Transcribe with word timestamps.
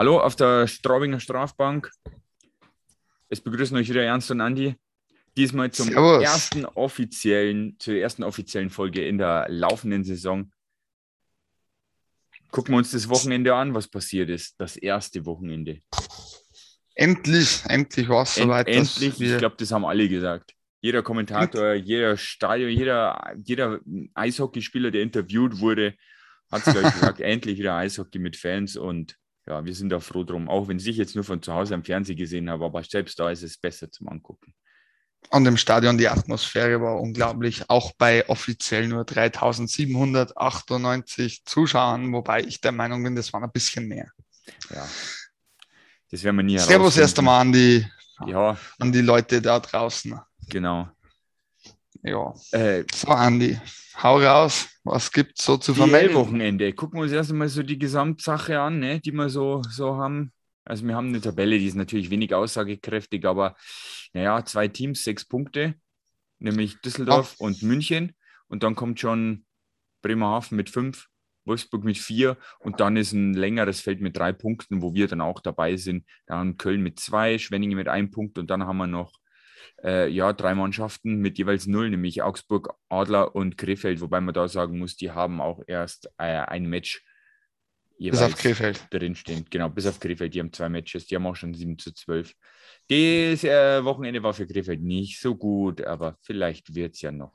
Hallo 0.00 0.18
auf 0.18 0.34
der 0.34 0.66
Straubinger 0.66 1.20
Strafbank. 1.20 1.90
Es 3.28 3.38
begrüßen 3.38 3.76
euch 3.76 3.90
wieder 3.90 4.02
Ernst 4.02 4.30
und 4.30 4.40
Andi. 4.40 4.74
Diesmal 5.36 5.70
zum 5.72 5.88
Servus. 5.88 6.22
ersten 6.22 6.64
offiziellen, 6.64 7.76
zur 7.78 7.96
ersten 7.96 8.22
offiziellen 8.22 8.70
Folge 8.70 9.04
in 9.04 9.18
der 9.18 9.44
laufenden 9.50 10.02
Saison. 10.02 10.50
Gucken 12.50 12.72
wir 12.72 12.78
uns 12.78 12.92
das 12.92 13.10
Wochenende 13.10 13.54
an, 13.54 13.74
was 13.74 13.88
passiert 13.88 14.30
ist. 14.30 14.58
Das 14.58 14.78
erste 14.78 15.26
Wochenende. 15.26 15.82
Endlich, 16.94 17.62
endlich 17.66 18.08
war 18.08 18.22
es 18.22 18.38
End, 18.38 18.46
soweit. 18.46 18.68
dass 18.68 19.02
endlich, 19.02 19.20
ich 19.20 19.36
glaube, 19.36 19.56
das 19.58 19.70
haben 19.70 19.84
alle 19.84 20.08
gesagt. 20.08 20.54
Jeder 20.80 21.02
Kommentator, 21.02 21.74
jeder 21.74 22.16
Stadion, 22.16 22.70
jeder, 22.70 23.34
jeder 23.44 23.80
Eishockeyspieler, 24.14 24.92
der 24.92 25.02
interviewt 25.02 25.60
wurde, 25.60 25.94
hat 26.50 26.66
es 26.66 26.72
gesagt, 26.72 27.20
endlich 27.20 27.58
wieder 27.58 27.74
Eishockey 27.74 28.18
mit 28.18 28.38
Fans 28.38 28.78
und 28.78 29.19
ja, 29.46 29.64
wir 29.64 29.74
sind 29.74 29.90
da 29.90 30.00
froh 30.00 30.24
drum, 30.24 30.48
auch 30.48 30.68
wenn 30.68 30.78
ich 30.78 30.96
jetzt 30.96 31.14
nur 31.14 31.24
von 31.24 31.42
zu 31.42 31.52
Hause 31.52 31.74
am 31.74 31.84
Fernsehen 31.84 32.16
gesehen 32.16 32.48
habe, 32.50 32.64
aber 32.64 32.82
selbst 32.84 33.18
da 33.18 33.30
ist 33.30 33.42
es 33.42 33.58
besser 33.58 33.90
zum 33.90 34.08
Angucken. 34.08 34.54
Und 35.30 35.46
im 35.46 35.56
Stadion 35.56 35.98
die 35.98 36.08
Atmosphäre 36.08 36.80
war 36.80 37.00
unglaublich, 37.00 37.68
auch 37.68 37.92
bei 37.92 38.28
offiziell 38.28 38.88
nur 38.88 39.04
3798 39.04 41.44
Zuschauern, 41.44 42.12
wobei 42.12 42.42
ich 42.42 42.60
der 42.60 42.72
Meinung 42.72 43.02
bin, 43.02 43.14
das 43.14 43.32
waren 43.32 43.44
ein 43.44 43.52
bisschen 43.52 43.86
mehr. 43.86 44.10
Ja, 44.70 44.88
das 46.10 46.24
werden 46.24 46.36
wir 46.36 46.42
nie 46.42 46.58
Servus 46.58 46.96
erst 46.96 47.18
einmal 47.18 47.42
an 47.42 47.52
die, 47.52 47.86
Ja, 48.26 48.56
an 48.78 48.92
die 48.92 49.02
Leute 49.02 49.42
da 49.42 49.60
draußen. 49.60 50.18
genau. 50.48 50.88
Ja. 52.02 52.34
Äh, 52.52 52.84
So, 52.92 53.08
Andi, 53.08 53.58
hau 54.02 54.18
raus. 54.18 54.68
Was 54.84 55.12
gibt's 55.12 55.44
so 55.44 55.56
zu 55.56 55.74
vermelden? 55.74 56.16
Wochenende. 56.16 56.72
Gucken 56.72 56.98
wir 56.98 57.04
uns 57.04 57.12
erst 57.12 57.30
einmal 57.30 57.48
so 57.48 57.62
die 57.62 57.78
Gesamtsache 57.78 58.58
an, 58.58 58.78
ne, 58.78 59.00
die 59.00 59.12
wir 59.12 59.28
so, 59.28 59.62
so 59.68 59.96
haben. 59.96 60.32
Also 60.64 60.86
wir 60.86 60.94
haben 60.94 61.08
eine 61.08 61.20
Tabelle, 61.20 61.58
die 61.58 61.66
ist 61.66 61.74
natürlich 61.74 62.10
wenig 62.10 62.34
aussagekräftig, 62.34 63.24
aber 63.26 63.56
naja, 64.12 64.44
zwei 64.44 64.68
Teams, 64.68 65.02
sechs 65.02 65.24
Punkte, 65.24 65.74
nämlich 66.38 66.80
Düsseldorf 66.80 67.36
und 67.38 67.62
München. 67.62 68.14
Und 68.48 68.62
dann 68.62 68.74
kommt 68.74 69.00
schon 69.00 69.44
Bremerhaven 70.02 70.56
mit 70.56 70.70
fünf, 70.70 71.08
Wolfsburg 71.44 71.84
mit 71.84 71.98
vier 71.98 72.36
und 72.60 72.80
dann 72.80 72.96
ist 72.96 73.12
ein 73.12 73.34
längeres 73.34 73.80
Feld 73.80 74.00
mit 74.00 74.16
drei 74.16 74.32
Punkten, 74.32 74.82
wo 74.82 74.94
wir 74.94 75.08
dann 75.08 75.20
auch 75.20 75.40
dabei 75.40 75.76
sind. 75.76 76.04
Dann 76.26 76.56
Köln 76.56 76.82
mit 76.82 77.00
zwei, 77.00 77.38
Schwenningen 77.38 77.76
mit 77.76 77.88
einem 77.88 78.10
Punkt 78.10 78.38
und 78.38 78.48
dann 78.50 78.64
haben 78.64 78.76
wir 78.78 78.86
noch 78.86 79.12
äh, 79.82 80.08
ja, 80.08 80.32
drei 80.32 80.54
Mannschaften 80.54 81.16
mit 81.16 81.38
jeweils 81.38 81.66
null, 81.66 81.90
nämlich 81.90 82.22
Augsburg, 82.22 82.74
Adler 82.88 83.34
und 83.34 83.56
Krefeld, 83.58 84.00
wobei 84.00 84.20
man 84.20 84.34
da 84.34 84.48
sagen 84.48 84.78
muss, 84.78 84.96
die 84.96 85.10
haben 85.10 85.40
auch 85.40 85.62
erst 85.66 86.06
äh, 86.18 86.24
ein 86.24 86.66
Match 86.66 87.04
Bis 88.08 88.22
auf 88.22 88.34
Krefeld. 88.36 88.86
drinstehen. 88.90 89.44
Genau, 89.50 89.68
bis 89.68 89.86
auf 89.86 90.00
Krefeld, 90.00 90.32
die 90.32 90.40
haben 90.40 90.52
zwei 90.52 90.70
Matches, 90.70 91.06
die 91.06 91.16
haben 91.16 91.26
auch 91.26 91.36
schon 91.36 91.52
7 91.52 91.78
zu 91.78 91.92
12. 91.92 92.34
Das 92.88 93.44
äh, 93.44 93.84
Wochenende 93.84 94.22
war 94.22 94.32
für 94.32 94.46
Krefeld 94.46 94.80
nicht 94.80 95.20
so 95.20 95.36
gut, 95.36 95.82
aber 95.82 96.16
vielleicht 96.22 96.74
wird 96.74 96.94
es 96.94 97.02
ja 97.02 97.12
noch. 97.12 97.34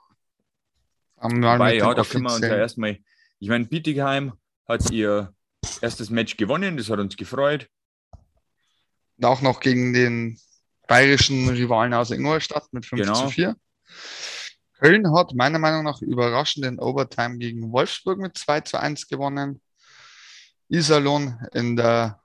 Mal 1.22 1.60
Wobei, 1.60 1.78
ja, 1.78 1.94
da 1.94 2.04
können 2.04 2.24
wir 2.24 2.34
uns 2.34 2.42
ja 2.42 2.58
erstmal, 2.58 2.98
ich 3.40 3.48
meine, 3.48 3.66
Bietigheim 3.66 4.34
hat 4.68 4.90
ihr 4.92 5.34
erstes 5.82 6.10
Match 6.10 6.36
gewonnen, 6.36 6.78
das 6.78 6.90
hat 6.90 7.00
uns 7.00 7.16
gefreut. 7.16 7.70
auch 9.22 9.42
noch 9.42 9.60
gegen 9.60 9.94
den 9.94 10.40
bayerischen 10.88 11.48
Rivalen 11.50 11.94
aus 11.94 12.12
Ingolstadt 12.12 12.72
mit 12.72 12.86
5 12.86 13.02
Genau. 13.02 13.22
zu 13.26 13.30
4. 13.30 13.56
Köln 14.80 15.16
hat 15.16 15.34
meiner 15.34 15.60
Meinung 15.60 15.84
nach 15.84 16.02
überraschend 16.02 16.66
in 16.66 16.80
Overtime 16.80 17.38
gegen 17.38 17.72
Wolfsburg 17.72 18.20
mit 18.20 18.38
2 18.38 18.62
zu 18.62 18.80
1 18.80 19.08
gewonnen. 19.08 19.62
Iserlohn 20.68 21.40
in 21.54 21.76
der 21.76 22.20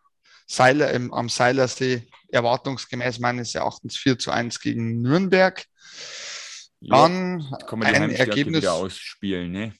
Seiler, 0.46 0.90
im, 0.92 1.12
am 1.12 1.28
Seilersee 1.28 2.08
erwartungsgemäß 2.28 3.18
meines 3.20 3.54
Erachtens 3.54 3.96
4 3.96 4.18
zu 4.18 4.30
1 4.30 4.60
gegen 4.60 5.00
Nürnberg. 5.00 5.64
Ja, 6.80 7.02
Dann 7.02 7.54
kann 7.66 7.78
man 7.78 7.88
die 7.88 7.94
ein 8.00 8.10
Ergebnis, 8.10 8.62
wieder 8.62 8.72
ausspielen, 8.74 9.52
ne? 9.52 9.74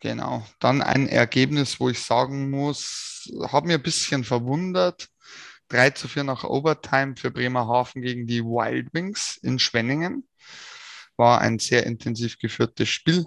genau, 0.00 0.44
dann 0.58 0.82
ein 0.82 1.08
Ergebnis, 1.08 1.78
wo 1.80 1.88
ich 1.88 2.00
sagen 2.02 2.50
muss, 2.50 3.30
hat 3.48 3.64
mir 3.64 3.74
ein 3.74 3.82
bisschen 3.82 4.24
verwundert. 4.24 5.08
3 5.68 5.90
zu 5.90 6.08
4 6.08 6.24
nach 6.24 6.44
Overtime 6.44 7.16
für 7.16 7.30
Bremerhaven 7.30 8.02
gegen 8.02 8.26
die 8.26 8.42
Wild 8.42 8.92
Wings 8.92 9.38
in 9.42 9.58
Schwenningen. 9.58 10.28
War 11.16 11.40
ein 11.40 11.58
sehr 11.58 11.86
intensiv 11.86 12.38
geführtes 12.38 12.88
Spiel. 12.88 13.26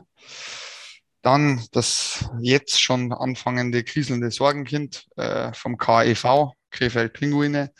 Dann 1.21 1.65
das 1.71 2.29
jetzt 2.39 2.81
schon 2.81 3.11
anfangende 3.11 3.83
kriselnde 3.83 4.31
Sorgenkind 4.31 5.07
äh, 5.15 5.51
vom 5.53 5.77
KEV, 5.77 6.51
Krefeld 6.69 7.13
Pinguine, 7.13 7.71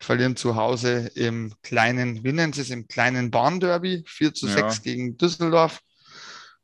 verlieren 0.00 0.36
zu 0.36 0.56
Hause 0.56 1.10
im 1.14 1.54
kleinen, 1.62 2.24
wie 2.24 2.32
nennen 2.32 2.52
sie 2.52 2.60
es, 2.60 2.70
im 2.70 2.86
kleinen 2.86 3.30
Bahnderby, 3.30 4.04
4 4.06 4.34
zu 4.34 4.46
Ja. 4.46 4.54
6 4.54 4.82
gegen 4.82 5.16
Düsseldorf. 5.16 5.80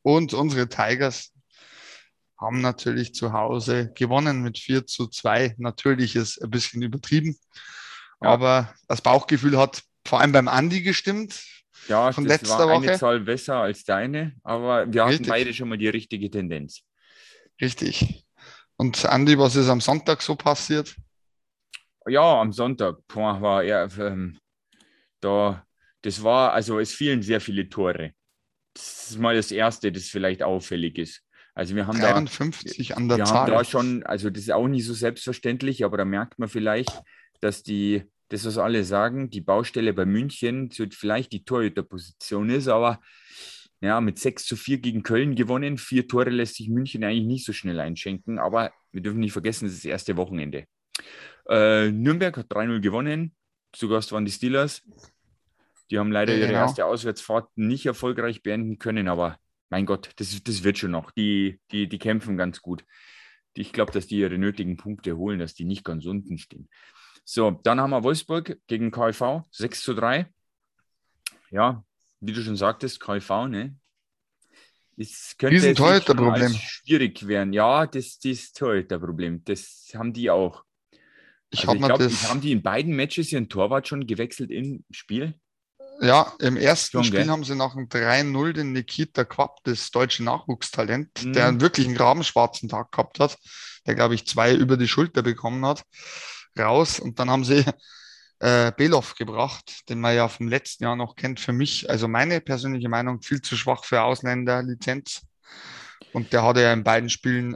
Und 0.03 0.33
unsere 0.33 0.69
Tigers 0.69 1.30
haben 2.41 2.61
natürlich 2.61 3.15
zu 3.15 3.33
Hause 3.33 3.93
gewonnen 3.95 4.43
mit 4.43 4.59
4 4.59 4.87
zu 4.87 5.09
2. 5.09 5.55
Natürlich 5.59 6.17
ist 6.17 6.43
ein 6.43 6.51
bisschen 6.51 6.83
übertrieben, 6.83 7.37
Ja. 8.23 8.31
aber 8.31 8.75
das 8.89 9.03
Bauchgefühl 9.03 9.59
hat 9.59 9.83
vor 10.07 10.21
allem 10.21 10.33
beim 10.33 10.49
Andi 10.49 10.83
gestimmt. 10.83 11.45
Ja, 11.89 12.13
Von 12.13 12.25
das 12.25 12.41
letzter 12.43 12.67
war 12.67 12.77
eine 12.77 12.87
Woche. 12.89 12.99
Zahl 12.99 13.21
besser 13.21 13.57
als 13.57 13.85
deine, 13.85 14.35
aber 14.43 14.93
wir 14.93 15.03
hatten 15.03 15.11
Richtig. 15.13 15.29
beide 15.29 15.55
schon 15.55 15.69
mal 15.69 15.79
die 15.79 15.89
richtige 15.89 16.31
Tendenz. 16.31 16.83
Richtig. 17.61 18.25
Und 18.77 19.05
Andi, 19.05 19.39
was 19.39 19.57
ist 19.57 19.69
am 19.69 19.81
Sonntag 19.81 20.23
so 20.23 20.35
passiert? 20.37 20.97
Ja, 22.07 22.41
am 22.41 22.53
Sonntag 22.53 23.07
boah, 23.09 23.41
war 23.41 23.63
er 23.63 23.89
ähm, 23.99 24.39
da. 25.21 25.65
Das 26.03 26.23
war, 26.23 26.53
also 26.55 26.79
es 26.79 26.95
fielen 26.95 27.21
sehr 27.23 27.41
viele 27.43 27.69
Tore. 27.69 28.13
Das 28.73 29.11
ist 29.11 29.19
mal 29.19 29.35
das 29.37 29.53
Erste, 29.53 29.93
das 29.93 30.05
vielleicht 30.05 30.43
auffällig 30.43 30.97
ist. 30.97 31.23
Also 31.61 31.77
wir 31.77 31.87
haben 31.87 32.01
da, 32.01 32.13
53 32.13 32.97
an 32.97 33.07
der 33.11 33.19
wir 33.19 33.25
haben 33.27 33.49
Zahl. 33.49 33.51
da 33.51 33.65
schon, 33.65 34.03
also 34.05 34.31
das 34.31 34.45
ist 34.45 34.51
auch 34.51 34.67
nicht 34.67 34.87
so 34.87 34.95
selbstverständlich, 34.95 35.85
aber 35.85 35.99
da 35.99 36.07
merkt 36.07 36.39
man 36.39 36.49
vielleicht, 36.49 37.03
dass 37.43 37.63
die, 37.63 38.05
das, 38.31 38.47
was 38.47 38.57
alle 38.57 38.83
sagen, 38.83 39.29
die 39.29 39.43
Baustelle 39.43 39.93
bei 39.93 40.07
München 40.07 40.71
vielleicht 40.71 41.33
die 41.33 41.45
Torhüterposition 41.45 42.49
ist, 42.49 42.69
aber 42.69 42.99
ja, 43.83 44.01
mit 44.01 44.19
6 44.19 44.47
zu 44.47 44.57
4 44.57 44.79
gegen 44.79 45.03
Köln 45.03 45.35
gewonnen. 45.35 45.77
Vier 45.77 46.09
Tore 46.09 46.31
lässt 46.31 46.55
sich 46.55 46.71
München 46.71 47.05
eigentlich 47.05 47.27
nicht 47.27 47.45
so 47.45 47.53
schnell 47.53 47.79
einschenken, 47.79 48.39
aber 48.39 48.73
wir 48.91 49.03
dürfen 49.03 49.21
nicht 49.21 49.33
vergessen, 49.33 49.67
es 49.67 49.75
ist 49.75 49.85
das 49.85 49.91
erste 49.91 50.17
Wochenende. 50.17 50.65
Äh, 51.47 51.91
Nürnberg 51.91 52.39
hat 52.39 52.51
3-0 52.51 52.81
gewonnen. 52.81 53.35
Zu 53.75 53.91
Gast 53.91 54.13
waren 54.13 54.25
die 54.25 54.33
Steelers. 54.33 54.81
Die 55.91 55.99
haben 55.99 56.11
leider 56.11 56.35
ihre 56.35 56.47
Genau. 56.47 56.61
erste 56.61 56.87
Auswärtsfahrt 56.87 57.51
nicht 57.57 57.85
erfolgreich 57.85 58.43
beenden 58.43 58.79
können, 58.79 59.09
aber 59.09 59.39
mein 59.71 59.87
Gott, 59.87 60.11
das, 60.17 60.43
das 60.43 60.63
wird 60.65 60.79
schon 60.79 60.91
noch. 60.91 61.11
Die, 61.13 61.61
die, 61.71 61.89
die 61.89 61.99
kämpfen 61.99 62.37
ganz 62.37 62.61
gut. 62.61 62.85
Ich 63.55 63.73
glaube, 63.73 63.93
dass 63.93 64.07
die 64.07 64.19
ihre 64.19 64.39
nötigen 64.39 64.77
Punkte 64.77 65.17
holen, 65.17 65.39
dass 65.39 65.55
die 65.55 65.65
nicht 65.65 65.85
ganz 65.85 66.05
unten 66.07 66.39
stehen. 66.39 66.69
So, 67.25 67.53
dann 67.63 67.81
haben 67.81 67.91
wir 67.91 68.03
Wolfsburg 68.03 68.59
gegen 68.67 68.91
KV, 68.91 69.45
6 69.51 69.83
zu 69.83 69.95
3. 69.95 70.27
Ja, 71.51 71.85
wie 72.21 72.33
du 72.33 72.43
schon 72.43 72.57
sagtest, 72.57 73.01
KV, 73.01 73.49
ne? 73.49 73.77
Es 74.97 75.35
könnte 75.39 75.73
Torhüterproblem. 75.75 76.53
schwierig 76.53 77.27
werden. 77.27 77.53
Ja, 77.53 77.87
das, 77.87 78.19
das 78.19 78.33
ist 78.33 78.57
Torhüterproblem. 78.59 79.43
Das 79.45 79.91
haben 79.95 80.13
die 80.13 80.31
auch. 80.31 80.65
Ich 81.51 81.61
Also 81.61 81.69
habe 81.69 81.79
ich 81.79 81.85
glaube, 81.85 82.05
das, 82.05 82.29
haben 82.29 82.41
die 82.41 82.53
in 82.53 82.63
beiden 82.63 82.95
Matches 82.95 83.33
ihren 83.33 83.49
Torwart 83.49 83.89
schon 83.89 84.07
gewechselt 84.07 84.51
im 84.51 84.85
Spiel? 84.91 85.35
Ja, 86.01 86.33
im 86.41 86.57
ersten 86.57 86.93
Schon, 86.99 87.05
Spiel 87.05 87.21
gell? 87.21 87.29
haben 87.31 87.45
sie 87.45 87.55
nach 87.55 87.75
dem 87.75 87.89
3-0 87.89 88.53
den 88.53 88.73
Nikita 88.73 89.25
Quapp, 89.25 89.59
das 89.65 89.91
deutsche 89.91 90.25
Nachwuchstalent, 90.25 91.25
Mhm. 91.25 91.33
der 91.33 91.47
einen 91.47 91.61
wirklich 91.61 91.87
einen 91.87 91.97
rabenschwarzen 91.97 92.69
Tag 92.69 92.91
gehabt 92.93 93.21
hat, 93.21 93.37
der, 93.87 93.95
glaube 93.95 94.15
ich, 94.15 94.27
zwei 94.27 94.55
über 94.55 94.77
die 94.77 94.89
Schulter 94.89 95.23
bekommen 95.23 95.65
hat, 95.67 95.83
raus. 96.59 96.99
Und 97.01 97.19
dann 97.19 97.31
haben 97.31 97.45
sie 97.45 97.65
äh, 98.41 98.73
Belov 98.77 99.15
gebracht, 99.17 99.89
den 99.89 100.01
man 100.01 100.15
ja 100.17 100.29
vom 100.29 100.49
letzten 100.49 100.85
Jahr 100.85 100.97
noch 100.97 101.15
kennt. 101.17 101.41
Für 101.41 101.53
mich, 101.53 101.91
also 101.91 102.09
meine 102.09 102.41
persönliche 102.41 102.89
Meinung, 102.89 103.21
viel 103.21 103.43
zu 103.43 103.57
schwach 103.57 103.85
für 103.85 104.03
Ausländerlizenz. 104.03 105.23
Und 106.13 106.33
der 106.33 106.43
hatte 106.43 106.63
ja 106.63 106.73
in 106.73 106.83
beiden 106.83 107.11
Spielen 107.11 107.55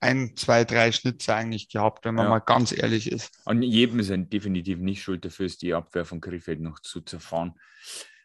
ein, 0.00 0.36
zwei, 0.36 0.64
drei 0.64 0.92
Schnitze 0.92 1.34
eigentlich 1.34 1.68
gehabt, 1.68 2.04
wenn 2.04 2.14
man 2.14 2.26
Ja. 2.26 2.30
mal 2.30 2.38
ganz 2.40 2.72
ehrlich 2.72 3.10
ist. 3.10 3.40
An 3.46 3.62
jedem 3.62 4.02
sind 4.02 4.32
definitiv 4.32 4.78
nicht 4.78 5.02
schuld 5.02 5.24
dafür, 5.24 5.46
ist 5.46 5.62
die 5.62 5.74
Abwehr 5.74 6.04
von 6.04 6.20
Krefeld 6.20 6.60
noch 6.60 6.80
zu 6.80 7.00
zerfahren. 7.00 7.54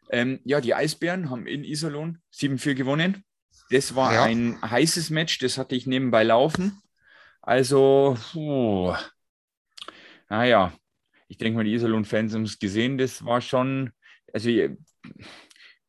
Ähm, 0.10 0.40
ja, 0.44 0.60
die 0.60 0.74
Eisbären 0.76 1.30
haben 1.30 1.48
in 1.48 1.64
Iserlohn 1.64 2.20
7-4 2.34 2.76
gewonnen. 2.76 3.24
Das 3.70 3.96
war 3.96 4.14
Ja. 4.14 4.24
ein 4.24 4.60
heißes 4.62 5.10
Match, 5.12 5.40
das 5.40 5.58
hatte 5.58 5.76
ich 5.76 5.88
nebenbei 5.88 6.24
laufen. 6.24 6.82
Also, 7.42 8.18
puh. 8.34 8.94
naja, 10.30 10.74
ich 11.28 11.38
denke 11.38 11.58
mal, 11.58 11.64
die 11.64 11.74
Iserlohn-Fans 11.74 12.34
haben 12.34 12.44
es 12.44 12.60
gesehen. 12.60 12.98
Das 12.98 13.24
war 13.26 13.40
schon, 13.42 13.92
also 14.34 14.50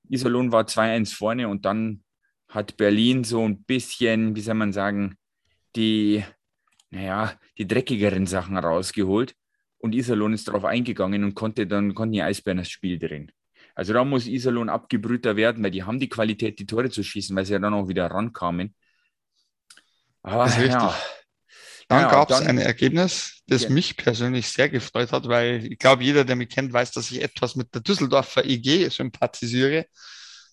Iserlohn 0.08 0.52
war 0.52 0.66
2-1 0.66 1.12
vorne 1.14 1.48
und 1.48 1.64
dann 1.64 2.04
hat 2.48 2.76
Berlin 2.76 3.24
so 3.24 3.44
ein 3.46 3.62
bisschen, 3.64 4.36
wie 4.36 4.40
soll 4.40 4.54
man 4.54 4.72
sagen, 4.72 5.16
die, 5.76 6.24
naja, 6.90 7.38
die 7.58 7.66
dreckigeren 7.66 8.26
Sachen 8.26 8.56
rausgeholt 8.56 9.34
und 9.78 9.94
Iserlohn 9.94 10.32
ist 10.32 10.48
darauf 10.48 10.64
eingegangen 10.64 11.24
und 11.24 11.34
konnte 11.34 11.66
dann 11.66 11.94
konnten 11.94 12.12
die 12.12 12.22
Eisbären 12.22 12.58
das 12.58 12.70
Spiel 12.70 12.98
drehen. 12.98 13.32
Also 13.74 13.92
da 13.92 14.04
muss 14.04 14.26
Iserlohn 14.26 14.68
abgebrühter 14.68 15.36
werden, 15.36 15.62
weil 15.64 15.70
die 15.70 15.82
haben 15.82 15.98
die 15.98 16.08
Qualität, 16.08 16.58
die 16.58 16.66
Tore 16.66 16.90
zu 16.90 17.02
schießen, 17.02 17.34
weil 17.34 17.46
sie 17.46 17.54
ja 17.54 17.58
dann 17.58 17.74
auch 17.74 17.88
wieder 17.88 18.06
rankamen. 18.06 18.74
Aber 20.22 20.44
das 20.44 20.52
ist 20.52 20.62
richtig. 20.62 20.82
Ja. 20.82 20.98
Dann 21.88 22.02
ja, 22.02 22.10
gab 22.10 22.30
es 22.30 22.40
ein 22.40 22.58
Ergebnis, 22.58 23.42
das 23.46 23.64
ja. 23.64 23.70
mich 23.70 23.96
persönlich 23.96 24.48
sehr 24.48 24.68
gefreut 24.68 25.12
hat, 25.12 25.28
weil 25.28 25.66
ich 25.66 25.78
glaube, 25.78 26.04
jeder, 26.04 26.24
der 26.24 26.36
mich 26.36 26.48
kennt, 26.48 26.72
weiß, 26.72 26.92
dass 26.92 27.10
ich 27.10 27.20
etwas 27.20 27.56
mit 27.56 27.74
der 27.74 27.82
Düsseldorfer 27.82 28.44
IG 28.44 28.88
sympathisiere. 28.88 29.86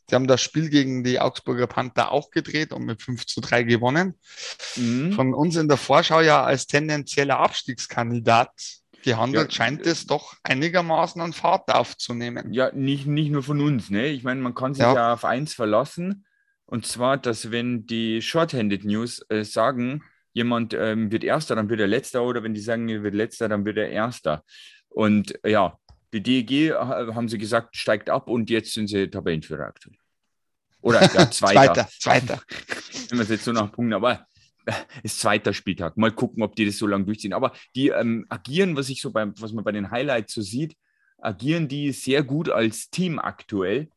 Die 0.09 0.15
haben 0.15 0.27
das 0.27 0.41
Spiel 0.41 0.69
gegen 0.69 1.03
die 1.03 1.19
Augsburger 1.19 1.67
Panther 1.67 2.11
auch 2.11 2.31
gedreht 2.31 2.73
und 2.73 2.85
mit 2.85 3.01
5 3.01 3.25
zu 3.25 3.41
3 3.41 3.63
gewonnen. 3.63 4.15
Mhm. 4.75 5.13
Von 5.13 5.33
uns 5.33 5.55
in 5.55 5.67
der 5.67 5.77
Vorschau 5.77 6.21
ja 6.21 6.43
als 6.43 6.67
tendenzieller 6.67 7.39
Abstiegskandidat 7.39 8.51
gehandelt, 9.03 9.51
ja, 9.51 9.55
scheint 9.55 9.85
es 9.85 10.05
doch 10.07 10.35
einigermaßen 10.43 11.21
an 11.21 11.33
Fahrt 11.33 11.69
aufzunehmen. 11.73 12.53
Ja, 12.53 12.71
nicht, 12.73 13.07
nicht 13.07 13.31
nur 13.31 13.43
von 13.43 13.61
uns. 13.61 13.89
Ne? 13.89 14.07
Ich 14.07 14.23
meine, 14.23 14.41
man 14.41 14.55
kann 14.55 14.73
sich 14.73 14.83
ja. 14.83 14.93
ja 14.93 15.13
auf 15.13 15.25
eins 15.25 15.53
verlassen. 15.53 16.25
Und 16.65 16.85
zwar, 16.85 17.17
dass 17.17 17.51
wenn 17.51 17.85
die 17.85 18.21
Shorthanded 18.21 18.83
News 18.85 19.25
äh, 19.29 19.43
sagen, 19.43 20.03
jemand 20.33 20.73
ähm, 20.73 21.11
wird 21.11 21.23
Erster, 21.23 21.55
dann 21.55 21.69
wird 21.69 21.79
er 21.79 21.87
Letzter. 21.87 22.23
Oder 22.23 22.43
wenn 22.43 22.53
die 22.53 22.61
sagen, 22.61 22.87
er 22.89 23.03
wird 23.03 23.15
Letzter, 23.15 23.49
dann 23.49 23.65
wird 23.65 23.77
er 23.77 23.89
Erster. 23.89 24.43
Und 24.89 25.43
äh, 25.43 25.51
ja, 25.51 25.77
die 26.13 26.21
DEG, 26.21 26.73
haben 26.73 27.29
sie 27.29 27.37
gesagt, 27.37 27.75
steigt 27.75 28.09
ab 28.09 28.27
und 28.27 28.49
jetzt 28.49 28.73
sind 28.73 28.87
sie 28.87 29.09
Tabellenführer 29.09 29.65
aktuell. 29.65 29.95
Oder 30.81 31.01
ja, 31.01 31.29
Zweiter. 31.31 31.73
Zweiter, 31.73 31.89
Zweiter. 31.99 32.41
Wenn 33.09 33.17
man 33.17 33.23
es 33.23 33.29
jetzt 33.29 33.45
so 33.45 33.51
nach 33.51 33.71
Punkten, 33.71 33.93
aber 33.93 34.25
äh, 34.65 34.73
ist 35.03 35.19
zweiter 35.19 35.53
Spieltag. 35.53 35.97
Mal 35.97 36.11
gucken, 36.11 36.43
ob 36.43 36.55
die 36.55 36.65
das 36.65 36.77
so 36.77 36.87
lange 36.87 37.05
durchziehen. 37.05 37.33
Aber 37.33 37.53
die 37.75 37.89
ähm, 37.89 38.25
agieren, 38.29 38.75
was 38.75 38.89
ich 38.89 39.01
so 39.01 39.11
beim, 39.11 39.33
was 39.39 39.51
man 39.51 39.63
bei 39.63 39.71
den 39.71 39.91
Highlights 39.91 40.33
so 40.33 40.41
sieht, 40.41 40.77
agieren 41.17 41.67
die 41.67 41.91
sehr 41.91 42.23
gut 42.23 42.49
als 42.49 42.89
Team 42.89 43.19
aktuell. 43.19 43.89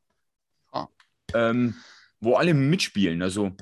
Ah. 0.73 0.89
Ähm, 1.35 1.75
wo 2.21 2.37
alle 2.37 2.55
mitspielen. 2.55 3.23
Also 3.23 3.53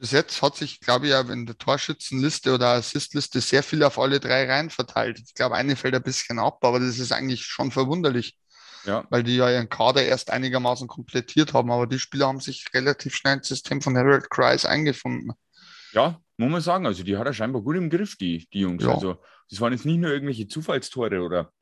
bis 0.00 0.12
jetzt 0.12 0.40
hat 0.40 0.56
sich, 0.56 0.80
glaube 0.80 1.06
ich, 1.06 1.12
ja 1.12 1.20
in 1.20 1.44
der 1.44 1.58
Torschützenliste 1.58 2.54
oder 2.54 2.68
Assistliste 2.68 3.42
sehr 3.42 3.62
viel 3.62 3.82
auf 3.82 3.98
alle 3.98 4.18
drei 4.18 4.46
Reihen 4.46 4.70
verteilt. 4.70 5.18
Ich 5.18 5.34
glaube, 5.34 5.56
eine 5.56 5.76
fällt 5.76 5.94
ein 5.94 6.02
bisschen 6.02 6.38
ab, 6.38 6.64
aber 6.64 6.80
das 6.80 6.98
ist 6.98 7.12
eigentlich 7.12 7.44
schon 7.44 7.70
verwunderlich. 7.70 8.38
Ja. 8.84 9.06
Weil 9.10 9.22
die 9.22 9.36
ja 9.36 9.50
ihren 9.50 9.68
Kader 9.68 10.02
erst 10.02 10.30
einigermaßen 10.30 10.88
komplettiert 10.88 11.52
haben, 11.52 11.70
aber 11.70 11.86
die 11.86 11.98
Spieler 11.98 12.28
haben 12.28 12.40
sich 12.40 12.66
relativ 12.72 13.14
schnell 13.14 13.36
ins 13.36 13.48
System 13.48 13.80
von 13.82 13.96
Harold 13.96 14.30
Kreis 14.30 14.64
eingefunden. 14.64 15.32
Ja, 15.92 16.20
muss 16.36 16.50
man 16.50 16.60
sagen. 16.60 16.86
Also 16.86 17.02
die 17.02 17.16
hat 17.16 17.26
er 17.26 17.34
scheinbar 17.34 17.62
gut 17.62 17.76
im 17.76 17.90
Griff, 17.90 18.16
die, 18.16 18.48
die 18.52 18.60
Jungs. 18.60 18.82
Ja. 18.82 18.94
Also 18.94 19.20
das 19.50 19.60
waren 19.60 19.72
jetzt 19.72 19.84
nicht 19.84 19.98
nur 19.98 20.10
irgendwelche 20.10 20.48
Zufallstore 20.48 21.20
oder 21.20 21.52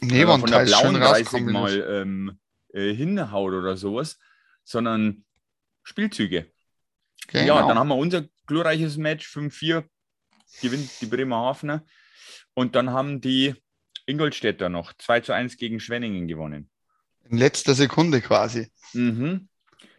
nee, 0.00 0.24
man 0.24 0.40
von 0.40 0.50
der 0.50 0.64
blauen 0.64 0.94
30 0.94 1.42
mal 1.46 1.80
ähm, 1.88 2.38
äh, 2.72 2.92
hinhaut 2.92 3.52
oder 3.52 3.76
sowas, 3.76 4.18
sondern 4.64 5.24
Spielzüge. 5.82 6.52
Genau. 7.28 7.46
Ja, 7.46 7.66
dann 7.66 7.78
haben 7.78 7.88
wir 7.88 7.96
unser 7.96 8.24
glorreiches 8.46 8.96
Match 8.96 9.28
5-4, 9.28 9.84
gewinnt 10.60 10.90
die 11.00 11.06
Bremerhavener. 11.06 11.84
Und 12.54 12.74
dann 12.74 12.90
haben 12.90 13.20
die 13.20 13.54
Ingolstädter 14.10 14.68
noch 14.68 14.92
2 14.92 15.20
zu 15.20 15.32
1 15.32 15.56
gegen 15.56 15.80
Schwenningen 15.80 16.28
gewonnen. 16.28 16.68
In 17.28 17.38
letzter 17.38 17.74
Sekunde 17.74 18.20
quasi. 18.20 18.70
Mhm. 18.92 19.48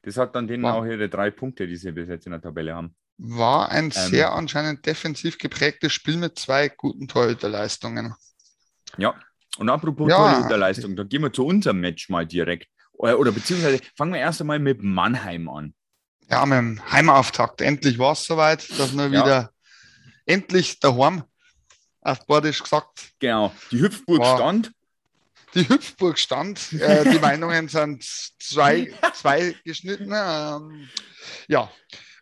Das 0.03 0.17
hat 0.17 0.35
dann 0.35 0.47
denen 0.47 0.63
wow. 0.63 0.75
auch 0.75 0.85
ihre 0.85 1.09
drei 1.09 1.31
Punkte, 1.31 1.67
die 1.67 1.75
sie 1.75 1.91
bis 1.91 2.09
jetzt 2.09 2.25
in 2.25 2.31
der 2.31 2.41
Tabelle 2.41 2.75
haben. 2.75 2.95
War 3.17 3.69
ein 3.69 3.85
ähm, 3.85 3.91
sehr 3.91 4.33
anscheinend 4.33 4.85
defensiv 4.85 5.37
geprägtes 5.37 5.93
Spiel 5.93 6.17
mit 6.17 6.39
zwei 6.39 6.69
guten 6.69 7.07
Torhüterleistungen. 7.07 8.15
Ja, 8.97 9.15
und 9.57 9.69
apropos 9.69 10.09
ja. 10.09 10.17
Torhüterleistung, 10.17 10.95
da 10.95 11.03
gehen 11.03 11.21
wir 11.21 11.31
zu 11.31 11.45
unserem 11.45 11.79
Match 11.79 12.09
mal 12.09 12.25
direkt. 12.25 12.67
Oder, 12.93 13.19
oder 13.19 13.31
beziehungsweise 13.31 13.79
fangen 13.95 14.13
wir 14.13 14.19
erst 14.19 14.41
einmal 14.41 14.59
mit 14.59 14.81
Mannheim 14.81 15.49
an. 15.49 15.73
Ja, 16.29 16.45
mit 16.45 16.57
dem 16.57 16.91
Heimauftakt. 16.91 17.61
Endlich 17.61 17.99
war 17.99 18.13
es 18.13 18.23
soweit, 18.23 18.67
dass 18.79 18.95
wir 18.95 19.07
ja. 19.07 19.11
wieder 19.11 19.51
endlich 20.25 20.79
daheim, 20.79 21.23
auf 22.01 22.25
Bordisch 22.25 22.61
gesagt. 22.61 23.11
Genau, 23.19 23.53
die 23.71 23.81
Hüpfburg 23.81 24.19
war, 24.19 24.37
stand. 24.37 24.71
Die 25.53 25.67
Hüpfburg 25.67 26.17
stand. 26.17 26.73
Äh, 26.73 27.11
die 27.11 27.19
Meinungen 27.19 27.67
sind 27.67 28.03
zwei, 28.39 28.93
zwei 29.13 29.55
geschnitten. 29.63 30.11
Ähm, 30.13 30.89
ja, 31.47 31.69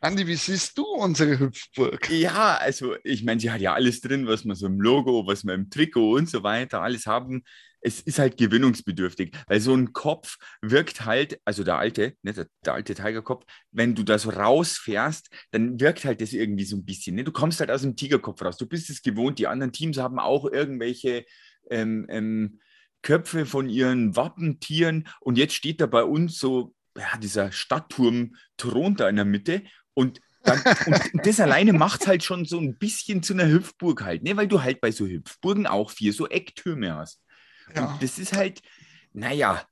Andi, 0.01 0.25
wie 0.25 0.35
siehst 0.35 0.77
du 0.77 0.83
unsere 0.85 1.37
Hüpfburg? 1.39 2.09
Ja, 2.09 2.55
also 2.55 2.95
ich 3.03 3.23
meine, 3.23 3.39
sie 3.39 3.51
hat 3.51 3.61
ja 3.61 3.73
alles 3.73 4.01
drin, 4.01 4.27
was 4.27 4.45
man 4.45 4.55
so 4.55 4.65
im 4.67 4.79
Logo, 4.79 5.27
was 5.27 5.43
wir 5.43 5.53
im 5.53 5.69
Trikot 5.69 6.15
und 6.15 6.29
so 6.29 6.41
weiter 6.43 6.81
alles 6.81 7.05
haben 7.05 7.43
es 7.81 8.01
ist 8.01 8.19
halt 8.19 8.37
gewinnungsbedürftig, 8.37 9.35
weil 9.47 9.59
so 9.59 9.73
ein 9.73 9.93
Kopf 9.93 10.37
wirkt 10.61 11.05
halt, 11.05 11.39
also 11.45 11.63
der 11.63 11.77
alte, 11.77 12.15
ne, 12.23 12.33
der, 12.33 12.47
der 12.65 12.73
alte 12.73 12.93
Tigerkopf, 12.93 13.45
wenn 13.71 13.95
du 13.95 14.03
da 14.03 14.19
so 14.19 14.29
rausfährst, 14.29 15.29
dann 15.51 15.79
wirkt 15.79 16.05
halt 16.05 16.21
das 16.21 16.33
irgendwie 16.33 16.65
so 16.65 16.75
ein 16.75 16.85
bisschen. 16.85 17.15
Ne? 17.15 17.23
Du 17.23 17.31
kommst 17.31 17.59
halt 17.59 17.71
aus 17.71 17.81
dem 17.81 17.95
Tigerkopf 17.95 18.41
raus. 18.41 18.57
Du 18.57 18.67
bist 18.67 18.89
es 18.89 19.01
gewohnt, 19.01 19.39
die 19.39 19.47
anderen 19.47 19.71
Teams 19.71 19.97
haben 19.97 20.19
auch 20.19 20.45
irgendwelche 20.45 21.25
ähm, 21.69 22.05
ähm, 22.09 22.59
Köpfe 23.01 23.45
von 23.45 23.69
ihren 23.69 24.15
Wappentieren 24.15 25.07
und 25.21 25.37
jetzt 25.37 25.53
steht 25.53 25.79
da 25.79 25.85
bei 25.85 26.03
uns 26.03 26.37
so 26.37 26.73
ja, 26.97 27.17
dieser 27.17 27.51
Stadtturm 27.51 28.35
thront 28.57 28.99
da 28.99 29.07
in 29.07 29.15
der 29.15 29.25
Mitte 29.25 29.63
und 29.93 30.19
dann, 30.43 30.61
und 30.85 31.25
das 31.25 31.39
alleine 31.39 31.73
macht 31.73 32.01
es 32.01 32.07
halt 32.07 32.23
schon 32.23 32.45
so 32.45 32.59
ein 32.59 32.77
bisschen 32.77 33.23
zu 33.23 33.33
einer 33.33 33.47
Hüpfburg 33.47 34.03
halt, 34.03 34.23
ne? 34.23 34.37
weil 34.37 34.47
du 34.47 34.61
halt 34.61 34.81
bei 34.81 34.91
so 34.91 35.05
Hüpfburgen 35.05 35.67
auch 35.67 35.91
vier 35.91 36.13
so 36.13 36.27
Ecktürme 36.27 36.95
hast. 36.95 37.21
Ja. 37.75 37.93
Und 37.93 38.03
das 38.03 38.19
ist 38.19 38.33
halt, 38.33 38.61
naja, 39.13 39.65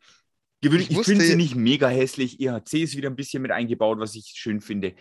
ich, 0.61 0.91
ich 0.91 1.03
finde 1.03 1.25
sie 1.25 1.35
nicht 1.35 1.55
mega 1.55 1.87
hässlich. 1.87 2.39
EHC 2.39 2.83
ist 2.83 2.97
wieder 2.97 3.09
ein 3.09 3.15
bisschen 3.15 3.41
mit 3.41 3.51
eingebaut, 3.51 3.99
was 3.99 4.15
ich 4.15 4.33
schön 4.35 4.61
finde. 4.61 4.95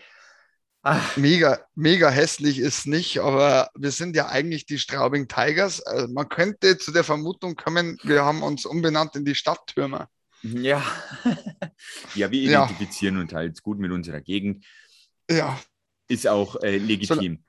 Ach. 0.83 1.17
Mega, 1.17 1.59
mega 1.75 2.11
hässlich 2.11 2.61
ist 2.61 2.87
nicht, 2.87 3.19
aber 3.19 3.71
wir 3.75 3.91
sind 3.91 4.15
ja 4.15 4.29
eigentlich 4.29 4.67
die 4.67 4.79
Straubing 4.79 5.27
Tigers. 5.27 5.81
Also 5.83 6.13
man 6.13 6.29
könnte 6.29 6.79
zu 6.79 6.93
der 6.93 7.03
Vermutung 7.03 7.57
kommen, 7.57 7.99
wir 8.05 8.25
haben 8.25 8.43
uns 8.43 8.67
umbenannt 8.67 9.17
in 9.17 9.25
die 9.25 9.35
Stadttürmer. 9.35 10.09
Ja, 10.43 10.85
ja 12.15 12.31
wir 12.31 12.41
identifizieren 12.41 13.17
ja. 13.17 13.23
uns 13.23 13.33
halt 13.33 13.63
gut 13.63 13.81
mit 13.81 13.91
unserer 13.91 14.21
Gegend. 14.21 14.65
Ja. 15.29 15.59
Ist 16.07 16.29
auch 16.29 16.63
äh, 16.63 16.77
legitim. 16.77 17.45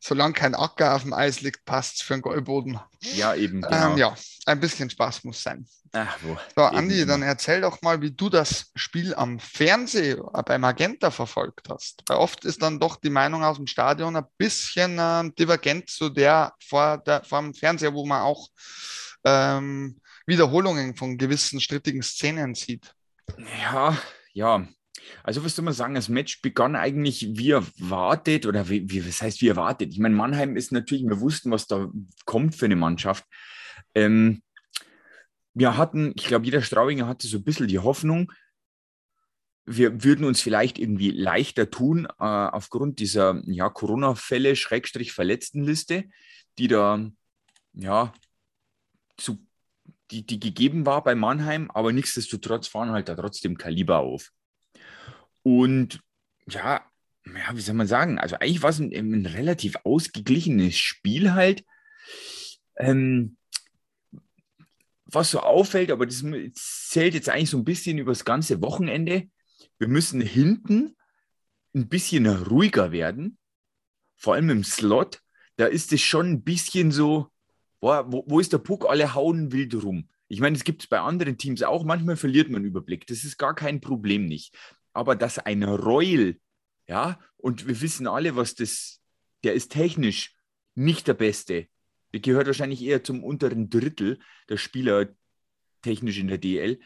Solange 0.00 0.34
kein 0.34 0.54
Acker 0.54 0.94
auf 0.94 1.02
dem 1.02 1.12
Eis 1.12 1.40
liegt, 1.40 1.64
passt 1.64 1.96
es 1.96 2.02
für 2.02 2.14
einen 2.14 2.22
Goldboden. 2.22 2.78
Ja, 3.00 3.34
eben. 3.34 3.64
Ähm, 3.64 3.70
genau. 3.70 3.92
Ähm, 3.92 3.98
ja, 3.98 4.14
ein 4.46 4.60
bisschen 4.60 4.88
Spaß 4.90 5.24
muss 5.24 5.42
sein. 5.42 5.66
Ach, 5.92 6.18
wo. 6.22 6.36
So, 6.54 6.62
Andi, 6.62 7.06
dann 7.06 7.22
erzähl 7.22 7.62
doch 7.62 7.80
mal, 7.82 8.00
wie 8.02 8.10
du 8.10 8.28
das 8.28 8.70
Spiel 8.74 9.14
am 9.14 9.38
Fernsehen 9.40 10.20
äh, 10.34 10.42
bei 10.42 10.58
Magenta 10.58 11.10
verfolgt 11.10 11.68
hast. 11.68 12.02
Weil 12.06 12.18
oft 12.18 12.44
ist 12.44 12.62
dann 12.62 12.78
doch 12.78 12.96
die 12.96 13.10
Meinung 13.10 13.42
aus 13.42 13.56
dem 13.56 13.66
Stadion 13.66 14.16
ein 14.16 14.26
bisschen 14.36 14.98
äh, 14.98 15.30
divergent 15.38 15.88
zu 15.88 16.10
der 16.10 16.52
vor, 16.64 16.98
der 16.98 17.24
vor 17.24 17.40
dem 17.40 17.54
Fernseher, 17.54 17.94
wo 17.94 18.04
man 18.06 18.22
auch 18.22 18.48
ähm, 19.24 20.00
Wiederholungen 20.26 20.94
von 20.94 21.16
gewissen 21.16 21.60
strittigen 21.60 22.02
Szenen 22.02 22.54
sieht. 22.54 22.94
Ja, 23.62 23.96
ja, 24.32 24.66
also 25.22 25.44
was 25.44 25.56
soll 25.56 25.64
man 25.64 25.74
sagen, 25.74 25.94
das 25.94 26.08
Match 26.08 26.42
begann 26.42 26.76
eigentlich 26.76 27.28
wie 27.38 27.50
erwartet 27.50 28.46
oder 28.46 28.68
wie, 28.68 28.90
wie 28.90 29.06
was 29.06 29.22
heißt 29.22 29.40
wie 29.42 29.48
erwartet? 29.48 29.92
Ich 29.92 29.98
meine, 29.98 30.14
Mannheim 30.14 30.56
ist 30.56 30.72
natürlich, 30.72 31.04
wir 31.04 31.20
wussten, 31.20 31.50
was 31.50 31.66
da 31.66 31.90
kommt 32.24 32.56
für 32.56 32.66
eine 32.66 32.76
Mannschaft. 32.76 33.24
Ähm, 33.94 34.42
wir 35.54 35.76
hatten, 35.76 36.12
ich 36.16 36.26
glaube, 36.26 36.44
jeder 36.44 36.62
Straubinger 36.62 37.06
hatte 37.06 37.26
so 37.26 37.38
ein 37.38 37.44
bisschen 37.44 37.68
die 37.68 37.78
Hoffnung, 37.78 38.32
wir 39.68 40.02
würden 40.02 40.24
uns 40.24 40.40
vielleicht 40.40 40.78
irgendwie 40.78 41.10
leichter 41.10 41.70
tun 41.70 42.06
äh, 42.06 42.24
aufgrund 42.24 43.00
dieser 43.00 43.42
ja, 43.44 43.68
Corona-Fälle, 43.68 44.56
Schrägstrich 44.56 45.12
Verletztenliste, 45.12 46.04
die 46.58 46.68
da 46.68 47.10
ja 47.74 48.12
zu, 49.18 49.38
die, 50.10 50.24
die 50.24 50.40
gegeben 50.40 50.86
war 50.86 51.04
bei 51.04 51.14
Mannheim, 51.14 51.70
aber 51.70 51.92
nichtsdestotrotz 51.92 52.66
fahren 52.68 52.90
halt 52.90 53.08
da 53.08 53.14
trotzdem 53.14 53.58
Kaliber 53.58 53.98
auf. 53.98 54.32
Und 55.48 56.00
ja, 56.46 56.84
ja, 57.24 57.56
wie 57.56 57.60
soll 57.60 57.74
man 57.74 57.86
sagen? 57.86 58.18
Also 58.18 58.36
eigentlich 58.36 58.62
war 58.62 58.68
es 58.68 58.80
ein, 58.80 58.92
ein 58.92 59.24
relativ 59.24 59.76
ausgeglichenes 59.84 60.76
Spiel 60.76 61.32
halt. 61.32 61.64
Ähm, 62.76 63.38
was 65.06 65.30
so 65.30 65.40
auffällt, 65.40 65.90
aber 65.90 66.04
das 66.04 66.22
zählt 66.52 67.14
jetzt 67.14 67.30
eigentlich 67.30 67.48
so 67.48 67.56
ein 67.56 67.64
bisschen 67.64 67.96
über 67.96 68.12
das 68.12 68.26
ganze 68.26 68.60
Wochenende. 68.60 69.26
Wir 69.78 69.88
müssen 69.88 70.20
hinten 70.20 70.96
ein 71.74 71.88
bisschen 71.88 72.26
ruhiger 72.26 72.92
werden, 72.92 73.38
vor 74.16 74.34
allem 74.34 74.50
im 74.50 74.64
Slot. 74.64 75.22
Da 75.56 75.64
ist 75.64 75.94
es 75.94 76.02
schon 76.02 76.30
ein 76.30 76.42
bisschen 76.42 76.92
so, 76.92 77.28
boah, 77.80 78.04
wo, 78.12 78.22
wo 78.26 78.38
ist 78.38 78.52
der 78.52 78.58
Puck? 78.58 78.84
Alle 78.86 79.14
hauen 79.14 79.50
wild 79.50 79.82
rum. 79.82 80.10
Ich 80.28 80.40
meine, 80.40 80.56
es 80.56 80.64
gibt 80.64 80.82
es 80.82 80.88
bei 80.88 81.00
anderen 81.00 81.38
Teams 81.38 81.62
auch. 81.62 81.84
Manchmal 81.84 82.16
verliert 82.16 82.50
man 82.50 82.64
Überblick. 82.64 83.06
Das 83.06 83.24
ist 83.24 83.38
gar 83.38 83.54
kein 83.54 83.80
Problem 83.80 84.26
nicht 84.26 84.54
aber 84.92 85.16
dass 85.16 85.38
ein 85.38 85.62
Reul, 85.62 86.40
ja, 86.86 87.18
und 87.36 87.66
wir 87.68 87.80
wissen 87.80 88.06
alle, 88.06 88.36
was 88.36 88.54
das 88.54 88.98
der 89.44 89.54
ist 89.54 89.72
technisch 89.72 90.34
nicht 90.74 91.06
der 91.06 91.14
Beste. 91.14 91.68
Der 92.12 92.20
gehört 92.20 92.46
wahrscheinlich 92.46 92.82
eher 92.82 93.04
zum 93.04 93.22
unteren 93.22 93.70
Drittel 93.70 94.18
der 94.48 94.56
Spieler 94.56 95.08
technisch 95.82 96.18
in 96.18 96.28
der 96.28 96.38
DL. 96.38 96.80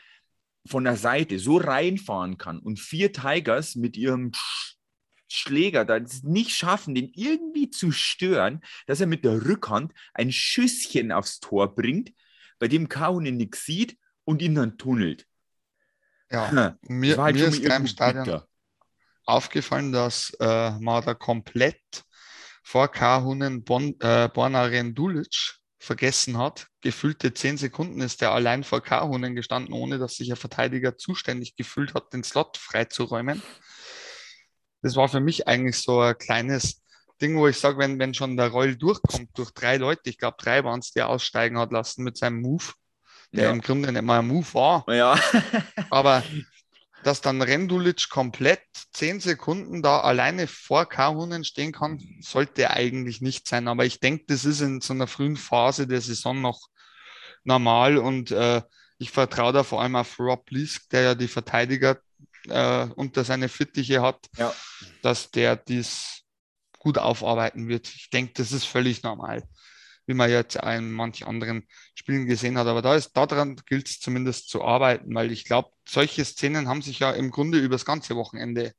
Von 0.66 0.84
der 0.84 0.96
Seite 0.96 1.38
so 1.38 1.56
reinfahren 1.56 2.38
kann 2.38 2.58
und 2.58 2.78
vier 2.78 3.12
Tigers 3.12 3.74
mit 3.74 3.96
ihrem 3.96 4.32
Schläger 5.28 5.84
da 5.84 5.98
nicht 6.22 6.50
schaffen, 6.50 6.94
den 6.94 7.10
irgendwie 7.14 7.70
zu 7.70 7.90
stören, 7.90 8.60
dass 8.86 9.00
er 9.00 9.06
mit 9.06 9.24
der 9.24 9.46
Rückhand 9.46 9.92
ein 10.12 10.30
Schüsschen 10.30 11.10
aufs 11.10 11.40
Tor 11.40 11.74
bringt, 11.74 12.12
bei 12.58 12.68
dem 12.68 12.88
Kahunen 12.88 13.36
nichts 13.36 13.64
sieht 13.64 13.96
und 14.24 14.42
ihn 14.42 14.54
dann 14.54 14.78
tunnelt. 14.78 15.26
Ja, 16.32 16.76
mir, 16.82 17.18
halt 17.18 17.36
mir 17.36 17.46
ist 17.46 17.58
im 17.58 17.86
Stadion 17.86 18.24
bitter. 18.24 18.48
aufgefallen, 19.24 19.92
dass 19.92 20.30
äh, 20.40 20.70
man 20.78 21.04
da 21.04 21.14
komplett 21.14 21.80
vor 22.62 22.88
Kahunen 22.88 23.64
bon, 23.64 23.94
äh, 24.00 24.28
Bornaren 24.32 24.94
Dulic 24.94 25.58
vergessen 25.78 26.38
hat. 26.38 26.68
Gefühlte 26.80 27.34
zehn 27.34 27.56
Sekunden 27.58 28.00
ist 28.00 28.22
er 28.22 28.32
allein 28.32 28.64
vor 28.64 28.80
Kahunen 28.80 29.34
gestanden, 29.34 29.74
ohne 29.74 29.98
dass 29.98 30.14
sich 30.16 30.30
ein 30.30 30.36
Verteidiger 30.36 30.96
zuständig 30.96 31.56
gefühlt 31.56 31.94
hat, 31.94 32.12
den 32.12 32.22
Slot 32.22 32.56
freizuräumen 32.56 33.42
das 34.82 34.96
war 34.96 35.08
für 35.08 35.20
mich 35.20 35.48
eigentlich 35.48 35.78
so 35.78 36.00
ein 36.00 36.18
kleines 36.18 36.82
Ding, 37.20 37.38
wo 37.38 37.46
ich 37.46 37.56
sage, 37.56 37.78
wenn, 37.78 37.98
wenn 37.98 38.14
schon 38.14 38.36
der 38.36 38.48
Roll 38.48 38.76
durchkommt 38.76 39.30
durch 39.34 39.52
drei 39.52 39.76
Leute, 39.76 40.10
ich 40.10 40.18
glaube 40.18 40.36
drei 40.38 40.64
waren 40.64 40.80
es, 40.80 40.90
die 40.90 41.02
aussteigen 41.02 41.58
hat 41.58 41.72
lassen 41.72 42.02
mit 42.02 42.18
seinem 42.18 42.40
Move, 42.40 42.72
der 43.32 43.44
ja. 43.44 43.50
im 43.50 43.60
Grunde 43.60 43.90
nicht 43.90 44.02
mal 44.02 44.20
ein 44.20 44.28
Move 44.28 44.54
war. 44.54 44.84
Ja. 44.88 45.18
aber 45.90 46.22
dass 47.02 47.20
dann 47.20 47.42
Rendulic 47.42 48.08
komplett 48.10 48.62
zehn 48.92 49.20
Sekunden 49.20 49.82
da 49.82 50.00
alleine 50.00 50.46
vor 50.46 50.88
Kahunen 50.88 51.44
stehen 51.44 51.72
kann, 51.72 51.98
sollte 52.20 52.70
eigentlich 52.70 53.20
nicht 53.20 53.48
sein. 53.48 53.68
Aber 53.68 53.84
ich 53.84 54.00
denke, 54.00 54.24
das 54.28 54.44
ist 54.44 54.60
in 54.60 54.80
so 54.80 54.92
einer 54.92 55.06
frühen 55.06 55.36
Phase 55.36 55.86
der 55.86 56.00
Saison 56.00 56.40
noch 56.40 56.60
normal 57.44 57.98
und 57.98 58.30
äh, 58.30 58.62
ich 58.98 59.10
vertraue 59.10 59.52
da 59.52 59.64
vor 59.64 59.82
allem 59.82 59.96
auf 59.96 60.18
Rob 60.20 60.48
Lisk, 60.50 60.90
der 60.90 61.02
ja 61.02 61.14
die 61.16 61.26
Verteidiger 61.26 61.98
äh, 62.48 62.86
unter 62.94 63.24
seine 63.24 63.48
Fittiche 63.48 64.00
hat, 64.00 64.28
ja. 64.36 64.54
dass 65.02 65.30
der 65.30 65.56
dies 65.56 66.22
gut 66.78 66.98
aufarbeiten 66.98 67.68
wird. 67.68 67.88
Ich 67.88 68.10
denke, 68.10 68.34
das 68.34 68.52
ist 68.52 68.64
völlig 68.64 69.02
normal, 69.02 69.42
wie 70.06 70.14
man 70.14 70.30
jetzt 70.30 70.56
in 70.56 70.92
manchen 70.92 71.26
anderen 71.26 71.66
Spielen 71.94 72.26
gesehen 72.26 72.58
hat. 72.58 72.66
Aber 72.66 72.82
da 72.82 72.96
ist 72.96 73.16
daran 73.16 73.56
gilt 73.66 73.88
es 73.88 74.00
zumindest 74.00 74.48
zu 74.48 74.62
arbeiten, 74.62 75.14
weil 75.14 75.32
ich 75.32 75.44
glaube, 75.44 75.70
solche 75.88 76.24
Szenen 76.24 76.68
haben 76.68 76.82
sich 76.82 76.98
ja 76.98 77.10
im 77.12 77.30
Grunde 77.30 77.58
über 77.58 77.74
das 77.74 77.84
ganze 77.84 78.16
Wochenende 78.16 78.72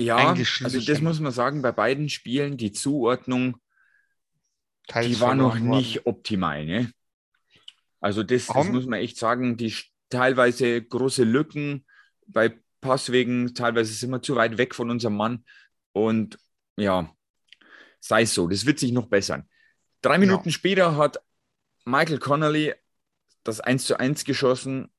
ja, 0.00 0.32
also 0.62 0.80
das 0.80 1.00
muss 1.02 1.20
man 1.20 1.32
sagen, 1.32 1.60
bei 1.60 1.72
beiden 1.72 2.08
Spielen 2.08 2.56
die 2.56 2.72
Zuordnung, 2.72 3.58
Teils 4.88 5.06
die 5.08 5.20
war 5.20 5.34
noch 5.34 5.58
nicht 5.58 5.96
worden. 5.96 6.16
optimal. 6.16 6.64
Ne? 6.64 6.90
Also 8.00 8.22
das, 8.22 8.46
das, 8.46 8.68
muss 8.68 8.86
man 8.86 9.00
echt 9.00 9.18
sagen, 9.18 9.58
die 9.58 9.74
teilweise 10.08 10.82
große 10.82 11.24
Lücken 11.24 11.84
bei 12.26 12.58
Passwegen, 12.80 13.54
teilweise 13.54 13.92
sind 13.92 14.10
wir 14.10 14.22
zu 14.22 14.36
weit 14.36 14.56
weg 14.56 14.74
von 14.74 14.90
unserem 14.90 15.16
Mann. 15.16 15.44
Und 15.92 16.38
ja, 16.76 17.14
sei 18.00 18.22
es 18.22 18.32
so, 18.32 18.48
das 18.48 18.64
wird 18.64 18.78
sich 18.78 18.92
noch 18.92 19.06
bessern. 19.06 19.48
Drei 20.02 20.18
Minuten 20.18 20.48
ja. 20.48 20.52
später 20.52 20.96
hat 20.96 21.22
Michael 21.84 22.18
Connolly 22.18 22.74
das 23.44 23.60
1 23.60 23.84
zu 23.84 23.98
1 23.98 24.24
geschossen. 24.24 24.90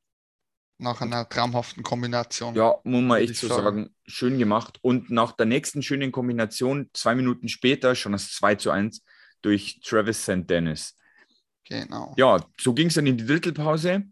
Nach 0.78 1.00
einer 1.02 1.30
traumhaften 1.30 1.84
Kombination. 1.84 2.56
Ja, 2.56 2.80
muss 2.84 3.04
man 3.04 3.22
echt 3.22 3.36
so 3.36 3.48
sagen. 3.48 3.64
sagen. 3.64 3.96
Schön 4.08 4.40
gemacht. 4.40 4.80
Und 4.82 5.12
nach 5.12 5.34
der 5.34 5.46
nächsten 5.46 5.84
schönen 5.84 6.12
Kombination, 6.12 6.90
zwei 6.94 7.14
Minuten 7.14 7.50
später, 7.50 7.94
schon 7.94 8.14
das 8.14 8.32
2 8.32 8.56
zu 8.56 8.72
1 8.72 9.04
durch 9.42 9.80
Travis 9.84 10.24
St. 10.24 10.50
Dennis. 10.50 10.96
Genau. 11.66 12.14
Ja, 12.18 12.44
so 12.60 12.74
ging 12.74 12.88
es 12.88 12.96
dann 12.96 13.06
in 13.06 13.18
die 13.18 13.26
Drittelpause. 13.26 14.04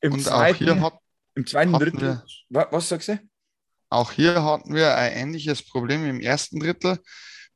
Im 0.00 0.12
Und 0.12 0.22
zweiten, 0.22 0.54
auch 0.54 0.58
hier 0.58 0.80
hat 0.80 0.98
im 1.34 1.46
zweiten 1.46 1.72
Drittel. 1.72 2.22
Wir, 2.48 2.68
was 2.70 2.88
sagst 2.88 3.08
du? 3.08 3.18
Auch 3.88 4.12
hier 4.12 4.42
hatten 4.42 4.74
wir 4.74 4.96
ein 4.96 5.12
ähnliches 5.12 5.62
Problem 5.62 6.04
im 6.06 6.20
ersten 6.20 6.60
Drittel, 6.60 6.98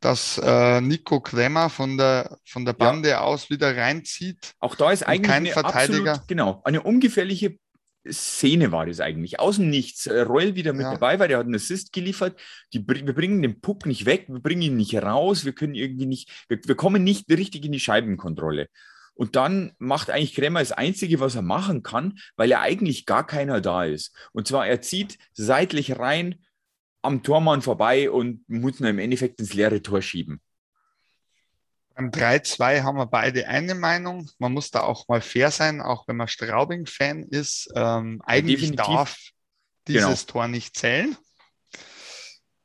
dass 0.00 0.38
äh, 0.38 0.80
Nico 0.80 1.20
Klemmer 1.20 1.70
von 1.70 1.96
der, 1.96 2.38
von 2.44 2.64
der 2.64 2.74
Bande 2.74 3.10
ja. 3.10 3.20
aus 3.20 3.50
wieder 3.50 3.76
reinzieht. 3.76 4.52
Auch 4.58 4.74
da 4.74 4.92
ist 4.92 5.02
eigentlich 5.06 5.30
kein 5.30 5.46
Verteidiger. 5.46 6.12
Absolut, 6.12 6.28
genau, 6.28 6.60
eine 6.64 6.82
ungefährliche 6.82 7.58
Szene 8.12 8.72
war 8.72 8.86
das 8.86 9.00
eigentlich. 9.00 9.40
Aus 9.40 9.56
dem 9.56 9.70
Nichts. 9.70 10.06
Äh, 10.06 10.20
Royal 10.20 10.54
wieder 10.54 10.72
mit 10.72 10.82
ja. 10.82 10.92
dabei, 10.92 11.18
weil 11.18 11.28
der 11.28 11.38
hat 11.38 11.46
einen 11.46 11.54
Assist 11.54 11.92
geliefert. 11.92 12.38
Die, 12.72 12.86
wir 12.86 13.14
bringen 13.14 13.42
den 13.42 13.60
Puck 13.60 13.86
nicht 13.86 14.06
weg, 14.06 14.26
wir 14.28 14.40
bringen 14.40 14.62
ihn 14.62 14.76
nicht 14.76 14.94
raus, 14.94 15.44
wir 15.44 15.52
können 15.52 15.74
irgendwie 15.74 16.06
nicht, 16.06 16.30
wir, 16.48 16.58
wir 16.62 16.74
kommen 16.74 17.04
nicht 17.04 17.28
richtig 17.30 17.64
in 17.64 17.72
die 17.72 17.80
Scheibenkontrolle. 17.80 18.68
Und 19.14 19.34
dann 19.34 19.72
macht 19.78 20.10
eigentlich 20.10 20.34
Kremmer 20.34 20.60
das 20.60 20.72
Einzige, 20.72 21.20
was 21.20 21.34
er 21.34 21.42
machen 21.42 21.82
kann, 21.82 22.18
weil 22.36 22.50
er 22.52 22.60
eigentlich 22.60 23.06
gar 23.06 23.26
keiner 23.26 23.62
da 23.62 23.84
ist. 23.84 24.14
Und 24.32 24.46
zwar, 24.46 24.66
er 24.66 24.82
zieht 24.82 25.18
seitlich 25.32 25.98
rein 25.98 26.36
am 27.06 27.22
Tormann 27.22 27.62
vorbei 27.62 28.10
und 28.10 28.48
muss 28.48 28.80
ihn 28.80 28.86
im 28.86 28.98
Endeffekt 28.98 29.40
ins 29.40 29.54
leere 29.54 29.80
Tor 29.80 30.02
schieben. 30.02 30.40
Beim 31.94 32.10
3-2 32.10 32.82
haben 32.82 32.98
wir 32.98 33.06
beide 33.06 33.48
eine 33.48 33.74
Meinung. 33.74 34.28
Man 34.38 34.52
muss 34.52 34.70
da 34.70 34.80
auch 34.80 35.08
mal 35.08 35.22
fair 35.22 35.50
sein, 35.50 35.80
auch 35.80 36.06
wenn 36.06 36.16
man 36.16 36.28
Straubing-Fan 36.28 37.22
ist. 37.22 37.72
Ähm, 37.74 38.20
eigentlich 38.26 38.60
Definitiv. 38.60 38.86
darf 38.86 39.18
dieses 39.88 40.26
genau. 40.26 40.32
Tor 40.32 40.48
nicht 40.48 40.76
zählen. 40.76 41.16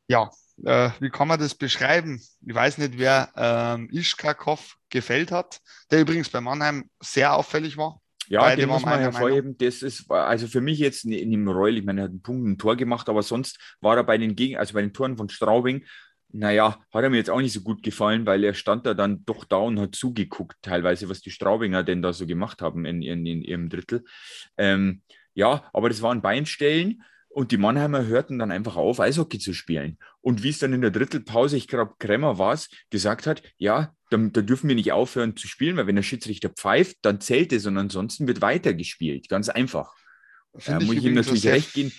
Ja, 0.08 0.30
äh, 0.66 0.90
wie 1.00 1.10
kann 1.10 1.30
man 1.30 1.40
das 1.40 1.56
beschreiben? 1.56 2.22
Ich 2.46 2.54
weiß 2.54 2.78
nicht, 2.80 2.98
wer 2.98 3.32
ähm, 3.38 3.90
Ischkakov 3.90 4.76
gefällt 4.90 5.32
hat, 5.32 5.62
der 5.90 6.02
übrigens 6.02 6.30
bei 6.30 6.42
Mannheim 6.42 6.90
sehr 7.00 7.34
auffällig 7.34 7.78
war. 7.78 8.01
Ja, 8.32 8.40
Beide 8.40 8.62
den 8.62 8.70
muss 8.70 8.86
man 8.86 8.98
hervorheben. 8.98 9.58
Das 9.58 9.82
ist 9.82 10.10
also 10.10 10.48
für 10.48 10.62
mich 10.62 10.80
jetzt 10.80 11.04
in 11.04 11.32
dem 11.32 11.50
Reul, 11.50 11.78
ich 11.78 11.84
meine, 11.84 12.00
er 12.00 12.04
hat 12.06 12.12
einen 12.12 12.22
Punkt, 12.22 12.48
ein 12.48 12.58
Tor 12.58 12.78
gemacht, 12.78 13.10
aber 13.10 13.24
sonst 13.24 13.60
war 13.82 13.98
er 13.98 14.06
bei 14.06 14.18
den 14.18 14.38
Gegen 14.38 14.56
also 14.56 14.74
bei 14.74 14.80
den 14.80 14.94
Toren 14.94 15.18
von 15.18 15.28
Straubing, 15.28 15.84
naja, 16.32 16.80
hat 16.94 17.04
er 17.04 17.10
mir 17.10 17.18
jetzt 17.18 17.30
auch 17.30 17.42
nicht 17.42 17.52
so 17.52 17.60
gut 17.60 17.84
gefallen, 17.84 18.26
weil 18.26 18.42
er 18.46 18.54
stand 18.54 18.86
da 18.86 18.94
dann 18.94 19.26
doch 19.26 19.44
da 19.44 19.58
und 19.58 19.78
hat 19.82 19.96
zugeguckt, 19.96 20.56
teilweise, 20.62 21.10
was 21.10 21.20
die 21.20 21.30
Straubinger 21.30 21.84
denn 21.84 22.02
da 22.02 22.14
so 22.14 22.26
gemacht 22.26 22.62
haben 22.62 22.86
in, 22.86 23.02
in, 23.02 23.26
in 23.26 23.42
ihrem 23.42 23.68
Drittel. 23.68 24.06
Ähm, 24.58 25.02
ja, 25.34 25.70
aber 25.74 25.90
das 25.90 26.02
waren 26.02 26.22
Beinstellen 26.22 27.04
und 27.28 27.52
die 27.52 27.58
Mannheimer 27.58 28.06
hörten 28.06 28.40
dann 28.40 28.50
einfach 28.52 28.78
auf, 28.78 29.02
Eishockey 29.02 29.40
zu 29.40 29.54
spielen. 29.54 29.98
Und 30.22 30.42
wie 30.42 30.50
es 30.52 30.60
dann 30.60 30.72
in 30.72 30.80
der 30.80 30.92
Drittelpause, 30.92 31.58
ich 31.58 31.68
glaube, 31.68 31.96
Kremmer 32.00 32.38
war 32.38 32.54
es, 32.54 32.70
gesagt 32.92 33.28
hat, 33.28 33.44
ja, 33.58 33.94
da, 34.12 34.18
da, 34.18 34.42
dürfen 34.42 34.68
wir 34.68 34.76
nicht 34.76 34.92
aufhören 34.92 35.36
zu 35.36 35.48
spielen, 35.48 35.78
weil 35.78 35.88
wenn 35.88 35.96
der 35.96 36.04
Schiedsrichter 36.04 36.50
pfeift, 36.50 36.98
dann 37.02 37.22
zählt 37.22 37.54
es 37.54 37.66
und 37.66 37.78
ansonsten 37.78 38.28
wird 38.28 38.42
weitergespielt. 38.42 39.30
Ganz 39.30 39.50
einfach. 39.50 39.96
Da 40.66 40.78
äh, 40.78 40.84
muss 40.84 40.96
ich 40.98 41.06
ihm 41.06 41.14
natürlich 41.14 41.48
recht 41.48 41.74
gehen. 41.74 41.92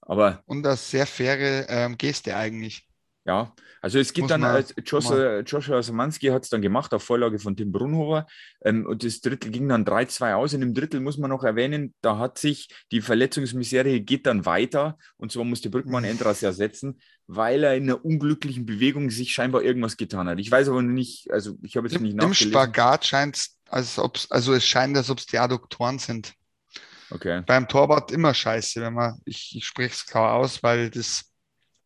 Aber, 0.00 0.42
und 0.46 0.62
das 0.62 0.90
sehr 0.90 1.06
faire 1.06 1.68
ähm, 1.68 1.98
Geste 1.98 2.36
eigentlich. 2.36 2.88
Ja, 3.26 3.54
also 3.82 3.98
es 3.98 4.14
gibt 4.14 4.30
Muss 4.30 4.40
dann, 4.40 4.42
äh, 4.42 4.64
Joshua, 4.84 5.40
Joshua 5.40 5.82
Samanski 5.82 6.28
hat 6.28 6.44
es 6.44 6.48
dann 6.48 6.62
gemacht 6.62 6.94
auf 6.94 7.02
Vorlage 7.02 7.38
von 7.38 7.54
Tim 7.54 7.70
Brunhofer 7.70 8.26
ähm, 8.62 8.86
und 8.86 9.04
das 9.04 9.20
Drittel 9.20 9.50
ging 9.50 9.68
dann 9.68 9.84
3-2 9.84 10.34
aus. 10.34 10.54
In 10.54 10.62
dem 10.62 10.72
Drittel 10.72 11.00
muss 11.00 11.18
man 11.18 11.28
noch 11.28 11.44
erwähnen, 11.44 11.94
da 12.00 12.16
hat 12.16 12.38
sich 12.38 12.68
die 12.92 13.02
Verletzungsmisere 13.02 14.00
geht 14.00 14.26
dann 14.26 14.46
weiter 14.46 14.96
und 15.18 15.32
zwar 15.32 15.44
musste 15.44 15.68
Brückmann 15.68 16.04
mhm. 16.04 16.10
Endras 16.10 16.42
ersetzen, 16.42 16.98
weil 17.26 17.62
er 17.62 17.76
in 17.76 17.84
einer 17.84 18.02
unglücklichen 18.02 18.64
Bewegung 18.64 19.10
sich 19.10 19.34
scheinbar 19.34 19.62
irgendwas 19.62 19.98
getan 19.98 20.26
hat. 20.26 20.38
Ich 20.38 20.50
weiß 20.50 20.68
aber 20.68 20.80
nicht, 20.80 21.30
also 21.30 21.58
ich 21.62 21.76
habe 21.76 21.88
jetzt 21.88 21.96
Im, 21.96 22.04
nicht 22.04 22.16
nachgelesen. 22.16 22.46
Im 22.46 22.52
Spagat 22.52 23.04
scheint 23.04 23.36
es, 23.36 23.58
als 23.68 23.98
also 24.30 24.54
es 24.54 24.64
scheint, 24.64 24.96
als 24.96 25.10
ob 25.10 25.18
es 25.18 25.26
die 25.26 25.38
Adduktoren 25.38 25.98
sind. 25.98 26.32
Okay. 27.10 27.42
Beim 27.46 27.68
Torwart 27.68 28.12
immer 28.12 28.32
scheiße, 28.32 28.80
wenn 28.80 28.94
man, 28.94 29.20
ich, 29.24 29.54
ich 29.56 29.66
spreche 29.66 29.94
es 29.94 30.06
klar 30.06 30.34
aus, 30.34 30.62
weil 30.62 30.90
das 30.90 31.29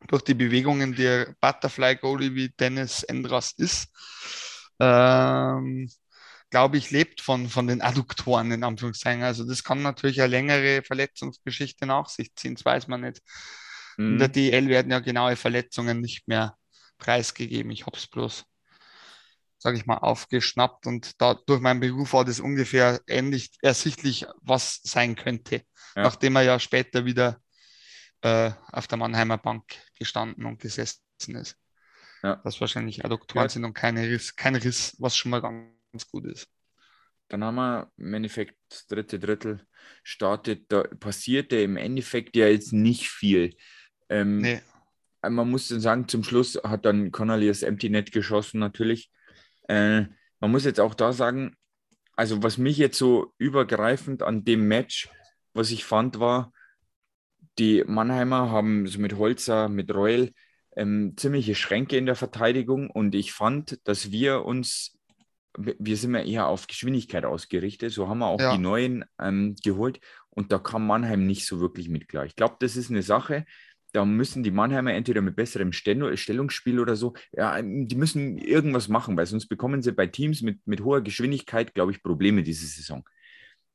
durch 0.08 0.22
die 0.22 0.34
Bewegungen 0.34 0.94
der 0.94 1.34
Butterfly-Goalie 1.40 2.34
wie 2.34 2.48
Dennis 2.50 3.02
Endras 3.02 3.52
ist, 3.56 3.88
ähm, 4.80 5.88
glaube 6.50 6.76
ich, 6.76 6.90
lebt 6.90 7.20
von, 7.20 7.48
von 7.48 7.66
den 7.66 7.82
Adduktoren 7.82 8.52
in 8.52 8.64
Anführungszeichen. 8.64 9.22
Also 9.22 9.44
das 9.44 9.64
kann 9.64 9.82
natürlich 9.82 10.20
eine 10.20 10.30
längere 10.30 10.82
Verletzungsgeschichte 10.82 11.86
nach 11.86 12.08
sich 12.08 12.34
ziehen, 12.34 12.54
das 12.54 12.64
weiß 12.64 12.88
man 12.88 13.00
nicht. 13.00 13.20
Mhm. 13.96 14.12
In 14.12 14.18
der 14.18 14.28
DL 14.28 14.68
werden 14.68 14.92
ja 14.92 15.00
genaue 15.00 15.36
Verletzungen 15.36 16.00
nicht 16.00 16.28
mehr 16.28 16.56
preisgegeben. 16.98 17.72
Ich 17.72 17.86
habe 17.86 17.96
es 17.96 18.06
bloß, 18.06 18.44
sage 19.58 19.76
ich 19.76 19.86
mal, 19.86 19.98
aufgeschnappt 19.98 20.86
und 20.86 21.20
da 21.20 21.34
durch 21.34 21.60
meinen 21.60 21.80
Beruf 21.80 22.12
war 22.12 22.24
das 22.24 22.40
ungefähr 22.40 23.00
ähnlich 23.06 23.50
ersichtlich, 23.62 24.26
was 24.40 24.80
sein 24.82 25.16
könnte, 25.16 25.62
ja. 25.96 26.02
nachdem 26.02 26.36
er 26.36 26.42
ja 26.42 26.60
später 26.60 27.04
wieder 27.04 27.40
äh, 28.24 28.52
auf 28.72 28.86
der 28.86 28.96
Mannheimer 28.96 29.36
Bank 29.36 29.64
gestanden 29.98 30.46
und 30.46 30.58
gesessen 30.58 31.02
ist. 31.34 31.56
Ja. 32.22 32.40
Das 32.42 32.58
wahrscheinlich 32.58 33.04
Adduktoren 33.04 33.44
ja. 33.44 33.48
sind 33.50 33.64
und 33.64 33.74
keine 33.74 34.08
Riss, 34.08 34.34
kein 34.34 34.56
Riss, 34.56 34.96
was 34.98 35.14
schon 35.14 35.30
mal 35.30 35.42
ganz 35.42 36.08
gut 36.10 36.24
ist. 36.24 36.48
Dann 37.28 37.44
haben 37.44 37.56
wir 37.56 37.92
im 37.98 38.14
Endeffekt 38.14 38.56
das 38.70 38.86
dritte 38.86 39.18
Drittel 39.18 39.66
startet. 40.02 40.72
Da 40.72 40.84
passierte 40.84 41.56
im 41.56 41.76
Endeffekt 41.76 42.34
ja 42.34 42.48
jetzt 42.48 42.72
nicht 42.72 43.10
viel. 43.10 43.54
Ähm, 44.08 44.38
nee. 44.38 44.62
man 45.22 45.50
muss 45.50 45.68
dann 45.68 45.80
sagen, 45.80 46.08
zum 46.08 46.24
Schluss 46.24 46.58
hat 46.64 46.86
dann 46.86 47.12
Connolly 47.12 47.48
das 47.48 47.62
Empty 47.62 47.90
Net 47.90 48.10
geschossen, 48.10 48.58
natürlich. 48.58 49.10
Äh, 49.68 50.06
man 50.40 50.50
muss 50.50 50.64
jetzt 50.64 50.80
auch 50.80 50.94
da 50.94 51.12
sagen, 51.12 51.56
also 52.16 52.42
was 52.42 52.56
mich 52.56 52.78
jetzt 52.78 52.96
so 52.96 53.34
übergreifend 53.36 54.22
an 54.22 54.44
dem 54.44 54.66
Match, 54.66 55.10
was 55.52 55.70
ich 55.70 55.84
fand, 55.84 56.20
war, 56.20 56.52
die 57.58 57.84
Mannheimer 57.86 58.50
haben 58.50 58.86
so 58.86 58.98
mit 58.98 59.16
Holzer, 59.16 59.68
mit 59.68 59.92
Reul 59.94 60.32
ähm, 60.76 61.14
ziemliche 61.16 61.54
Schränke 61.54 61.96
in 61.96 62.06
der 62.06 62.16
Verteidigung 62.16 62.90
und 62.90 63.14
ich 63.14 63.32
fand, 63.32 63.78
dass 63.84 64.10
wir 64.10 64.44
uns, 64.44 64.98
wir 65.56 65.96
sind 65.96 66.14
ja 66.14 66.22
eher 66.22 66.46
auf 66.48 66.66
Geschwindigkeit 66.66 67.24
ausgerichtet, 67.24 67.92
so 67.92 68.08
haben 68.08 68.18
wir 68.18 68.26
auch 68.26 68.40
ja. 68.40 68.52
die 68.52 68.62
neuen 68.62 69.04
ähm, 69.20 69.54
geholt 69.62 70.00
und 70.30 70.50
da 70.50 70.58
kam 70.58 70.86
Mannheim 70.86 71.26
nicht 71.26 71.46
so 71.46 71.60
wirklich 71.60 71.88
mit 71.88 72.08
klar. 72.08 72.26
Ich 72.26 72.34
glaube, 72.34 72.56
das 72.58 72.76
ist 72.76 72.90
eine 72.90 73.02
Sache, 73.02 73.44
da 73.92 74.04
müssen 74.04 74.42
die 74.42 74.50
Mannheimer 74.50 74.92
entweder 74.92 75.20
mit 75.22 75.36
besserem 75.36 75.72
Stellungsspiel 75.72 76.80
oder 76.80 76.96
so, 76.96 77.14
ja, 77.32 77.62
die 77.62 77.94
müssen 77.94 78.38
irgendwas 78.38 78.88
machen, 78.88 79.16
weil 79.16 79.26
sonst 79.26 79.46
bekommen 79.46 79.82
sie 79.82 79.92
bei 79.92 80.08
Teams 80.08 80.42
mit, 80.42 80.66
mit 80.66 80.82
hoher 80.82 81.00
Geschwindigkeit, 81.00 81.74
glaube 81.74 81.92
ich, 81.92 82.02
Probleme 82.02 82.42
diese 82.42 82.66
Saison. 82.66 83.08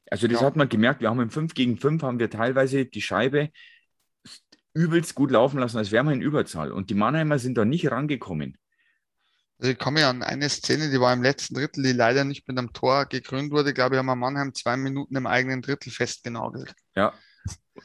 Also 0.09 0.27
das 0.27 0.41
ja. 0.41 0.47
hat 0.47 0.55
man 0.55 0.69
gemerkt, 0.69 1.01
wir 1.01 1.09
haben 1.09 1.19
im 1.19 1.29
5 1.29 1.53
gegen 1.53 1.77
5 1.77 2.03
haben 2.03 2.19
wir 2.19 2.29
teilweise 2.29 2.85
die 2.85 3.01
Scheibe 3.01 3.49
übelst 4.73 5.15
gut 5.15 5.31
laufen 5.31 5.59
lassen, 5.59 5.77
als 5.77 5.91
wären 5.91 6.07
wir 6.07 6.13
in 6.13 6.21
Überzahl. 6.21 6.71
Und 6.71 6.89
die 6.89 6.95
Mannheimer 6.95 7.39
sind 7.39 7.57
da 7.57 7.65
nicht 7.65 7.91
rangekommen. 7.91 8.57
Also 9.59 9.73
ich 9.73 9.77
komme 9.77 9.99
ja 9.99 10.09
an 10.09 10.23
eine 10.23 10.47
Szene, 10.47 10.89
die 10.89 11.01
war 11.01 11.11
im 11.13 11.21
letzten 11.21 11.55
Drittel, 11.55 11.83
die 11.83 11.91
leider 11.91 12.23
nicht 12.23 12.47
mit 12.47 12.57
einem 12.57 12.71
Tor 12.71 13.05
gekrönt 13.05 13.51
wurde. 13.51 13.69
Ich 13.69 13.75
glaube, 13.75 13.95
ich, 13.95 13.99
haben 13.99 14.05
wir 14.05 14.15
Mannheim 14.15 14.53
zwei 14.53 14.77
Minuten 14.77 15.15
im 15.15 15.27
eigenen 15.27 15.61
Drittel 15.61 15.91
festgenagelt. 15.91 16.73
Ja. 16.95 17.13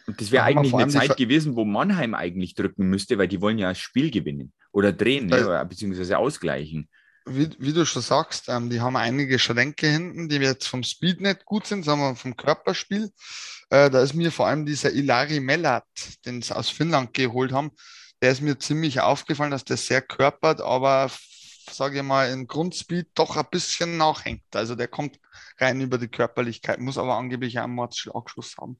Und 0.07 0.21
das 0.21 0.31
wäre 0.31 0.45
eigentlich 0.45 0.75
eine 0.75 0.89
Zeit 0.89 1.17
gewesen, 1.17 1.57
wo 1.57 1.65
Mannheim 1.65 2.15
eigentlich 2.15 2.55
drücken 2.55 2.87
müsste, 2.87 3.19
weil 3.19 3.29
die 3.29 3.41
wollen 3.41 3.59
ja 3.59 3.71
das 3.71 3.79
Spiel 3.79 4.11
gewinnen 4.11 4.53
oder 4.73 4.93
drehen, 4.93 5.27
ne, 5.27 5.65
beziehungsweise 5.69 6.19
ausgleichen 6.19 6.89
wie, 7.27 7.51
wie, 7.59 7.73
du 7.73 7.87
schon 7.87 8.03
sagst, 8.03 8.49
ähm, 8.49 8.71
die 8.71 8.81
haben 8.81 8.97
einige 8.97 9.39
Schränke 9.39 9.87
hinten, 9.87 10.29
die 10.29 10.37
jetzt 10.37 10.69
vom 10.69 10.83
Speed 10.83 11.21
nicht 11.21 11.45
gut 11.45 11.67
sind, 11.67 11.85
sondern 11.85 12.17
vom 12.17 12.37
Körperspiel. 12.37 13.11
Äh, 13.71 13.91
da 13.91 14.03
ist 14.03 14.15
mir 14.15 14.31
vor 14.31 14.47
allem 14.47 14.67
dieser 14.67 14.93
Ilari 14.93 15.41
Mellat, 15.41 15.85
den 16.27 16.43
sie 16.43 16.55
aus 16.55 16.69
Finnland 16.71 17.15
geholt 17.15 17.53
haben, 17.53 17.73
der 18.23 18.33
ist 18.33 18.43
mir 18.43 18.59
ziemlich 18.59 19.01
aufgefallen, 19.01 19.51
dass 19.51 19.65
der 19.65 19.77
sehr 19.77 20.03
körpert, 20.03 20.61
aber 20.61 21.11
sage 21.71 21.99
ich 21.99 22.03
mal, 22.03 22.31
in 22.31 22.47
Grundspeed 22.47 23.09
doch 23.15 23.37
ein 23.37 23.47
bisschen 23.51 23.97
nachhängt. 23.97 24.45
Also 24.55 24.75
der 24.75 24.89
kommt 24.89 25.19
rein 25.59 25.81
über 25.81 25.99
die 25.99 26.09
Körperlichkeit, 26.09 26.79
muss 26.79 26.99
aber 26.99 27.17
angeblich 27.17 27.59
einen 27.59 27.75
Mordschlagschuss 27.75 28.57
haben. 28.59 28.79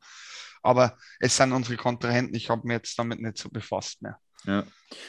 Aber 0.63 0.97
es 1.21 1.37
sind 1.37 1.53
unsere 1.53 1.77
Kontrahenten, 1.77 2.35
ich 2.35 2.51
habe 2.51 2.67
mir 2.67 2.75
jetzt 2.75 2.99
damit 2.99 3.21
nicht 3.21 3.39
so 3.39 3.49
befasst 3.49 4.03
mehr. 4.03 4.19
Ja. 4.45 4.65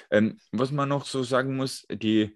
Ähm, 0.10 0.40
was 0.52 0.72
man 0.72 0.90
noch 0.90 1.06
so 1.06 1.24
sagen 1.24 1.56
muss, 1.56 1.86
die 1.90 2.36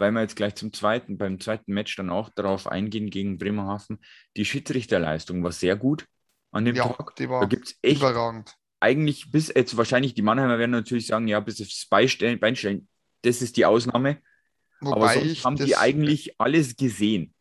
weil 0.00 0.12
wir 0.12 0.22
jetzt 0.22 0.36
gleich 0.36 0.54
zum 0.54 0.72
zweiten, 0.72 1.18
beim 1.18 1.38
zweiten 1.40 1.72
Match 1.72 1.94
dann 1.96 2.10
auch 2.10 2.30
darauf 2.30 2.66
eingehen 2.66 3.10
gegen 3.10 3.38
Bremerhaven. 3.38 3.98
Die 4.36 4.44
Schiedsrichterleistung 4.44 5.44
war 5.44 5.52
sehr 5.52 5.76
gut 5.76 6.06
an 6.50 6.64
dem 6.64 6.74
ja, 6.74 6.88
Tag. 6.88 7.14
Die 7.16 7.28
war 7.28 7.40
da 7.40 7.46
gibt's 7.46 7.76
echt 7.82 7.98
überragend. 7.98 8.54
Eigentlich 8.80 9.30
bis 9.30 9.52
jetzt 9.54 9.76
wahrscheinlich 9.76 10.14
die 10.14 10.22
Mannheimer 10.22 10.58
werden 10.58 10.70
natürlich 10.70 11.06
sagen, 11.06 11.28
ja, 11.28 11.38
bis 11.40 11.60
aufs 11.60 11.86
Beistellen, 11.86 12.40
Beinstellen, 12.40 12.88
das 13.22 13.42
ist 13.42 13.56
die 13.58 13.66
Ausnahme. 13.66 14.18
Wobei 14.80 14.96
Aber 14.96 15.12
sonst 15.12 15.44
haben 15.44 15.56
die 15.56 15.76
eigentlich 15.76 16.40
alles 16.40 16.76
gesehen 16.76 17.34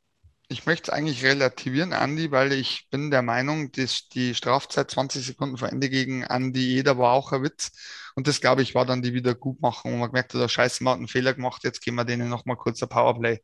ich 0.52 0.66
möchte 0.66 0.92
es 0.92 0.98
eigentlich 0.98 1.24
relativieren, 1.24 1.94
Andi, 1.94 2.32
weil 2.32 2.54
ich 2.54 2.88
bin 2.90 3.12
der 3.12 3.22
Meinung, 3.22 3.72
dass 3.72 4.10
die 4.10 4.34
Strafzeit 4.34 4.90
20 4.90 5.24
Sekunden 5.24 5.58
vor 5.58 5.70
Ende 5.70 5.90
gegen 5.90 6.26
Andi 6.26 6.78
Eder 6.80 6.98
war 6.98 7.14
auch 7.14 7.32
ein 7.32 7.44
Witz. 7.44 7.72
Und 8.16 8.28
das, 8.28 8.42
glaube 8.42 8.64
ich, 8.64 8.74
war 8.74 8.86
dann 8.86 9.04
die 9.04 9.14
Wiedergutmachung. 9.14 9.94
Und 9.94 10.00
man 10.00 10.10
gemerkt 10.10 10.34
hat, 10.34 10.52
scheiße, 10.52 10.84
man 10.84 10.94
hat 10.94 10.98
einen 10.98 11.08
Fehler 11.08 11.36
gemacht, 11.36 11.64
jetzt 11.64 11.82
geben 11.82 11.98
wir 11.98 12.04
denen 12.04 12.30
nochmal 12.30 12.58
kurz 12.58 12.82
ein 12.82 12.90
Powerplay. 12.90 13.40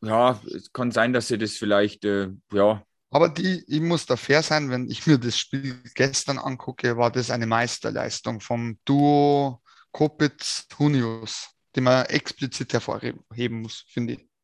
Ja, 0.00 0.40
es 0.54 0.72
kann 0.72 0.90
sein, 0.90 1.12
dass 1.12 1.28
sie 1.28 1.36
das 1.36 1.52
vielleicht, 1.52 2.06
äh, 2.06 2.28
ja. 2.50 2.82
Aber 3.10 3.28
die, 3.28 3.62
ich 3.68 3.80
muss 3.80 4.06
da 4.06 4.16
fair 4.16 4.42
sein, 4.42 4.70
wenn 4.70 4.90
ich 4.90 5.06
mir 5.06 5.18
das 5.18 5.38
Spiel 5.38 5.82
gestern 5.94 6.38
angucke, 6.38 6.96
war 6.96 7.10
das 7.10 7.30
eine 7.30 7.46
Meisterleistung 7.46 8.40
vom 8.40 8.78
Duo 8.86 9.62
Kopitz-Hunius, 9.92 11.50
die 11.74 11.82
man 11.82 12.06
explizit 12.06 12.72
hervorheben 12.72 13.60
muss, 13.60 13.84
finde 13.88 14.14
ich. 14.14 14.35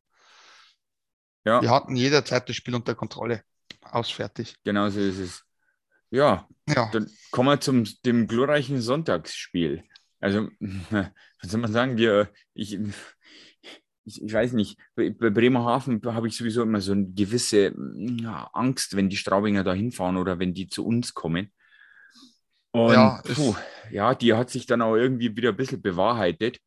Ja. 1.45 1.61
Wir 1.61 1.69
hatten 1.69 1.95
jederzeit 1.95 2.47
das 2.47 2.55
Spiel 2.55 2.75
unter 2.75 2.95
Kontrolle. 2.95 3.43
Ausfertig. 3.81 4.55
Genau 4.63 4.89
so 4.89 4.99
ist 4.99 5.19
es. 5.19 5.43
Ja, 6.09 6.47
ja. 6.67 6.89
dann 6.91 7.09
kommen 7.31 7.49
wir 7.49 7.59
zum 7.59 7.85
dem 8.05 8.27
glorreichen 8.27 8.79
Sonntagsspiel. 8.81 9.83
Also, 10.19 10.47
was 10.61 11.51
soll 11.51 11.59
man 11.59 11.71
sagen? 11.71 11.97
Wir, 11.97 12.29
ich, 12.53 12.79
ich, 14.05 14.23
ich 14.23 14.33
weiß 14.33 14.53
nicht, 14.53 14.77
bei, 14.95 15.09
Bremerhaven 15.09 16.01
habe 16.05 16.27
ich 16.27 16.37
sowieso 16.37 16.61
immer 16.61 16.81
so 16.81 16.91
eine 16.93 17.07
gewisse 17.11 17.73
ja, 18.21 18.49
Angst, 18.53 18.95
wenn 18.95 19.09
die 19.09 19.17
Straubinger 19.17 19.63
da 19.63 19.73
hinfahren 19.73 20.17
oder 20.17 20.39
wenn 20.39 20.53
die 20.53 20.67
zu 20.67 20.85
uns 20.85 21.13
kommen. 21.13 21.51
Und 22.71 22.93
ja, 22.93 23.21
puh, 23.33 23.55
ja, 23.91 24.15
die 24.15 24.33
hat 24.33 24.49
sich 24.49 24.65
dann 24.65 24.81
auch 24.81 24.95
irgendwie 24.95 25.35
wieder 25.35 25.49
ein 25.49 25.57
bisschen 25.57 25.81
bewahrheitet. 25.81 26.59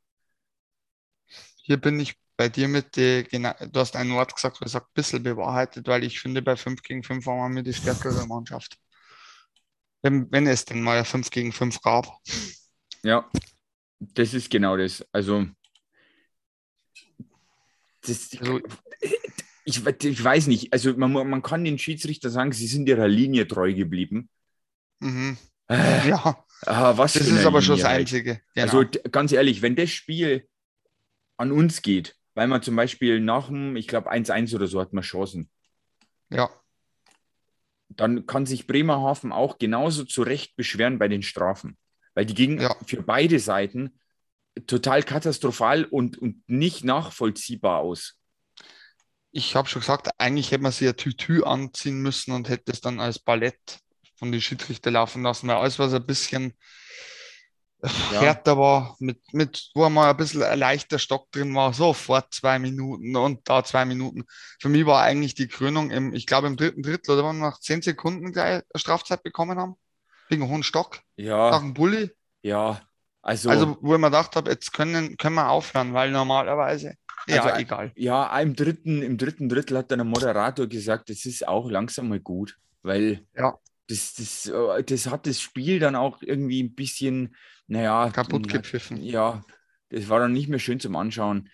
Hier 1.56 1.78
bin 1.78 1.98
ich 1.98 2.14
bei 2.36 2.48
dir 2.48 2.68
mit, 2.68 2.96
die, 2.96 3.24
du 3.24 3.80
hast 3.80 3.96
ein 3.96 4.10
Wort 4.10 4.34
gesagt, 4.34 4.58
ich 4.64 4.70
sage, 4.70 4.84
ein 4.84 4.94
bisschen 4.94 5.22
bewahrheitet, 5.22 5.86
weil 5.88 6.04
ich 6.04 6.20
finde, 6.20 6.42
bei 6.42 6.56
5 6.56 6.82
gegen 6.82 7.02
5 7.02 7.24
waren 7.26 7.54
wir 7.54 7.62
die 7.62 7.72
stärkere 7.72 8.26
Mannschaft. 8.26 8.78
Wenn, 10.02 10.30
wenn 10.30 10.46
es 10.46 10.64
denn 10.64 10.82
mal 10.82 11.04
5 11.04 11.30
gegen 11.30 11.52
5 11.52 11.80
gab. 11.80 12.06
Ja, 13.02 13.30
das 13.98 14.34
ist 14.34 14.50
genau 14.50 14.76
das. 14.76 15.04
Also, 15.12 15.46
das, 18.02 18.30
also 18.38 18.60
ich, 19.64 19.84
ich 19.84 20.24
weiß 20.24 20.46
nicht, 20.46 20.72
also 20.72 20.96
man, 20.96 21.12
man 21.12 21.42
kann 21.42 21.64
den 21.64 21.78
Schiedsrichter 21.78 22.30
sagen, 22.30 22.52
sie 22.52 22.66
sind 22.66 22.88
ihrer 22.88 23.08
Linie 23.08 23.48
treu 23.48 23.72
geblieben. 23.72 24.28
Mhm. 25.00 25.38
Äh, 25.68 26.08
ja, 26.08 26.44
ah, 26.66 26.96
was 26.96 27.14
das 27.14 27.26
ist 27.26 27.44
aber 27.44 27.60
Linie 27.60 27.62
schon 27.62 27.78
das. 27.78 27.86
Einzige. 27.86 28.40
Genau. 28.54 28.78
Also 28.78 28.84
ganz 29.10 29.32
ehrlich, 29.32 29.62
wenn 29.62 29.74
das 29.74 29.90
Spiel 29.90 30.46
an 31.36 31.50
uns 31.50 31.82
geht, 31.82 32.16
weil 32.36 32.48
man 32.48 32.62
zum 32.62 32.76
Beispiel 32.76 33.18
nach 33.18 33.46
dem, 33.46 33.76
ich 33.76 33.88
glaube, 33.88 34.12
1-1 34.12 34.54
oder 34.54 34.66
so 34.66 34.78
hat 34.78 34.92
man 34.92 35.02
Chancen. 35.02 35.50
Ja. 36.28 36.50
Dann 37.88 38.26
kann 38.26 38.44
sich 38.44 38.66
Bremerhaven 38.66 39.32
auch 39.32 39.58
genauso 39.58 40.04
zu 40.04 40.22
Recht 40.22 40.54
beschweren 40.54 40.98
bei 40.98 41.08
den 41.08 41.22
Strafen. 41.22 41.78
Weil 42.14 42.26
die 42.26 42.34
gingen 42.34 42.60
ja. 42.60 42.76
für 42.86 43.02
beide 43.02 43.40
Seiten 43.40 43.98
total 44.66 45.02
katastrophal 45.02 45.84
und, 45.86 46.18
und 46.18 46.46
nicht 46.46 46.84
nachvollziehbar 46.84 47.78
aus. 47.80 48.18
Ich 49.32 49.56
habe 49.56 49.68
schon 49.68 49.80
gesagt, 49.80 50.10
eigentlich 50.18 50.50
hätte 50.50 50.62
man 50.62 50.72
sie 50.72 50.84
ja 50.84 50.92
Tütü 50.92 51.42
anziehen 51.42 52.02
müssen 52.02 52.32
und 52.32 52.50
hätte 52.50 52.70
es 52.70 52.82
dann 52.82 53.00
als 53.00 53.18
Ballett 53.18 53.80
von 54.16 54.30
den 54.30 54.42
Schiedsrichter 54.42 54.90
laufen 54.90 55.22
lassen, 55.22 55.48
weil 55.48 55.56
alles, 55.56 55.78
was 55.78 55.94
ein 55.94 56.04
bisschen 56.04 56.52
ja. 57.82 58.20
härter 58.20 58.58
war, 58.58 58.96
mit, 58.98 59.20
mit, 59.32 59.70
wo 59.74 59.88
mal 59.88 60.10
ein 60.10 60.16
bisschen 60.16 60.42
ein 60.42 60.58
leichter 60.58 60.98
Stock 60.98 61.30
drin 61.30 61.54
war, 61.54 61.72
sofort 61.72 62.32
zwei 62.32 62.58
Minuten 62.58 63.16
und 63.16 63.48
da 63.48 63.64
zwei 63.64 63.84
Minuten. 63.84 64.24
Für 64.60 64.68
mich 64.68 64.86
war 64.86 65.02
eigentlich 65.02 65.34
die 65.34 65.48
Krönung 65.48 65.90
im, 65.90 66.14
ich 66.14 66.26
glaube 66.26 66.46
im 66.46 66.56
dritten 66.56 66.82
Drittel 66.82 67.12
oder 67.12 67.24
wann 67.24 67.38
wir 67.38 67.50
nach 67.50 67.60
zehn 67.60 67.82
Sekunden 67.82 68.32
gleich 68.32 68.62
Strafzeit 68.74 69.22
bekommen 69.22 69.58
haben. 69.58 69.76
Wegen 70.28 70.42
einem 70.42 70.50
hohen 70.50 70.62
Stock. 70.62 71.00
Ja. 71.16 71.50
Nach 71.50 71.60
dem 71.60 71.74
Bulli. 71.74 72.10
Ja. 72.42 72.80
Also, 73.22 73.50
also 73.50 73.76
wo 73.80 73.94
ich 73.94 74.00
mir 74.00 74.06
gedacht 74.06 74.36
habe, 74.36 74.50
jetzt 74.50 74.72
können, 74.72 75.16
können 75.16 75.34
wir 75.34 75.50
aufhören, 75.50 75.94
weil 75.94 76.10
normalerweise. 76.10 76.94
Ja, 77.26 77.42
also, 77.42 77.58
egal. 77.58 77.92
Ja, 77.96 78.38
im 78.38 78.54
dritten, 78.54 79.02
im 79.02 79.18
dritten 79.18 79.48
Drittel 79.48 79.78
hat 79.78 79.90
dann 79.90 79.98
der 79.98 80.04
Moderator 80.04 80.66
gesagt, 80.68 81.10
es 81.10 81.26
ist 81.26 81.46
auch 81.46 81.68
langsam 81.68 82.08
mal 82.08 82.20
gut, 82.20 82.56
weil 82.82 83.26
ja. 83.34 83.58
das, 83.88 84.14
das, 84.14 84.46
äh, 84.46 84.84
das 84.84 85.08
hat 85.08 85.26
das 85.26 85.40
Spiel 85.40 85.80
dann 85.80 85.96
auch 85.96 86.22
irgendwie 86.22 86.62
ein 86.62 86.74
bisschen 86.74 87.34
naja, 87.66 88.10
kaputt 88.10 88.48
gepfiffen. 88.48 89.02
Ja, 89.02 89.44
das 89.90 90.08
war 90.08 90.20
dann 90.20 90.32
nicht 90.32 90.48
mehr 90.48 90.58
schön 90.58 90.80
zum 90.80 90.96
Anschauen. 90.96 91.50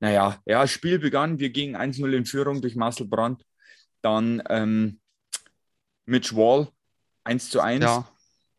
Naja, 0.00 0.40
ja, 0.46 0.62
das 0.62 0.70
Spiel 0.70 0.98
begann, 0.98 1.38
wir 1.38 1.50
gingen 1.50 1.76
1-0 1.76 2.10
in 2.12 2.24
Führung 2.24 2.60
durch 2.60 2.76
Marcel 2.76 3.06
Brandt. 3.06 3.44
Dann 4.02 4.42
ähm, 4.48 5.00
Mitch 6.06 6.34
Wall 6.36 6.68
1 7.24 7.50
zu 7.50 7.60
1. 7.60 7.84
Ja. 7.84 8.08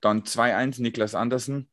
Dann 0.01 0.23
2-1 0.23 0.81
Niklas 0.81 1.15
Andersen, 1.15 1.69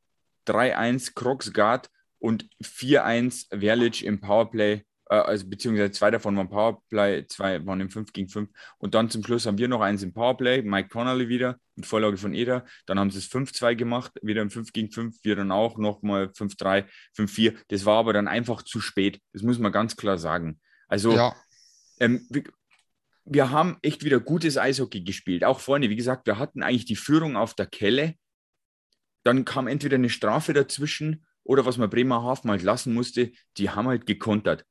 3-1 0.46 1.14
Kroxgard 1.14 1.90
und 2.18 2.48
4-1 2.62 3.48
Verlic 3.60 4.02
im 4.02 4.20
Powerplay 4.20 4.84
also 5.14 5.48
beziehungsweise 5.48 5.92
zwei 5.92 6.10
davon 6.10 6.36
waren 6.36 6.48
Powerplay, 6.48 7.26
zwei 7.26 7.64
waren 7.64 7.80
im 7.80 7.90
5 7.90 8.12
gegen 8.12 8.28
5. 8.28 8.50
Und 8.78 8.94
dann 8.94 9.08
zum 9.08 9.22
Schluss 9.22 9.46
haben 9.46 9.58
wir 9.58 9.68
noch 9.68 9.80
eins 9.80 10.02
im 10.02 10.12
Powerplay, 10.12 10.62
Mike 10.62 10.88
Connolly 10.88 11.28
wieder, 11.28 11.58
mit 11.76 11.86
Vorlage 11.86 12.16
von 12.16 12.34
Eder. 12.34 12.64
Dann 12.86 12.98
haben 12.98 13.10
sie 13.10 13.18
es 13.18 13.30
5-2 13.30 13.76
gemacht, 13.76 14.12
wieder 14.22 14.42
im 14.42 14.50
5 14.50 14.72
gegen 14.72 14.90
5, 14.90 15.16
wir 15.22 15.36
dann 15.36 15.52
auch 15.52 15.78
nochmal 15.78 16.26
5-3, 16.26 16.86
5-4. 17.16 17.54
Das 17.68 17.84
war 17.84 17.98
aber 17.98 18.12
dann 18.12 18.26
einfach 18.26 18.62
zu 18.62 18.80
spät. 18.80 19.20
Das 19.32 19.42
muss 19.42 19.58
man 19.58 19.72
ganz 19.72 19.96
klar 19.96 20.18
sagen. 20.18 20.60
Also 20.88 21.12
ja. 21.12 21.36
ähm, 22.00 22.26
wir, 22.28 22.42
wir 23.24 23.50
haben 23.50 23.78
echt 23.82 24.04
wieder 24.04 24.18
gutes 24.18 24.58
Eishockey 24.58 25.02
gespielt. 25.02 25.44
Auch 25.44 25.60
vorne, 25.60 25.88
wie 25.88 25.96
gesagt, 25.96 26.26
wir 26.26 26.38
hatten 26.38 26.62
eigentlich 26.62 26.84
die 26.84 26.96
Führung 26.96 27.36
auf 27.36 27.54
der 27.54 27.66
Kelle. 27.66 28.14
Dann 29.22 29.44
kam 29.44 29.66
entweder 29.68 29.96
eine 29.96 30.10
Strafe 30.10 30.52
dazwischen 30.52 31.26
oder 31.42 31.64
was 31.64 31.76
man 31.76 31.90
Bremerhaven 31.90 32.50
halt 32.50 32.62
lassen 32.62 32.92
musste, 32.92 33.32
die 33.56 33.70
haben 33.70 33.86
halt 33.86 34.06
gekontert. 34.06 34.64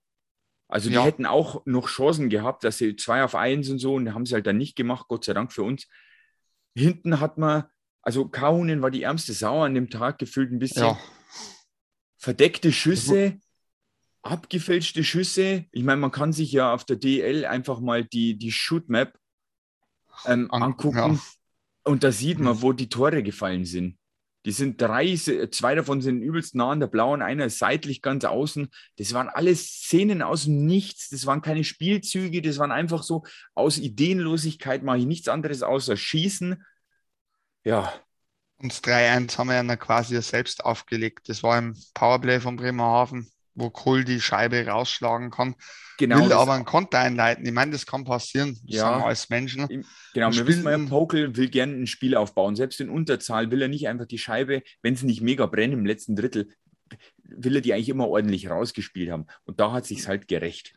Also 0.68 0.90
die 0.90 0.96
Ja. 0.96 1.04
hätten 1.04 1.26
auch 1.26 1.64
noch 1.66 1.88
Chancen 1.88 2.30
gehabt, 2.30 2.64
dass 2.64 2.78
sie 2.80 2.96
zwei 2.96 3.24
auf 3.24 3.36
eins 3.36 3.70
und 3.70 3.80
so 3.80 3.94
und 3.96 4.14
haben 4.14 4.26
sie 4.26 4.34
halt 4.34 4.48
dann 4.48 4.58
nicht 4.58 4.76
gemacht, 4.76 5.08
Gott 5.08 5.24
sei 5.26 5.34
Dank 5.34 5.54
für 5.54 5.64
uns. 5.64 5.88
Hinten 6.76 7.20
hat 7.20 7.38
man, 7.38 7.66
also 8.02 8.28
Kaunen 8.28 8.82
war 8.82 8.92
die 8.92 9.04
ärmste 9.04 9.34
Sau 9.34 9.62
an 9.64 9.76
dem 9.76 9.90
Tag, 9.90 10.18
gefühlt 10.18 10.52
ein 10.52 10.60
bisschen 10.60 10.84
Ja, 10.84 11.00
verdeckte 12.18 12.72
Schüsse, 12.72 13.40
abgefälschte 14.24 15.04
Schüsse. 15.04 15.66
Ich 15.72 15.84
meine, 15.84 16.02
man 16.02 16.12
kann 16.12 16.34
sich 16.34 16.52
ja 16.52 16.74
auf 16.74 16.84
der 16.84 16.96
DL 16.96 17.46
einfach 17.46 17.80
mal 17.80 18.04
die, 18.04 18.36
die 18.38 18.52
Shootmap 18.52 19.18
ähm, 20.26 20.50
An- 20.52 20.64
angucken 20.64 20.98
ja. 21.16 21.20
und 21.84 22.04
da 22.04 22.12
sieht 22.12 22.40
man, 22.40 22.62
wo 22.62 22.74
die 22.74 22.90
Tore 22.90 23.22
gefallen 23.22 23.66
sind. 23.66 23.98
Die 24.46 24.52
sind 24.52 24.80
drei, 24.80 25.16
zwei 25.16 25.76
davon 25.76 26.02
sind 26.02 26.22
übelst 26.22 26.54
nah 26.54 26.70
an 26.70 26.80
der 26.80 26.88
blauen, 26.88 27.24
einer 27.24 27.46
ist 27.46 27.58
seitlich 27.58 28.02
ganz 28.02 28.24
außen. 28.26 28.70
Das 28.98 29.14
waren 29.14 29.28
alles 29.28 29.66
Szenen 29.66 30.22
aus 30.22 30.44
dem 30.44 30.66
Nichts. 30.66 31.10
Das 31.10 31.26
waren 31.26 31.42
keine 31.42 31.64
Spielzüge, 31.64 32.44
das 32.44 32.60
waren 32.60 32.72
einfach 32.72 33.02
so 33.02 33.24
aus 33.56 33.80
Ideenlosigkeit 33.80 34.84
mache 34.84 35.00
ich 35.00 35.06
nichts 35.06 35.28
anderes 35.28 35.64
außer 35.64 35.98
schießen. 35.98 36.64
Ja, 37.64 37.92
und 38.58 38.72
das 38.72 38.84
3-1 38.84 39.38
haben 39.38 39.50
wir 39.50 39.62
ja 39.62 39.76
quasi 39.76 40.22
selbst 40.22 40.64
aufgelegt. 40.64 41.28
Das 41.28 41.44
war 41.44 41.58
im 41.58 41.76
Powerplay 41.94 42.40
von 42.40 42.56
Bremerhaven, 42.56 43.30
wo 43.56 43.70
Kohl 43.70 44.04
die 44.04 44.22
Scheibe 44.22 44.68
rausschlagen 44.68 45.32
kann. 45.32 45.56
genau. 45.98 46.24
will 46.24 46.34
aber 46.34 46.54
einen 46.54 46.66
Konter 46.66 47.00
einleiten. 47.00 47.46
Ich 47.46 47.52
meine, 47.54 47.72
das 47.72 47.86
kann 47.86 48.04
passieren. 48.04 48.60
Ja. 48.66 48.94
sind 48.94 49.04
alles 49.04 49.30
Menschen. 49.30 49.68
Genau, 50.14 50.28
Und 50.28 50.36
wir 50.36 50.46
wissen 50.48 50.62
spielten- 50.62 50.90
Pokel 50.90 51.36
will 51.38 51.50
gerne 51.50 51.74
ein 51.74 51.88
Spiel 51.88 52.16
aufbauen. 52.16 52.56
Selbst 52.56 52.80
in 52.82 52.90
Unterzahl 52.90 53.50
will 53.52 53.62
er 53.62 53.68
nicht 53.70 53.88
einfach 53.88 54.06
die 54.06 54.18
Scheibe, 54.18 54.62
wenn 54.82 54.94
es 54.94 55.04
nicht 55.04 55.22
mega 55.22 55.46
brennt 55.46 55.74
im 55.74 55.86
letzten 55.86 56.16
Drittel, 56.16 56.50
will 57.24 57.56
er 57.56 57.62
die 57.62 57.74
eigentlich 57.74 57.90
immer 57.90 58.08
ordentlich 58.08 58.50
rausgespielt 58.50 59.10
haben. 59.10 59.26
Und 59.46 59.60
da 59.60 59.72
hat 59.72 59.86
sich's 59.86 60.08
halt 60.08 60.28
gerecht. 60.28 60.74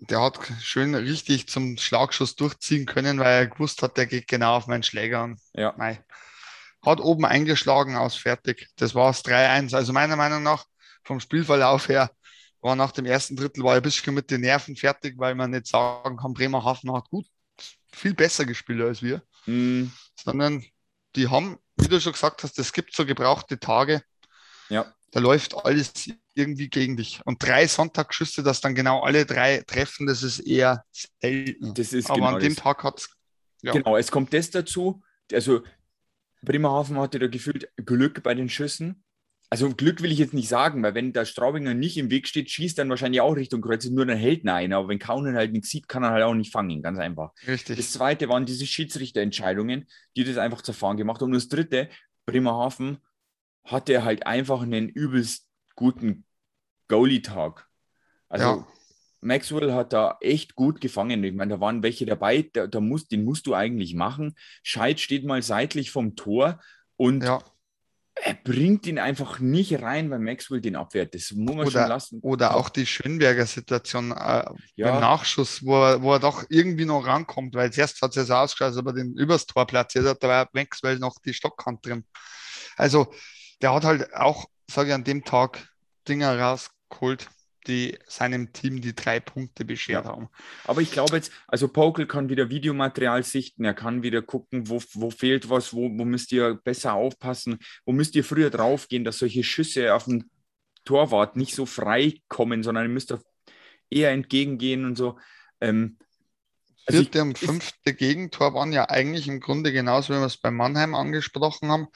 Der 0.00 0.20
hat 0.20 0.38
schön 0.60 0.94
richtig 0.94 1.48
zum 1.48 1.76
Schlagschuss 1.76 2.36
durchziehen 2.36 2.86
können, 2.86 3.18
weil 3.18 3.32
er 3.42 3.46
gewusst 3.46 3.82
hat, 3.82 3.96
der 3.96 4.06
geht 4.06 4.28
genau 4.28 4.54
auf 4.56 4.66
meinen 4.66 4.82
Schläger 4.84 5.20
an. 5.20 5.36
Ja. 5.54 5.74
Hat 6.84 7.00
oben 7.00 7.24
eingeschlagen, 7.24 7.96
aus 7.96 8.14
fertig. 8.16 8.68
Das 8.76 8.94
war 8.94 9.10
es 9.10 9.24
3-1. 9.24 9.74
Also 9.74 9.92
meiner 9.92 10.14
Meinung 10.14 10.42
nach, 10.44 10.64
vom 11.08 11.20
Spielverlauf 11.20 11.88
her, 11.88 12.10
war 12.60 12.76
nach 12.76 12.92
dem 12.92 13.06
ersten 13.06 13.34
Drittel 13.34 13.64
war 13.64 13.74
ich 13.74 13.80
ein 13.80 13.82
bisschen 13.82 14.14
mit 14.14 14.30
den 14.30 14.42
Nerven 14.42 14.76
fertig, 14.76 15.14
weil 15.18 15.34
man 15.34 15.50
nicht 15.50 15.66
sagen 15.66 16.16
kann, 16.16 16.34
Bremerhaven 16.34 16.92
hat 16.92 17.08
gut, 17.10 17.26
viel 17.92 18.14
besser 18.14 18.44
gespielt 18.44 18.82
als 18.82 19.02
wir. 19.02 19.22
Mm, 19.46 19.86
Sondern 20.22 20.64
die 21.16 21.28
haben, 21.28 21.58
wie 21.76 21.88
du 21.88 22.00
schon 22.00 22.12
gesagt 22.12 22.42
hast, 22.42 22.58
es 22.58 22.72
gibt 22.72 22.94
so 22.94 23.06
gebrauchte 23.06 23.58
Tage, 23.58 24.02
ja, 24.68 24.92
da 25.12 25.20
läuft 25.20 25.56
alles 25.64 26.10
irgendwie 26.34 26.68
gegen 26.68 26.96
dich. 26.98 27.22
Und 27.24 27.42
drei 27.42 27.66
Sonntagsschüsse, 27.66 28.42
dass 28.42 28.60
dann 28.60 28.74
genau 28.74 29.02
alle 29.02 29.24
drei 29.24 29.62
treffen, 29.66 30.06
das 30.06 30.22
ist 30.22 30.40
eher 30.40 30.84
selten. 30.92 31.72
das 31.74 31.94
ist 31.94 32.10
Aber 32.10 32.16
genau 32.16 32.34
an 32.34 32.40
dem 32.40 32.54
das. 32.54 32.62
Tag 32.62 32.84
hat 32.84 32.98
es 33.00 33.10
Ja. 33.62 33.72
Genau, 33.72 33.96
es 33.96 34.10
kommt 34.10 34.34
das 34.34 34.50
dazu. 34.50 35.02
Also 35.32 35.62
Bremerhaven 36.42 36.98
hatte 36.98 37.18
da 37.18 37.26
gefühlt 37.26 37.70
Glück 37.76 38.22
bei 38.22 38.34
den 38.34 38.50
Schüssen. 38.50 39.02
Also 39.50 39.70
Glück 39.74 40.02
will 40.02 40.12
ich 40.12 40.18
jetzt 40.18 40.34
nicht 40.34 40.48
sagen, 40.48 40.82
weil 40.82 40.94
wenn 40.94 41.14
der 41.14 41.24
Straubinger 41.24 41.72
nicht 41.72 41.96
im 41.96 42.10
Weg 42.10 42.28
steht, 42.28 42.50
schießt 42.50 42.76
dann 42.76 42.90
wahrscheinlich 42.90 43.22
auch 43.22 43.34
Richtung 43.34 43.62
Kreuz, 43.62 43.86
nur 43.86 44.04
dann 44.04 44.18
hält 44.18 44.42
ihn 44.42 44.50
einer. 44.50 44.76
Aber 44.76 44.88
wenn 44.88 44.98
Kaunen 44.98 45.36
halt 45.36 45.52
nichts 45.52 45.70
sieht, 45.70 45.88
kann 45.88 46.02
er 46.02 46.10
halt 46.10 46.24
auch 46.24 46.34
nicht 46.34 46.52
fangen, 46.52 46.82
ganz 46.82 46.98
einfach. 46.98 47.32
richtig. 47.46 47.78
Das 47.78 47.92
zweite 47.92 48.28
waren 48.28 48.44
diese 48.44 48.66
Schiedsrichterentscheidungen, 48.66 49.86
die 50.16 50.24
das 50.24 50.36
einfach 50.36 50.60
zerfahren 50.60 50.98
gemacht 50.98 51.22
haben. 51.22 51.28
Und 51.28 51.34
das 51.34 51.48
dritte, 51.48 51.88
Bremerhaven 52.26 52.98
hatte 53.64 54.04
halt 54.04 54.26
einfach 54.26 54.60
einen 54.60 54.90
übelst 54.90 55.46
guten 55.76 56.24
Goalie-Tag. 56.88 57.66
Also 58.28 58.44
Ja. 58.46 58.66
Maxwell 59.20 59.72
hat 59.72 59.92
da 59.92 60.18
echt 60.20 60.54
gut 60.54 60.80
gefangen. 60.80 61.24
Ich 61.24 61.34
meine, 61.34 61.54
da 61.54 61.60
waren 61.60 61.82
welche 61.82 62.06
dabei, 62.06 62.48
da, 62.52 62.66
da 62.66 62.80
musst, 62.80 63.10
den 63.12 63.24
musst 63.24 63.46
du 63.46 63.54
eigentlich 63.54 63.94
machen. 63.94 64.34
Scheid 64.62 65.00
steht 65.00 65.24
mal 65.24 65.42
seitlich 65.42 65.90
vom 65.90 66.16
Tor 66.16 66.60
und 66.96 67.24
ja. 67.24 67.42
Er 68.24 68.34
bringt 68.34 68.86
ihn 68.86 68.98
einfach 68.98 69.38
nicht 69.38 69.80
rein, 69.82 70.10
weil 70.10 70.18
Maxwell 70.18 70.60
den 70.60 70.76
abwehrt. 70.76 71.14
Das 71.14 71.32
muss 71.32 71.54
man 71.54 71.66
schon 71.66 71.80
Oder, 71.80 71.88
lassen. 71.88 72.20
oder 72.22 72.54
auch 72.56 72.68
die 72.68 72.86
Schönberger 72.86 73.46
Situation 73.46 74.10
äh, 74.12 74.44
Ja. 74.76 74.90
beim 74.92 75.00
Nachschuss, 75.00 75.64
wo 75.64 75.76
er, 75.82 76.02
wo 76.02 76.12
er 76.12 76.18
doch 76.18 76.44
irgendwie 76.48 76.84
noch 76.84 77.06
rankommt, 77.06 77.54
weil 77.54 77.72
zuerst 77.72 78.00
hat 78.02 78.10
es 78.10 78.16
ja 78.16 78.24
so 78.24 78.34
ausgeschaut, 78.34 78.68
als 78.68 78.76
ob 78.76 78.86
er 78.88 78.92
den 78.94 79.14
übers 79.16 79.46
Tor 79.46 79.66
platziert 79.66 80.06
hat, 80.06 80.22
da 80.22 80.28
war 80.28 80.48
Maxwell 80.52 80.98
noch 80.98 81.16
die 81.24 81.34
Stockhand 81.34 81.84
drin. 81.84 82.04
Also 82.76 83.12
der 83.62 83.74
hat 83.74 83.84
halt 83.84 84.14
auch, 84.14 84.46
sage 84.70 84.88
ich, 84.90 84.94
an 84.94 85.04
dem 85.04 85.24
Tag 85.24 85.68
Dinger 86.08 86.38
rausgeholt, 86.38 87.28
die 87.68 87.98
seinem 88.06 88.52
Team 88.52 88.80
die 88.80 88.94
drei 88.96 89.20
Punkte 89.20 89.64
beschert 89.64 90.06
Ja. 90.06 90.10
haben. 90.12 90.28
Aber 90.64 90.80
ich 90.80 90.90
glaube 90.90 91.14
jetzt, 91.16 91.30
also 91.46 91.68
Pokel 91.68 92.06
kann 92.06 92.28
wieder 92.28 92.50
Videomaterial 92.50 93.22
sichten, 93.22 93.64
er 93.64 93.74
kann 93.74 94.02
wieder 94.02 94.22
gucken, 94.22 94.68
wo, 94.68 94.82
wo 94.94 95.10
fehlt 95.10 95.48
was, 95.50 95.72
wo, 95.72 95.82
wo 95.96 96.04
müsst 96.04 96.32
ihr 96.32 96.54
besser 96.54 96.94
aufpassen, 96.94 97.58
wo 97.84 97.92
müsst 97.92 98.16
ihr 98.16 98.24
früher 98.24 98.50
draufgehen, 98.50 99.04
dass 99.04 99.18
solche 99.18 99.44
Schüsse 99.44 99.94
auf 99.94 100.04
den 100.06 100.30
Torwart 100.84 101.36
nicht 101.36 101.54
so 101.54 101.66
frei 101.66 102.14
kommen, 102.28 102.62
sondern 102.62 102.86
ihr 102.86 102.90
müsst 102.92 103.10
da 103.10 103.20
eher 103.90 104.10
entgegengehen 104.10 104.84
und 104.84 104.96
so. 104.96 105.18
Ähm, 105.60 105.98
also 106.86 107.00
ich- 107.02 107.08
Vierte 107.10 107.22
und 107.22 107.38
fünfte 107.38 107.92
Gegentor 107.94 108.54
waren 108.54 108.72
ja 108.72 108.88
eigentlich 108.88 109.28
im 109.28 109.40
Grunde 109.40 109.72
genauso, 109.72 110.14
wie 110.14 110.18
wir 110.18 110.24
es 110.26 110.38
bei 110.38 110.50
Mannheim 110.50 110.94
angesprochen 110.94 111.70
haben. 111.70 111.88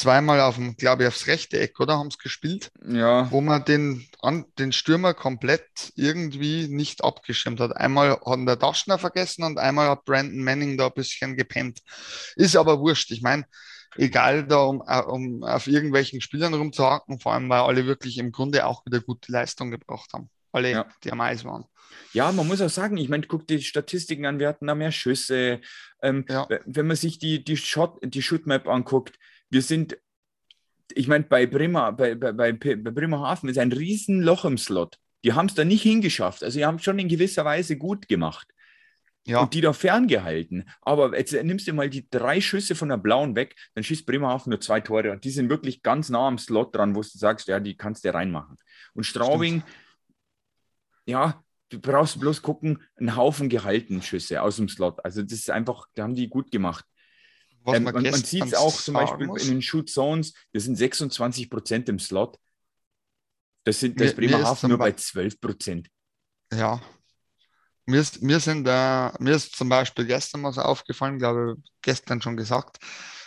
Zweimal 0.00 0.40
auf 0.40 0.54
dem, 0.54 0.76
glaube 0.76 1.02
ich, 1.02 1.08
aufs 1.08 1.26
rechte 1.26 1.58
Eck, 1.60 1.78
oder? 1.78 1.98
Haben 1.98 2.08
es 2.08 2.16
gespielt, 2.18 2.70
ja, 2.86 3.30
wo 3.30 3.40
man 3.42 3.64
den, 3.64 4.06
an, 4.22 4.46
den 4.58 4.72
Stürmer 4.72 5.12
komplett 5.12 5.92
irgendwie 5.94 6.68
nicht 6.68 7.04
abgeschirmt 7.04 7.60
hat. 7.60 7.76
Einmal 7.76 8.12
hat 8.24 8.48
der 8.48 8.56
Daschner 8.56 8.98
vergessen 8.98 9.44
und 9.44 9.58
einmal 9.58 9.88
hat 9.90 10.04
Brandon 10.06 10.42
Manning 10.42 10.78
da 10.78 10.86
ein 10.86 10.94
bisschen 10.94 11.36
gepennt. 11.36 11.80
Ist 12.36 12.56
aber 12.56 12.80
wurscht. 12.80 13.10
Ich 13.10 13.20
meine, 13.20 13.44
egal 13.96 14.46
da, 14.46 14.60
um, 14.62 14.82
äh, 14.86 15.00
um 15.02 15.42
auf 15.42 15.66
irgendwelchen 15.66 16.20
Spielern 16.22 16.54
rumzuhaken, 16.54 17.20
vor 17.20 17.34
allem, 17.34 17.48
weil 17.50 17.60
alle 17.60 17.84
wirklich 17.86 18.16
im 18.16 18.32
Grunde 18.32 18.64
auch 18.66 18.86
wieder 18.86 19.00
gute 19.00 19.30
Leistung 19.30 19.70
gebracht 19.70 20.10
haben. 20.14 20.30
Alle, 20.52 20.70
Ja. 20.70 20.86
die 21.04 21.12
am 21.12 21.20
Eis 21.20 21.44
waren. 21.44 21.64
ja, 22.12 22.32
man 22.32 22.46
muss 22.46 22.60
auch 22.62 22.70
sagen, 22.70 22.96
ich 22.96 23.08
meine, 23.08 23.26
guck 23.26 23.46
die 23.46 23.62
Statistiken 23.62 24.24
an, 24.26 24.38
wir 24.38 24.48
hatten 24.48 24.66
da 24.66 24.74
mehr 24.74 24.92
Schüsse. 24.92 25.60
Ähm, 26.02 26.24
Ja. 26.28 26.48
Wenn 26.64 26.86
man 26.86 26.96
sich 26.96 27.18
die, 27.18 27.44
die, 27.44 27.56
Shot, 27.56 27.98
die 28.02 28.22
Shootmap 28.22 28.66
anguckt, 28.66 29.18
wir 29.50 29.62
sind, 29.62 29.98
ich 30.94 31.08
meine, 31.08 31.24
bei 31.24 31.46
Bremer, 31.46 31.92
bei, 31.92 32.14
bei, 32.14 32.32
bei, 32.32 32.52
Bremerhaven 32.52 33.48
ist 33.48 33.58
ein 33.58 33.72
Riesenloch 33.72 34.44
im 34.44 34.58
Slot. 34.58 34.98
Die 35.24 35.34
haben 35.34 35.46
es 35.46 35.54
da 35.54 35.64
nicht 35.64 35.82
hingeschafft. 35.82 36.42
Also, 36.42 36.58
die 36.58 36.64
haben 36.64 36.76
es 36.76 36.84
schon 36.84 36.98
in 36.98 37.08
gewisser 37.08 37.44
Weise 37.44 37.76
gut 37.76 38.08
gemacht. 38.08 38.48
Ja, 39.26 39.42
und 39.42 39.52
die 39.52 39.60
da 39.60 39.74
ferngehalten. 39.74 40.68
Aber 40.80 41.16
jetzt 41.16 41.32
nimmst 41.32 41.68
du 41.68 41.74
mal 41.74 41.90
die 41.90 42.08
drei 42.08 42.40
Schüsse 42.40 42.74
von 42.74 42.88
der 42.88 42.96
Blauen 42.96 43.36
weg, 43.36 43.54
dann 43.74 43.84
schießt 43.84 44.06
Bremerhaven 44.06 44.50
nur 44.50 44.60
zwei 44.60 44.80
Tore 44.80 45.12
und 45.12 45.24
die 45.24 45.30
sind 45.30 45.50
wirklich 45.50 45.82
ganz 45.82 46.08
nah 46.08 46.26
am 46.26 46.38
Slot 46.38 46.74
dran, 46.74 46.94
wo 46.94 47.02
du 47.02 47.08
sagst, 47.08 47.46
ja, 47.48 47.60
die 47.60 47.76
kannst 47.76 48.04
du 48.04 48.14
reinmachen. 48.14 48.56
Und 48.94 49.04
Straubing, 49.04 49.62
ja, 51.04 51.44
du 51.68 51.80
brauchst 51.80 52.18
bloß 52.18 52.40
gucken, 52.40 52.82
einen 52.96 53.14
Haufen 53.14 53.48
gehalten 53.48 54.00
Schüsse 54.00 54.40
aus 54.40 54.56
dem 54.56 54.68
Slot. 54.68 55.04
Also 55.04 55.22
das 55.22 55.32
ist 55.32 55.50
einfach, 55.50 55.86
da 55.94 56.04
haben 56.04 56.14
die 56.14 56.28
gut 56.28 56.50
gemacht. 56.50 56.86
Was 57.64 57.76
Ähm, 57.76 57.84
man 57.84 57.94
man 57.94 58.14
sieht 58.14 58.44
es 58.46 58.54
auch 58.54 58.80
zum 58.80 58.94
Beispiel 58.94 59.26
muss, 59.26 59.42
in 59.44 59.50
den 59.50 59.62
Shoot 59.62 59.90
Zones, 59.90 60.32
das 60.52 60.64
sind 60.64 60.76
26 60.76 61.50
Prozent 61.50 61.88
im 61.88 61.98
Slot. 61.98 62.38
Das 63.64 63.80
sind 63.80 64.00
das 64.00 64.14
Bremerhaven 64.14 64.70
nur 64.70 64.78
bei 64.78 64.90
Be- 64.90 64.96
12 64.96 65.40
Prozent. 65.40 65.88
Ja. 66.52 66.80
Mir 67.86 68.00
ist, 68.00 68.22
mir 68.22 68.38
sind, 68.40 68.66
äh, 68.68 69.10
mir 69.22 69.34
ist 69.34 69.56
zum 69.56 69.68
Beispiel 69.68 70.06
gestern 70.06 70.42
was 70.44 70.58
aufgefallen, 70.58 71.18
glaube 71.18 71.56
ich, 71.58 71.70
gestern 71.82 72.22
schon 72.22 72.36
gesagt. 72.36 72.78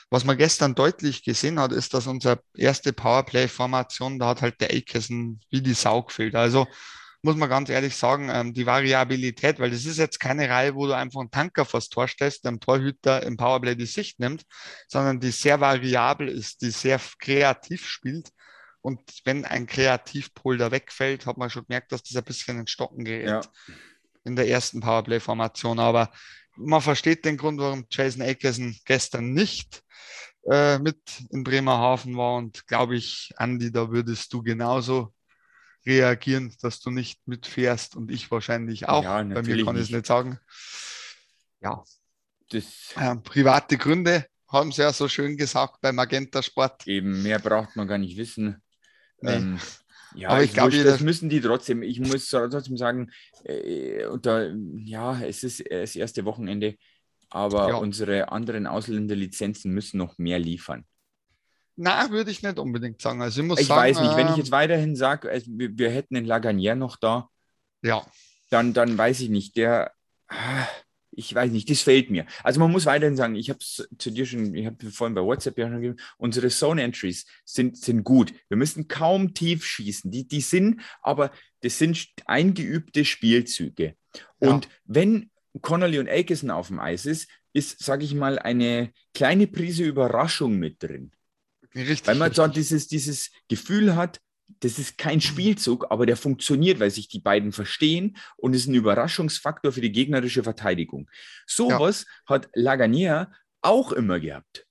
Was 0.10 0.24
man 0.26 0.38
gestern 0.38 0.76
deutlich 0.76 1.24
gesehen 1.24 1.60
hat, 1.60 1.72
ist, 1.72 1.93
dass 1.93 2.08
unsere 2.08 2.39
erste 2.56 2.93
Powerplay-Formation, 2.93 4.19
da 4.19 4.28
hat 4.30 4.41
halt 4.41 4.62
der 4.62 4.69
Aikesen 4.72 5.41
wie 5.50 5.62
die 5.62 5.74
Sau 5.74 6.04
gefehlt. 6.04 6.36
Also 6.36 6.67
muss 7.24 7.38
man 7.38 7.50
ganz 7.50 7.70
ehrlich 7.70 7.96
sagen, 7.96 8.30
ähm, 8.32 8.54
die 8.54 8.66
Variabilität, 8.66 9.60
weil 9.60 9.72
das 9.72 9.86
ist 9.86 9.98
jetzt 9.98 10.20
keine 10.20 10.50
Reihe, 10.50 10.76
wo 10.76 10.86
du 10.88 10.96
einfach 10.96 11.22
einen 11.22 11.32
Tanker 11.32 11.64
vors 11.66 11.88
Tor 11.90 12.08
stellst, 12.08 12.46
dem 12.46 12.60
Torhüter 12.60 13.24
im 13.24 13.38
Powerplay 13.38 13.76
die 13.76 13.86
Sicht 13.86 14.20
nimmt, 14.20 14.44
sondern 14.88 15.20
die 15.22 15.32
sehr 15.32 15.62
variabel 15.62 16.28
ist, 16.28 16.62
die 16.62 16.70
sehr 16.70 17.00
kreativ 17.20 17.88
spielt. 17.88 18.30
Und 18.82 19.00
wenn 19.24 19.46
ein 19.46 19.66
Kreativpol 19.66 20.58
da 20.58 20.72
wegfällt, 20.72 21.26
hat 21.26 21.38
man 21.38 21.50
schon 21.50 21.66
gemerkt, 21.66 21.94
dass 21.94 22.04
das 22.04 22.18
ein 22.18 22.26
bisschen 22.26 22.60
in 22.60 22.68
Stocken 22.68 23.06
gerät 23.06 23.28
Ja. 23.28 23.42
in 24.26 24.36
der 24.36 24.50
ersten 24.50 24.82
Powerplay-Formation. 24.82 25.80
Aber 25.80 26.12
man 26.58 26.82
versteht 26.82 27.24
den 27.24 27.38
Grund, 27.38 27.60
warum 27.62 27.86
Jason 27.90 28.22
Akerson 28.22 28.76
gestern 28.84 29.32
nicht 29.32 29.82
äh, 30.52 30.78
mit 30.80 31.00
in 31.32 31.46
Bremerhaven 31.46 32.18
war. 32.18 32.36
Und 32.36 32.68
glaube 32.68 32.98
ich, 32.98 33.32
Andi, 33.38 33.72
da 33.72 33.90
würdest 33.90 34.34
du 34.34 34.44
genauso 34.44 35.14
reagieren, 35.86 36.54
dass 36.62 36.80
du 36.80 36.89
nicht 36.91 37.28
mitfährst 37.28 37.96
und 37.96 38.10
ich 38.12 38.30
wahrscheinlich 38.32 38.88
auch. 38.88 39.04
Ja, 39.04 39.24
Bei 39.24 39.41
mir 39.41 39.65
kann 39.65 39.76
ich 39.76 39.84
es 39.84 39.89
nicht. 39.89 40.06
sagen. 40.06 40.39
Ja, 41.62 41.84
Das 42.50 42.65
äh, 42.96 43.15
private 43.17 43.78
Gründe 43.78 44.26
haben 44.48 44.72
sie 44.72 44.82
ja 44.82 44.93
so 44.93 45.08
schön 45.08 45.38
gesagt 45.38 45.82
bei 45.82 45.91
Magenta 45.91 46.41
Sport. 46.43 46.86
eben 46.88 47.24
mehr 47.24 47.39
braucht 47.39 47.76
man 47.76 47.88
gar 47.88 47.98
nicht 47.98 48.17
wissen. 48.17 48.62
Nee. 49.22 49.32
Ähm, 49.36 49.60
ja, 50.15 50.30
Aber 50.30 50.41
ich 50.43 50.50
ist 50.50 50.54
glaub, 50.54 50.65
wurscht, 50.65 50.78
jeder- 50.78 50.91
das 50.91 51.02
müssen 51.02 51.30
die 51.30 51.41
trotzdem. 51.41 51.82
Ich 51.82 52.00
muss 52.00 52.28
trotzdem 52.30 52.78
sagen, 52.78 53.12
äh, 53.46 54.06
unter, 54.06 54.54
ja, 54.76 55.19
es 55.22 55.43
ist 55.43 55.63
das 55.72 55.96
erste 55.96 56.24
Wochenende, 56.26 56.76
aber 57.30 57.69
Ja. 57.69 57.76
unsere 57.78 58.32
anderen 58.32 58.67
Ausländerlizenzen 58.67 59.72
müssen 59.74 59.98
noch 59.98 60.17
mehr 60.19 60.38
liefern. 60.38 60.86
Na, 61.76 62.10
würde 62.12 62.32
ich 62.32 62.44
nicht 62.44 62.60
unbedingt 62.60 63.02
sagen. 63.02 63.22
Also 63.22 63.42
ich 63.42 63.48
muss 63.48 63.60
Ich 63.60 63.68
sagen, 63.68 63.82
weiß 63.82 64.00
nicht, 64.00 64.16
wenn 64.16 64.28
ich 64.28 64.34
ähm, 64.34 64.40
jetzt 64.40 64.52
weiterhin 64.52 64.96
sage, 64.96 65.30
also 65.30 65.48
wir, 65.50 65.78
wir 65.78 65.90
hätten 65.90 66.16
den 66.16 66.26
Laganier 66.26 66.76
noch 66.76 66.98
da, 66.98 67.30
ja, 67.82 68.06
dann, 68.50 68.74
dann 68.74 68.98
weiß 68.98 69.22
ich 69.22 69.30
nicht, 69.30 69.58
der, 69.58 69.92
ah, 70.28 70.68
ich 71.16 71.34
weiß 71.34 71.52
nicht, 71.52 71.70
das 71.70 71.82
fehlt 71.82 72.10
mir. 72.10 72.26
Also 72.44 72.60
man 72.60 72.72
muss 72.72 72.86
weiterhin 72.86 73.16
sagen, 73.16 73.36
ich 73.36 73.50
habe 73.50 73.60
es 73.60 73.88
zu 73.98 74.12
dir 74.12 74.26
schon, 74.26 74.54
ich 74.56 74.66
habe 74.66 74.92
vorhin 74.92 75.16
bei 75.16 75.22
WhatsApp 75.22 75.58
ja 75.58 75.68
schon 75.68 75.82
gegeben, 75.82 76.00
unsere 76.18 76.50
Zone-Entries 76.50 77.26
sind, 77.46 77.78
sind 77.78 78.04
gut. 78.04 78.34
Wir 78.50 78.58
müssen 78.58 78.88
kaum 78.88 79.34
tief 79.34 79.66
schießen. 79.66 80.12
Die, 80.12 80.28
die 80.28 80.42
sind, 80.42 80.82
aber 81.02 81.32
das 81.62 81.78
sind 81.78 82.08
eingeübte 82.26 83.06
Spielzüge. 83.06 83.96
Ja. 84.42 84.50
Und 84.50 84.68
wenn 84.86 85.32
Connolly 85.62 86.00
und 86.00 86.10
Aikison 86.10 86.50
auf 86.50 86.68
dem 86.68 86.80
Eis 86.80 87.06
ist, 87.06 87.30
ist, 87.54 87.84
sage 87.84 88.04
ich 88.04 88.16
mal, 88.16 88.40
eine 88.40 88.92
kleine 89.14 89.48
Prise 89.48 89.84
Überraschung 89.84 90.58
mit 90.58 90.82
drin. 90.82 91.12
Richtig. 91.76 92.08
Weil 92.08 92.16
man 92.16 92.30
richtig. 92.30 92.44
da 92.44 92.48
dieses, 92.48 92.88
dieses 92.88 93.32
Gefühl 93.48 93.96
hat, 93.96 94.20
das 94.60 94.80
ist 94.80 94.98
kein 94.98 95.22
Spielzug, 95.22 95.88
aber 95.90 96.06
der 96.06 96.18
funktioniert, 96.18 96.80
weil 96.80 96.92
sich 96.92 97.08
die 97.08 97.20
beiden 97.20 97.52
verstehen 97.52 98.18
und 98.38 98.54
ist 98.54 98.68
ein 98.68 98.76
Überraschungsfaktor 98.76 99.72
für 99.72 99.82
die 99.82 99.92
gegnerische 99.92 100.44
Verteidigung. 100.44 101.10
Sowas 101.46 102.06
hat 102.26 102.50
Laganier 102.54 103.32
auch 103.62 103.92
immer 103.92 104.20
gehabt. 104.20 104.66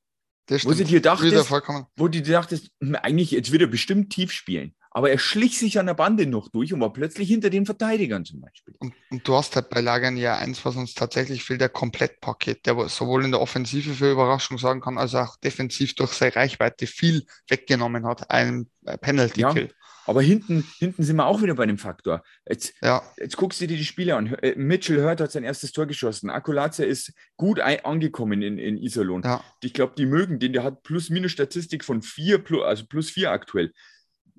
wo 0.49 0.59
stimmt. 0.59 0.91
dir 0.91 1.01
dachtest-. 1.01 1.51
Wo 1.97 2.09
du 2.09 2.23
dir 2.23 2.33
dachtest, 2.33 2.71
eigentlich 2.81 3.31
jetzt 3.31 3.53
wird 3.53 3.63
er 3.63 3.69
bestimmt 3.69 4.11
tief 4.11 4.33
spielen. 4.33 4.75
Aber 4.95 5.11
er 5.11 5.19
schlich 5.19 5.59
sich 5.59 5.79
an 5.79 5.87
der 5.87 5.95
Bande 5.95 6.27
noch 6.27 6.49
durch 6.49 6.73
und 6.75 6.81
war 6.81 6.93
plötzlich 6.93 7.29
hinter 7.29 7.49
den 7.49 7.65
Verteidigern 7.65 8.25
zum 8.25 8.41
Beispiel. 8.43 8.75
Und, 8.79 8.93
und 9.11 9.27
du 9.27 9.35
hast 9.35 9.57
halt 9.57 9.71
bei 9.71 9.81
Lagern 9.81 10.17
ja 10.17 10.37
eins, 10.37 10.65
was 10.65 10.77
uns 10.77 10.95
tatsächlich 10.95 11.45
fehlt, 11.45 11.63
der 11.63 11.71
Komplettpaket, 11.71 12.67
der 12.67 12.89
sowohl 12.89 13.25
in 13.25 13.31
der 13.31 13.41
Offensive 13.41 13.95
für 13.95 14.13
Überraschung 14.13 14.59
sorgen 14.59 14.81
kann, 14.81 14.99
als 14.99 15.15
auch 15.15 15.37
defensiv 15.37 15.95
durch 15.95 16.13
seine 16.13 16.37
Reichweite 16.37 16.87
viel 16.87 17.25
weggenommen 17.49 18.07
hat. 18.07 18.31
Ein 18.31 18.69
äh, 18.85 18.99
Penalty-Kill. 18.99 19.71
Aber 20.05 20.21
hinten, 20.21 20.65
hinten 20.79 21.03
sind 21.03 21.17
wir 21.17 21.27
auch 21.27 21.43
wieder 21.43 21.55
bei 21.55 21.67
dem 21.67 21.79
Faktor. 21.79 22.23
Jetzt, 22.49 22.75
Ja. 22.83 23.03
Jetzt 23.19 23.37
guckst 23.37 23.61
du 23.61 23.67
dir 23.67 23.77
die 23.77 23.85
Spiele 23.85 24.17
an. 24.17 24.35
Äh, 24.35 24.55
Mitchell 24.57 25.03
Hurt 25.03 25.21
hat 25.21 25.33
sein 25.33 25.45
erstes 25.45 25.73
Tor 25.73 25.87
geschossen. 25.87 26.31
Akulaze 26.31 26.85
ist 26.85 27.13
gut 27.37 27.61
angekommen 27.61 28.43
in, 28.43 28.59
in 28.59 28.77
Iserlohn. 28.77 29.23
ja, 29.23 29.43
Ich 29.63 29.73
glaube, 29.73 29.95
die 29.97 30.07
mögen 30.07 30.39
den. 30.39 30.53
Der 30.53 30.65
hat 30.65 30.83
Plus-Minus-Statistik 30.83 31.85
von 31.85 32.03
4, 32.03 32.39
plus, 32.39 32.65
also 32.65 32.85
plus 32.87 33.11
4 33.11 33.31
aktuell. 33.31 33.73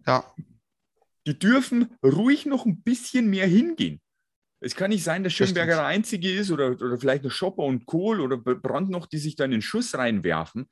Ja, 0.05 0.23
Die 1.25 1.37
dürfen 1.37 1.95
ruhig 2.03 2.45
noch 2.45 2.65
ein 2.65 2.81
bisschen 2.81 3.29
mehr 3.29 3.47
hingehen. 3.47 4.01
Es 4.59 4.75
kann 4.75 4.91
nicht 4.91 5.03
sein, 5.03 5.23
dass 5.23 5.35
Das 5.35 5.47
Schönberger 5.47 5.75
der 5.75 5.85
Einzige 5.85 6.31
ist 6.31 6.49
oder, 6.49 6.71
oder 6.71 6.97
vielleicht 6.97 7.23
noch 7.23 7.31
Schopper 7.31 7.63
und 7.63 7.85
Kohl 7.85 8.21
oder 8.21 8.37
Brand 8.37 8.89
noch, 8.89 9.07
die 9.07 9.17
sich 9.17 9.35
da 9.35 9.45
in 9.45 9.51
den 9.51 9.61
Schuss 9.61 9.95
reinwerfen. 9.95 10.69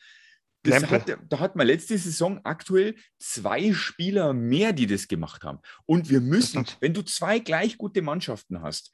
Hat, 0.65 1.17
da 1.27 1.39
hat 1.39 1.55
man 1.55 1.65
letzte 1.65 1.97
Saison 1.97 2.39
aktuell 2.43 2.95
zwei 3.19 3.73
Spieler 3.73 4.31
mehr, 4.31 4.73
die 4.73 4.85
das 4.85 5.07
gemacht 5.07 5.43
haben. 5.43 5.59
Und 5.85 6.09
wir 6.09 6.21
müssen, 6.21 6.65
wenn 6.79 6.93
du 6.93 7.01
zwei 7.01 7.39
gleich 7.39 7.77
gute 7.77 8.01
Mannschaften 8.01 8.61
hast, 8.61 8.91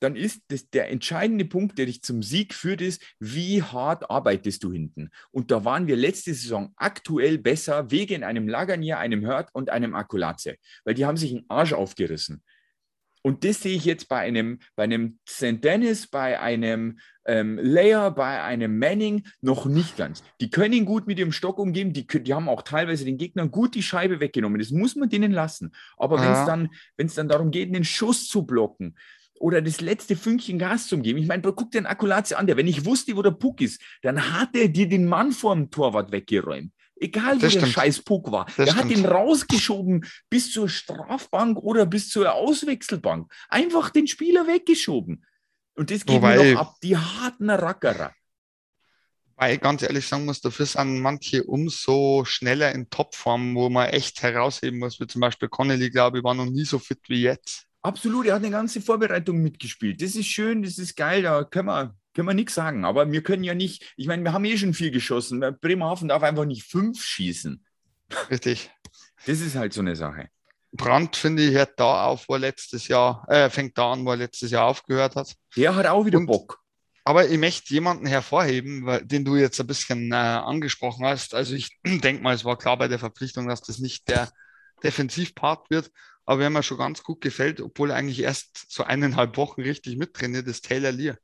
dann 0.00 0.16
ist 0.16 0.42
das 0.48 0.68
der 0.70 0.90
entscheidende 0.90 1.44
Punkt, 1.44 1.78
der 1.78 1.86
dich 1.86 2.02
zum 2.02 2.22
Sieg 2.22 2.54
führt, 2.54 2.80
ist, 2.80 3.02
wie 3.18 3.62
hart 3.62 4.10
arbeitest 4.10 4.62
du 4.64 4.72
hinten. 4.72 5.10
Und 5.30 5.50
da 5.50 5.64
waren 5.64 5.86
wir 5.86 5.96
letzte 5.96 6.34
Saison 6.34 6.72
aktuell 6.76 7.38
besser 7.38 7.90
wegen 7.90 8.24
einem 8.24 8.48
Laganier, 8.48 8.98
einem 8.98 9.26
Hurt 9.26 9.50
und 9.52 9.70
einem 9.70 9.94
Akulaze, 9.94 10.56
weil 10.84 10.94
die 10.94 11.06
haben 11.06 11.16
sich 11.16 11.32
einen 11.32 11.44
Arsch 11.48 11.72
aufgerissen. 11.72 12.42
Und 13.26 13.42
das 13.42 13.60
sehe 13.60 13.74
ich 13.74 13.84
jetzt 13.84 14.08
bei 14.08 14.18
einem, 14.20 14.60
bei 14.76 14.84
einem 14.84 15.18
St. 15.28 15.64
Dennis, 15.64 16.06
bei 16.06 16.38
einem 16.38 17.00
ähm, 17.24 17.58
Layer, 17.60 18.12
bei 18.12 18.40
einem 18.44 18.78
Manning 18.78 19.26
noch 19.40 19.66
nicht 19.66 19.96
ganz. 19.96 20.22
Die 20.40 20.48
können 20.48 20.84
gut 20.84 21.08
mit 21.08 21.18
ihrem 21.18 21.32
Stock 21.32 21.58
umgehen, 21.58 21.92
die, 21.92 22.06
die 22.06 22.34
haben 22.34 22.48
auch 22.48 22.62
teilweise 22.62 23.04
den 23.04 23.18
Gegnern 23.18 23.50
gut 23.50 23.74
die 23.74 23.82
Scheibe 23.82 24.20
weggenommen. 24.20 24.60
Das 24.60 24.70
muss 24.70 24.94
man 24.94 25.08
denen 25.08 25.32
lassen. 25.32 25.72
Aber 25.96 26.20
wenn 26.20 26.30
es 26.30 26.38
Ja. 26.38 26.46
dann, 26.46 26.68
wenn 26.96 27.08
es 27.08 27.14
dann 27.16 27.26
darum 27.28 27.50
geht, 27.50 27.68
einen 27.68 27.82
Schuss 27.82 28.28
zu 28.28 28.46
blocken 28.46 28.94
oder 29.38 29.60
das 29.62 29.80
letzte 29.80 30.16
Fünkchen 30.16 30.58
Gas 30.58 30.86
zu 30.88 30.98
geben, 30.98 31.18
ich 31.18 31.26
meine, 31.26 31.42
guck 31.42 31.70
dir 31.70 31.80
den 31.82 31.86
Akkulatze 31.86 32.38
an, 32.38 32.46
der, 32.46 32.56
wenn 32.56 32.66
ich 32.66 32.84
wusste, 32.84 33.16
wo 33.16 33.22
der 33.22 33.30
Puck 33.32 33.60
ist, 33.60 33.80
dann 34.02 34.32
hat 34.32 34.54
er 34.56 34.68
dir 34.68 34.88
den 34.88 35.06
Mann 35.06 35.32
vor 35.32 35.54
dem 35.54 35.70
Torwart 35.70 36.12
weggeräumt. 36.12 36.72
Egal, 36.98 37.36
wo 37.36 37.40
Das 37.40 37.52
der 37.52 37.60
stimmt. 37.60 37.72
scheiß 37.74 38.02
Puck 38.02 38.32
war. 38.32 38.46
Das 38.46 38.54
der 38.56 38.76
hat 38.76 38.86
stimmt. 38.86 38.98
ihn 38.98 39.04
rausgeschoben 39.04 40.06
bis 40.30 40.50
zur 40.50 40.68
Strafbank 40.68 41.58
oder 41.58 41.84
bis 41.84 42.08
zur 42.08 42.32
Auswechselbank. 42.32 43.30
Einfach 43.50 43.90
den 43.90 44.06
Spieler 44.06 44.46
weggeschoben. 44.46 45.24
Und 45.74 45.90
das 45.90 46.06
geht 46.06 46.16
Wobei- 46.16 46.38
mir 46.38 46.54
noch 46.54 46.60
ab. 46.62 46.74
Die 46.82 46.96
harten 46.96 47.50
Rackerer. 47.50 48.12
Weil 49.38 49.58
ganz 49.58 49.82
ehrlich 49.82 50.06
sagen 50.06 50.24
muss, 50.24 50.40
dafür 50.40 50.64
sind 50.64 51.00
manche 51.00 51.44
umso 51.44 52.24
schneller 52.24 52.72
in 52.72 52.88
Topform, 52.88 53.54
wo 53.54 53.68
man 53.68 53.90
echt 53.90 54.22
herausheben 54.22 54.78
muss, 54.78 54.98
wie 54.98 55.06
zum 55.06 55.20
Beispiel 55.20 55.50
Connelly, 55.50 55.90
glaube 55.90 56.16
ich, 56.18 56.24
war 56.24 56.32
noch 56.32 56.46
nie 56.46 56.64
so 56.64 56.78
fit 56.78 57.00
wie 57.08 57.20
jetzt. 57.20 57.66
Absolut, 57.86 58.26
er 58.26 58.34
hat 58.34 58.42
eine 58.42 58.50
ganze 58.50 58.80
Vorbereitung 58.80 59.40
mitgespielt. 59.42 60.02
Das 60.02 60.16
ist 60.16 60.26
schön, 60.26 60.62
das 60.64 60.76
ist 60.78 60.96
geil, 60.96 61.22
da 61.22 61.44
können 61.44 61.68
wir, 61.68 61.94
können 62.14 62.26
wir 62.26 62.34
nichts 62.34 62.54
sagen. 62.54 62.84
Aber 62.84 63.12
wir 63.12 63.22
können 63.22 63.44
ja 63.44 63.54
nicht, 63.54 63.94
ich 63.96 64.08
meine, 64.08 64.24
wir 64.24 64.32
haben 64.32 64.44
eh 64.44 64.56
schon 64.58 64.74
viel 64.74 64.90
geschossen. 64.90 65.44
Bremerhaven 65.60 66.08
darf 66.08 66.24
einfach 66.24 66.46
nicht 66.46 66.64
fünf 66.64 67.00
schießen. 67.00 67.64
Richtig. 68.28 68.70
Das 69.26 69.40
ist 69.40 69.54
halt 69.54 69.72
so 69.72 69.82
eine 69.82 69.94
Sache. 69.94 70.28
Brandt, 70.72 71.14
finde 71.14 71.44
ich, 71.44 71.54
hört 71.54 71.78
da 71.78 72.06
auf, 72.06 72.28
wo 72.28 72.34
er 72.34 72.40
letztes 72.40 72.88
Jahr, 72.88 73.24
äh, 73.28 73.50
fängt 73.50 73.78
da 73.78 73.92
an, 73.92 74.04
wo 74.04 74.10
er 74.10 74.16
letztes 74.16 74.50
Jahr 74.50 74.66
aufgehört 74.66 75.14
hat. 75.14 75.36
Der 75.56 75.76
hat 75.76 75.86
auch 75.86 76.04
wieder 76.06 76.18
Und- 76.18 76.26
Bock. 76.26 76.60
Aber 77.04 77.28
ich 77.28 77.38
möchte 77.38 77.72
jemanden 77.72 78.06
hervorheben, 78.06 78.84
den 79.06 79.24
du 79.24 79.36
jetzt 79.36 79.60
ein 79.60 79.68
bisschen 79.68 80.10
äh, 80.10 80.16
angesprochen 80.16 81.06
hast. 81.06 81.36
Also 81.36 81.54
ich 81.54 81.70
denke 81.86 82.20
mal, 82.20 82.34
es 82.34 82.44
war 82.44 82.58
klar 82.58 82.76
bei 82.76 82.88
der 82.88 82.98
Verpflichtung, 82.98 83.46
dass 83.46 83.62
das 83.62 83.78
nicht 83.78 84.08
der 84.08 84.28
Defensivpart 84.82 85.70
wird. 85.70 85.92
Aber 86.26 86.40
wer 86.40 86.50
mir 86.50 86.62
schon 86.62 86.78
ganz 86.78 87.02
gut 87.02 87.20
gefällt, 87.20 87.60
obwohl 87.60 87.90
er 87.90 87.96
eigentlich 87.96 88.20
erst 88.20 88.66
so 88.68 88.82
eineinhalb 88.84 89.36
Wochen 89.36 89.62
richtig 89.62 89.96
mittrainiert, 89.96 90.46
ist 90.48 90.66
Taylor 90.66 90.92
Lear. 90.92 91.16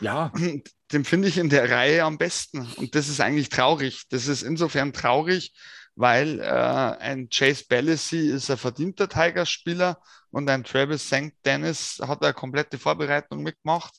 Ja, 0.00 0.32
Den 0.92 1.04
finde 1.04 1.26
ich 1.26 1.38
in 1.38 1.48
der 1.48 1.68
Reihe 1.70 2.04
am 2.04 2.16
besten. 2.18 2.60
Und 2.76 2.94
das 2.94 3.08
ist 3.08 3.20
eigentlich 3.20 3.48
traurig. 3.48 4.04
Das 4.10 4.28
ist 4.28 4.42
insofern 4.42 4.92
traurig, 4.92 5.52
weil 5.96 6.38
äh, 6.38 6.44
ein 6.44 7.28
Chase 7.28 7.64
Ballacy 7.68 8.28
ist 8.28 8.50
ein 8.50 8.56
verdienter 8.56 9.08
Tigers-Spieler 9.08 10.00
und 10.30 10.48
ein 10.48 10.62
Travis 10.62 11.06
St. 11.06 11.32
Dennis 11.44 12.00
hat 12.06 12.22
eine 12.22 12.34
komplette 12.34 12.78
Vorbereitung 12.78 13.42
mitgemacht. 13.42 13.94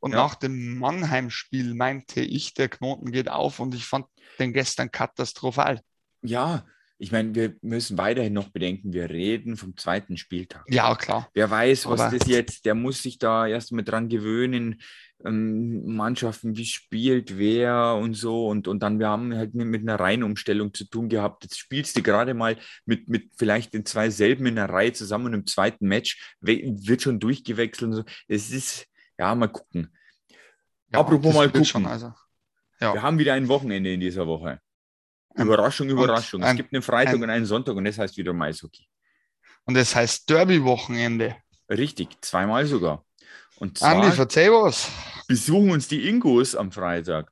Und 0.00 0.12
Ja. 0.12 0.18
nach 0.18 0.34
dem 0.36 0.78
Mannheim-Spiel 0.78 1.74
meinte 1.74 2.20
ich, 2.20 2.54
der 2.54 2.68
Knoten 2.68 3.10
geht 3.12 3.28
auf 3.28 3.58
und 3.60 3.74
ich 3.74 3.84
fand 3.84 4.06
den 4.38 4.52
gestern 4.52 4.90
katastrophal. 4.90 5.80
ja. 6.22 6.64
Ich 7.00 7.12
meine, 7.12 7.34
wir 7.34 7.54
müssen 7.62 7.96
weiterhin 7.96 8.32
noch 8.32 8.48
bedenken, 8.48 8.92
wir 8.92 9.08
reden 9.08 9.56
vom 9.56 9.76
zweiten 9.76 10.16
Spieltag. 10.16 10.64
Ja, 10.68 10.96
klar. 10.96 11.30
Wer 11.32 11.48
weiß, 11.48 11.86
was 11.86 12.00
Aber- 12.00 12.18
das 12.18 12.26
jetzt, 12.28 12.64
der 12.64 12.74
muss 12.74 13.02
sich 13.02 13.18
da 13.18 13.46
erst 13.46 13.70
mal 13.70 13.84
dran 13.84 14.08
gewöhnen, 14.08 14.80
ähm, 15.24 15.94
Mannschaften, 15.94 16.56
wie 16.56 16.64
spielt 16.64 17.38
wer 17.38 17.94
und 17.94 18.14
so. 18.14 18.48
Und, 18.48 18.68
und 18.68 18.82
dann, 18.82 18.98
wir 18.98 19.08
haben 19.08 19.34
halt 19.34 19.54
mit, 19.54 19.82
einer 19.82 19.98
Reihenumstellung 19.98 20.74
zu 20.74 20.84
tun 20.84 21.08
gehabt. 21.08 21.44
Jetzt 21.44 21.58
spielst 21.58 21.96
du 21.96 22.02
gerade 22.02 22.34
mal 22.34 22.56
mit, 22.84 23.08
mit 23.08 23.30
vielleicht 23.36 23.74
den 23.74 23.84
zwei 23.84 24.10
selben 24.10 24.46
in 24.46 24.58
einer 24.58 24.72
Reihe 24.72 24.92
zusammen 24.92 25.26
und 25.26 25.34
im 25.34 25.46
zweiten 25.46 25.86
Match 25.86 26.36
wird 26.40 27.02
schon 27.02 27.20
durchgewechselt 27.20 27.88
und 27.88 27.92
so. 27.94 28.04
Es 28.26 28.50
ist, 28.50 28.86
ja, 29.18 29.34
mal 29.34 29.48
gucken. 29.48 29.92
Ja, 30.92 31.00
Apropos 31.00 31.34
mal 31.34 31.46
gucken. 31.48 31.64
Schon, 31.64 31.86
also. 31.86 32.12
Ja. 32.80 32.94
Wir 32.94 33.02
haben 33.02 33.18
wieder 33.18 33.34
ein 33.34 33.48
Wochenende 33.48 33.92
in 33.92 34.00
dieser 34.00 34.26
Woche. 34.26 34.60
Überraschung, 35.38 35.88
Überraschung. 35.88 36.42
es 36.42 36.48
ein- 36.48 36.56
gibt 36.56 36.72
einen 36.72 36.82
Freitag 36.82 37.14
ein- 37.14 37.22
und 37.22 37.30
einen 37.30 37.46
Sonntag 37.46 37.76
und 37.76 37.84
das 37.84 37.98
heißt 37.98 38.16
wieder 38.16 38.32
Eishockey. 38.40 38.86
Und 39.64 39.76
es 39.76 39.94
heißt 39.94 40.28
Derby-Wochenende. 40.30 41.36
Richtig, 41.70 42.08
zweimal 42.22 42.66
sogar. 42.66 43.04
Und 43.56 43.78
zwar 43.78 43.96
Andi, 43.96 44.12
verzeih 44.12 44.50
was. 44.50 44.88
besuchen 45.26 45.70
uns 45.70 45.88
die 45.88 46.08
Ingos 46.08 46.54
am 46.54 46.72
Freitag 46.72 47.30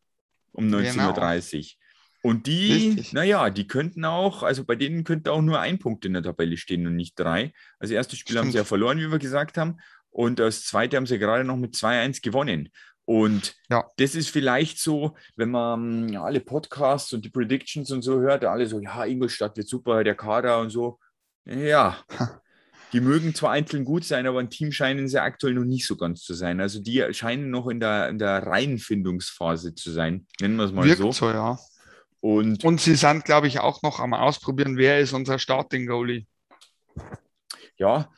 um 0.52 0.66
19.30 0.68 1.76
Uhr. 1.76 1.82
Und 2.30 2.46
die, 2.48 2.72
Richtig. 2.72 3.12
naja, 3.12 3.48
die 3.50 3.68
könnten 3.68 4.04
auch, 4.04 4.42
also 4.42 4.64
bei 4.64 4.74
denen 4.74 5.04
könnte 5.04 5.30
auch 5.32 5.40
nur 5.42 5.60
ein 5.60 5.78
Punkt 5.78 6.04
in 6.04 6.12
der 6.12 6.24
Tabelle 6.24 6.56
stehen 6.56 6.84
und 6.86 6.96
nicht 6.96 7.18
drei. 7.18 7.52
Also 7.78 7.92
das 7.92 7.98
erste 7.98 8.16
Spiel 8.16 8.36
haben 8.36 8.46
sie 8.46 8.50
Stimmt. 8.50 8.64
ja 8.64 8.64
verloren, 8.64 8.98
wie 8.98 9.10
wir 9.10 9.18
gesagt 9.20 9.56
haben. 9.56 9.78
Und 10.10 10.38
das 10.40 10.64
zweite 10.64 10.96
haben 10.96 11.06
sie 11.06 11.18
gerade 11.18 11.44
noch 11.44 11.56
mit 11.56 11.74
2-1 11.76 12.22
gewonnen. 12.22 12.70
Und 13.06 13.54
Ja. 13.70 13.84
das 13.96 14.14
ist 14.14 14.28
vielleicht 14.30 14.78
so, 14.80 15.16
wenn 15.36 15.50
man 15.50 16.08
ja, 16.08 16.22
alle 16.22 16.40
Podcasts 16.40 17.12
und 17.12 17.24
die 17.24 17.30
Predictions 17.30 17.90
und 17.92 18.02
so 18.02 18.20
hört, 18.20 18.44
alle 18.44 18.66
so, 18.66 18.80
ja, 18.80 19.04
Ingolstadt 19.04 19.56
wird 19.56 19.68
super, 19.68 20.04
der 20.04 20.16
Kader 20.16 20.58
und 20.60 20.70
so. 20.70 20.98
Ja, 21.44 21.98
die 22.92 23.00
mögen 23.00 23.32
zwar 23.34 23.52
einzeln 23.52 23.84
gut 23.84 24.04
sein, 24.04 24.26
aber 24.26 24.40
ein 24.40 24.50
Team 24.50 24.72
scheinen 24.72 25.08
sie 25.08 25.20
aktuell 25.20 25.54
noch 25.54 25.64
nicht 25.64 25.86
so 25.86 25.96
ganz 25.96 26.22
zu 26.22 26.34
sein. 26.34 26.60
Also 26.60 26.80
die 26.82 27.06
scheinen 27.12 27.50
noch 27.50 27.68
in 27.68 27.78
der, 27.78 28.08
in 28.08 28.18
der 28.18 28.44
Reihenfindungsphase 28.44 29.74
zu 29.76 29.92
sein, 29.92 30.26
nennen 30.40 30.56
wir 30.56 30.64
es 30.64 30.72
mal 30.72 30.84
Wirkt 30.84 30.98
so. 30.98 31.12
so, 31.12 31.30
ja. 31.30 31.58
Und, 32.20 32.64
Und 32.64 32.80
sie 32.80 32.96
sind, 32.96 33.24
glaube 33.24 33.46
ich, 33.46 33.60
auch 33.60 33.82
noch 33.82 34.00
am 34.00 34.14
Ausprobieren, 34.14 34.76
wer 34.76 34.98
ist 34.98 35.12
unser 35.12 35.38
Starting 35.38 35.86
Goalie. 35.86 36.26
ja, 37.76 38.10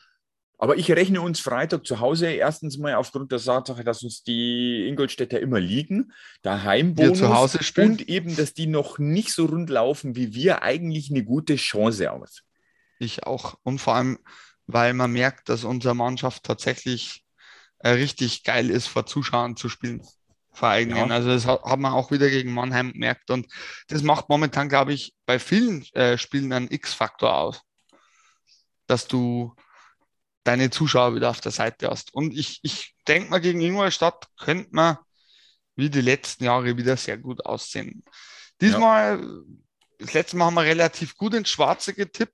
aber 0.61 0.75
ich 0.75 0.91
rechne 0.91 1.21
uns 1.21 1.39
Freitag 1.39 1.85
zu 1.87 2.01
Hause 2.01 2.27
erstens 2.27 2.77
mal 2.77 2.95
aufgrund 2.95 3.31
der 3.31 3.39
Tatsache, 3.39 3.85
dass 3.85 4.03
uns 4.03 4.23
die 4.23 4.87
Ingolstädter 4.89 5.39
immer 5.39 5.59
liegen, 5.59 6.11
der 6.43 6.63
Heimbonus 6.63 7.19
zu 7.19 7.33
Hause 7.33 7.63
spielen. 7.63 7.91
und 7.91 8.09
eben, 8.09 8.35
dass 8.35 8.53
die 8.53 8.67
noch 8.67 8.99
nicht 8.99 9.31
so 9.31 9.45
rund 9.45 9.69
laufen 9.69 10.17
wie 10.17 10.33
wir, 10.33 10.61
eigentlich 10.61 11.09
eine 11.11 11.23
gute 11.23 11.55
Chance 11.55 12.11
aus. 12.11 12.43
Ich 12.99 13.23
auch. 13.25 13.57
Und 13.63 13.79
vor 13.79 13.95
allem, 13.95 14.19
weil 14.67 14.93
man 14.93 15.13
merkt, 15.13 15.47
dass 15.47 15.63
unsere 15.63 15.95
Mannschaft 15.95 16.43
tatsächlich 16.43 17.23
äh, 17.79 17.91
richtig 17.91 18.43
geil 18.43 18.69
ist, 18.69 18.87
vor 18.87 19.05
Zuschauern 19.05 19.55
zu 19.55 19.69
spielen. 19.69 20.05
Vor 20.51 20.67
eigenen. 20.67 21.07
Ja. 21.07 21.15
Also 21.15 21.29
das 21.29 21.47
hat, 21.47 21.63
hat 21.63 21.79
man 21.79 21.93
auch 21.93 22.11
wieder 22.11 22.29
gegen 22.29 22.53
Mannheim 22.53 22.91
gemerkt. 22.91 23.31
Und 23.31 23.47
das 23.87 24.03
macht 24.03 24.27
momentan, 24.27 24.67
glaube 24.67 24.91
ich, 24.91 25.15
bei 25.25 25.39
vielen 25.39 25.85
äh, 25.93 26.17
Spielen 26.17 26.51
einen 26.51 26.69
X-Faktor 26.69 27.33
aus. 27.33 27.61
Dass 28.87 29.07
du 29.07 29.55
deine 30.49 30.71
Zuschauer 30.71 31.13
wieder 31.13 31.29
auf 31.29 31.41
der 31.41 31.51
Seite 31.51 31.89
hast. 31.89 32.11
Und 32.11 32.35
ich, 32.35 32.59
ich 32.63 32.95
denke 33.07 33.29
mal, 33.29 33.39
gegen 33.39 33.61
Ingolstadt 33.61 34.27
könnte 34.35 34.69
man 34.71 34.97
wie 35.75 35.91
die 35.91 36.01
letzten 36.01 36.45
Jahre 36.45 36.75
wieder 36.75 36.97
sehr 36.97 37.19
gut 37.19 37.45
aussehen. 37.45 38.03
Diesmal, 38.59 39.23
das 39.99 40.13
letzte 40.13 40.37
Mal 40.37 40.45
haben 40.45 40.55
wir 40.55 40.63
relativ 40.63 41.15
gut 41.15 41.35
ins 41.35 41.49
Schwarze 41.49 41.93
getippt. 41.93 42.33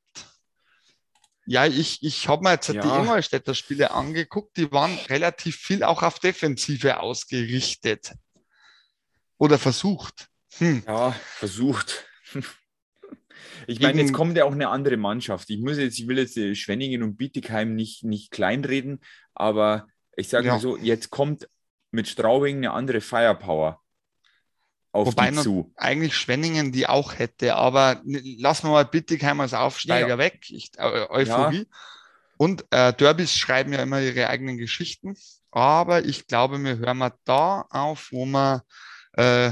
Ja, 1.46 1.66
ich, 1.66 2.02
ich 2.04 2.30
habe 2.30 2.44
mir 2.44 2.54
jetzt 2.54 2.70
die 2.70 2.76
Ja. 2.76 3.00
Ingolstädter 3.00 3.54
Spiele 3.54 3.92
angeguckt, 3.92 4.56
die 4.56 4.72
waren 4.72 4.98
relativ 5.10 5.58
viel 5.58 5.84
auch 5.84 6.02
auf 6.02 6.20
Defensive 6.20 7.02
ausgerichtet. 7.02 8.14
Oder 9.38 9.60
versucht. 9.60 10.30
Hm. 10.58 10.84
Ja, 10.88 11.12
versucht. 11.12 12.06
Ich 13.68 13.80
meine, 13.80 14.02
jetzt 14.02 14.14
kommt 14.14 14.38
ja 14.38 14.46
auch 14.46 14.52
eine 14.52 14.70
andere 14.70 14.98
Mannschaft. 14.98 15.50
Ich 15.50 15.60
muss 15.60 15.78
jetzt, 15.78 16.00
ich 16.00 16.08
will 16.08 16.18
jetzt 16.18 16.38
äh, 16.38 16.56
Schwenningen 16.56 17.04
und 17.04 17.18
Bietigheim 17.18 17.76
nicht, 17.76 18.04
nicht 18.04 18.32
kleinreden, 18.32 19.02
aber 19.34 19.88
ich 20.16 20.30
sage 20.30 20.48
Ja. 20.48 20.60
so, 20.60 20.78
jetzt 20.78 21.10
kommt 21.10 21.48
mit 21.92 22.08
Straubing 22.08 22.58
eine 22.58 22.72
andere 22.72 23.02
Firepower 23.02 23.82
auf 24.92 25.08
Wobei 25.08 25.32
die 25.32 25.38
zu. 25.38 25.74
Eigentlich 25.76 26.16
Schwenningen 26.16 26.72
die 26.72 26.88
auch 26.88 27.20
hätte, 27.20 27.56
aber 27.56 28.02
lassen 28.06 28.68
wir 28.68 28.72
mal 28.72 28.86
Bittigheim 28.86 29.42
als 29.42 29.54
Aufsteiger 29.54 30.08
Ja, 30.08 30.14
ja. 30.14 30.18
weg. 30.18 30.46
Ich, 30.50 30.72
Eu 30.80 31.10
Euphorie. 31.10 31.68
Und 32.38 32.66
äh, 32.72 32.94
Derbys 32.94 33.34
schreiben 33.34 33.74
ja 33.74 33.82
immer 33.82 34.02
ihre 34.02 34.28
eigenen 34.30 34.58
Geschichten. 34.58 35.16
Aber 35.52 36.04
ich 36.04 36.28
glaube, 36.28 36.60
wir 36.60 36.78
hören 36.78 36.98
mal 36.98 37.14
da 37.24 37.66
auf, 37.70 38.10
wo 38.12 38.26
wir 38.26 38.64
äh, 39.14 39.52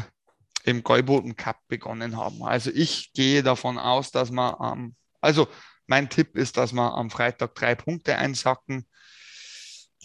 im 0.64 0.84
Gäuboten 0.84 1.36
Cup 1.36 1.60
begonnen 1.68 2.18
haben. 2.18 2.44
Also 2.44 2.72
ich 2.74 3.12
gehe 3.14 3.44
davon 3.44 3.78
aus, 3.78 4.12
dass 4.12 4.32
wir 4.32 4.60
am, 4.60 4.96
also 5.22 5.48
mein 5.88 6.10
Tipp 6.10 6.38
ist, 6.38 6.58
dass 6.58 6.74
wir 6.74 6.94
am 6.94 7.10
Freitag 7.10 7.56
drei 7.56 7.76
Punkte 7.76 8.18
einsacken. 8.18 8.88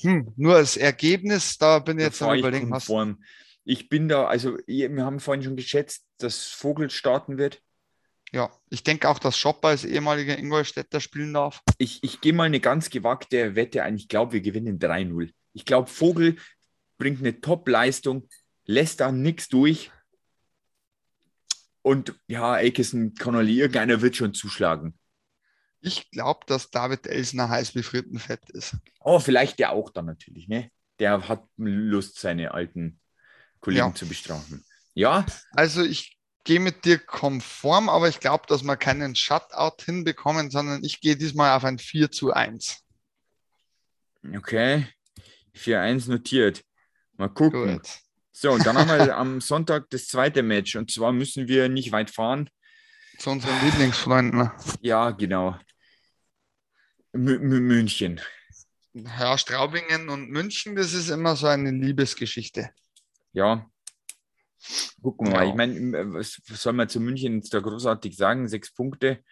Hm, 0.01 0.33
nur 0.37 0.57
als 0.57 0.77
Ergebnis, 0.77 1.59
da 1.59 1.79
bin 1.79 1.99
ich 1.99 2.05
jetzt 2.05 2.23
am 2.23 2.37
überlegen, 2.37 2.71
was. 2.71 2.91
Ich 3.65 3.89
bin 3.89 4.09
da, 4.09 4.27
also 4.27 4.57
wir 4.67 5.05
haben 5.05 5.21
vorhin 5.21 5.45
schon 5.45 5.57
geschätzt, 5.57 6.07
dass 6.19 6.47
Vogel 6.47 6.91
starten 6.91 7.37
wird. 7.37 7.61
Ja, 8.33 8.51
ich 8.71 8.83
denke 8.83 9.09
auch, 9.09 9.19
dass 9.19 9.39
Schopper 9.39 9.69
als 9.69 9.85
ehemaliger 9.85 10.39
Ingolstädter 10.39 11.01
spielen 11.01 11.33
darf. 11.35 11.63
Ich, 11.79 12.03
ich 12.03 12.21
gehe 12.21 12.33
mal 12.33 12.45
eine 12.45 12.61
ganz 12.61 12.91
gewagte 12.91 13.55
Wette 13.57 13.83
ein. 13.83 13.97
Ich 13.97 14.09
glaube, 14.09 14.33
wir 14.33 14.41
gewinnen 14.41 14.79
3-0. 14.79 15.33
Ich 15.53 15.65
glaube, 15.65 15.89
Vogel 15.89 16.37
bringt 16.99 17.21
eine 17.21 17.41
Top-Leistung, 17.41 18.29
lässt 18.65 19.01
da 19.01 19.13
nichts 19.13 19.49
durch. 19.49 19.91
Und 21.83 22.15
ja, 22.27 22.53
Aikison, 22.53 23.15
Connolly, 23.15 23.61
irgendeiner 23.61 24.01
wird 24.03 24.17
schon 24.17 24.35
zuschlagen. 24.35 24.99
Ich 25.81 26.11
glaube, 26.11 26.41
dass 26.47 26.71
David 26.71 27.07
Elsner 27.07 27.49
heiß 27.49 27.75
wie 27.75 27.83
Frittenfett 27.83 28.51
ist. 28.51 28.77
Oh, 29.01 29.21
vielleicht 29.21 29.59
der 29.59 29.71
auch 29.71 29.91
dann 29.91 30.07
natürlich, 30.07 30.49
ne? 30.49 30.71
Der 30.99 31.29
hat 31.29 31.45
Lust, 31.57 32.19
seine 32.19 32.53
alten 32.53 33.01
Kollegen 33.61 33.89
Ja. 33.89 33.95
zu 33.95 34.07
bestrafen. 34.07 34.65
Ja, 34.95 35.25
Also 35.53 35.83
ich 35.85 36.19
gehe 36.43 36.59
mit 36.59 36.85
dir 36.85 36.99
konform, 36.99 37.89
aber 37.89 38.09
ich 38.09 38.19
glaube, 38.19 38.45
dass 38.49 38.65
wir 38.65 38.77
keinen 38.77 39.15
Shutout 39.15 39.85
hinbekommen, 39.85 40.51
sondern 40.51 40.83
ich 40.83 41.01
gehe 41.01 41.17
diesmal 41.17 41.57
auf 41.57 41.65
ein 41.65 41.79
4 41.79 42.11
zu 42.11 42.33
1. 42.33 42.83
okay. 44.37 44.89
4-1 45.55 46.09
notiert. 46.09 46.65
Mal 47.17 47.29
gucken. 47.29 47.77
Gut. 47.79 47.89
So, 48.41 48.53
und 48.53 48.65
dann 48.65 48.79
haben 48.79 48.89
wir 48.89 49.17
am 49.17 49.41
Sonntag 49.41 49.91
das 49.91 50.07
zweite 50.07 50.45
Match. 50.45 50.77
Und 50.77 50.93
zwar 50.93 51.11
müssen 51.11 51.49
wir 51.49 51.69
nicht 51.69 51.91
weit 51.91 52.09
fahren. 52.09 52.49
Zu 53.19 53.31
unseren 53.31 53.65
Lieblingsfreunden. 53.65 54.49
Ja, 54.81 55.11
genau. 55.11 55.59
Mü 57.13 57.41
Mü 57.41 57.59
München. 57.59 58.21
Ja, 58.93 59.37
Straubingen 59.37 60.09
und 60.09 60.31
München, 60.31 60.77
das 60.77 60.93
ist 60.93 61.09
immer 61.09 61.35
so 61.35 61.49
eine 61.49 61.73
Liebesgeschichte. 61.73 62.71
Ja. 63.33 63.69
Gucken 65.03 65.27
wir 65.27 65.33
mal. 65.33 65.45
Ja. 65.45 65.51
Ich 65.51 65.57
meine, 65.57 66.15
was 66.15 66.41
soll 66.47 66.75
man 66.75 66.89
zu 66.89 67.01
München 67.01 67.39
jetzt 67.39 67.53
da 67.53 67.59
großartig 67.59 68.17
sagen? 68.17 68.47
Sechs 68.47 68.73
Punkte. 68.73 69.25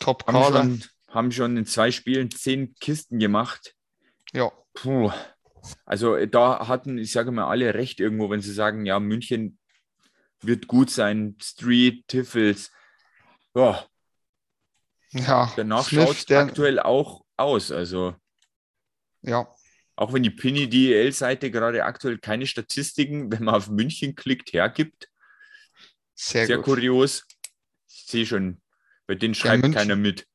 Top 0.00 0.26
Haben 0.26 0.52
schon, 0.52 0.84
haben 1.08 1.30
schon 1.30 1.56
in 1.56 1.66
zwei 1.66 1.92
Spielen 1.92 2.32
zehn 2.32 2.74
Kisten 2.80 3.20
gemacht. 3.20 3.76
Ja, 4.32 4.50
Puh. 4.72 5.12
Also 5.84 6.16
äh, 6.16 6.28
da 6.28 6.68
hatten, 6.68 6.98
ich 6.98 7.12
sage 7.12 7.30
mal, 7.30 7.48
alle 7.48 7.74
recht 7.74 8.00
irgendwo, 8.00 8.30
wenn 8.30 8.40
sie 8.40 8.52
sagen, 8.52 8.86
ja, 8.86 9.00
München 9.00 9.58
wird 10.40 10.66
gut 10.66 10.90
sein. 10.90 11.36
Street, 11.40 12.06
Tiffels. 12.08 12.70
Ja, 13.54 13.84
ja. 15.10 15.52
danach 15.56 15.88
schaut 15.88 16.16
es 16.16 16.26
der, 16.26 16.40
aktuell 16.40 16.78
auch 16.80 17.24
aus. 17.36 17.70
Also 17.70 18.14
ja, 19.22 19.48
auch 19.96 20.12
wenn 20.12 20.22
die 20.22 20.30
Pini 20.30 20.68
DEL-Seite 20.68 21.50
gerade 21.50 21.84
aktuell 21.84 22.18
keine 22.18 22.46
Statistiken, 22.46 23.30
wenn 23.30 23.44
man 23.44 23.54
auf 23.54 23.68
München 23.70 24.14
klickt, 24.14 24.52
hergibt. 24.52 25.08
sehr, 26.14 26.46
Sehr 26.46 26.60
kurios. 26.60 27.26
Ich 27.88 28.06
sehe 28.06 28.26
schon, 28.26 28.60
bei 29.06 29.14
denen 29.14 29.34
schreibt 29.34 29.72
keiner 29.72 29.96
mit. 29.96 30.26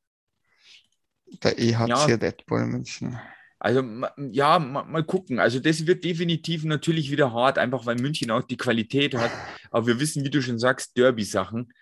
Der 1.43 1.59
EHC 1.59 1.87
Ja. 1.87 2.31
Bull 2.47 2.65
München. 2.65 3.19
Also 3.59 3.83
ja, 4.31 4.57
ma- 4.57 4.85
mal 4.85 5.03
gucken. 5.03 5.39
Also 5.39 5.59
das 5.59 5.85
wird 5.85 6.03
definitiv 6.03 6.63
natürlich 6.63 7.11
wieder 7.11 7.33
hart, 7.33 7.57
einfach 7.57 7.85
weil 7.85 7.97
München 7.97 8.31
auch 8.31 8.43
die 8.43 8.57
Qualität 8.57 9.15
hat. 9.15 9.31
Aber 9.69 9.85
wir 9.85 9.99
wissen, 9.99 10.23
wie 10.23 10.29
du 10.29 10.41
schon 10.41 10.59
sagst, 10.59 10.97
Derby-Sachen. 10.97 11.73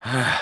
Ah. 0.00 0.40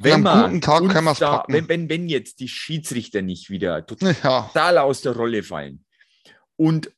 Wenn 0.00 0.22
man 0.22 0.44
guten 0.44 0.60
Tag 0.60 0.88
können 0.88 1.04
wir's 1.04 1.18
da, 1.18 1.44
wenn, 1.48 1.68
wenn, 1.68 1.88
wenn 1.88 2.08
jetzt 2.08 2.40
die 2.40 2.48
Schiedsrichter 2.48 3.22
nicht 3.22 3.50
wieder 3.50 3.78
Ja, 3.78 3.80
total 3.80 4.78
aus 4.78 5.00
der 5.00 5.12
Rolle 5.16 5.42
fallen 5.42 5.84
und 6.56 6.92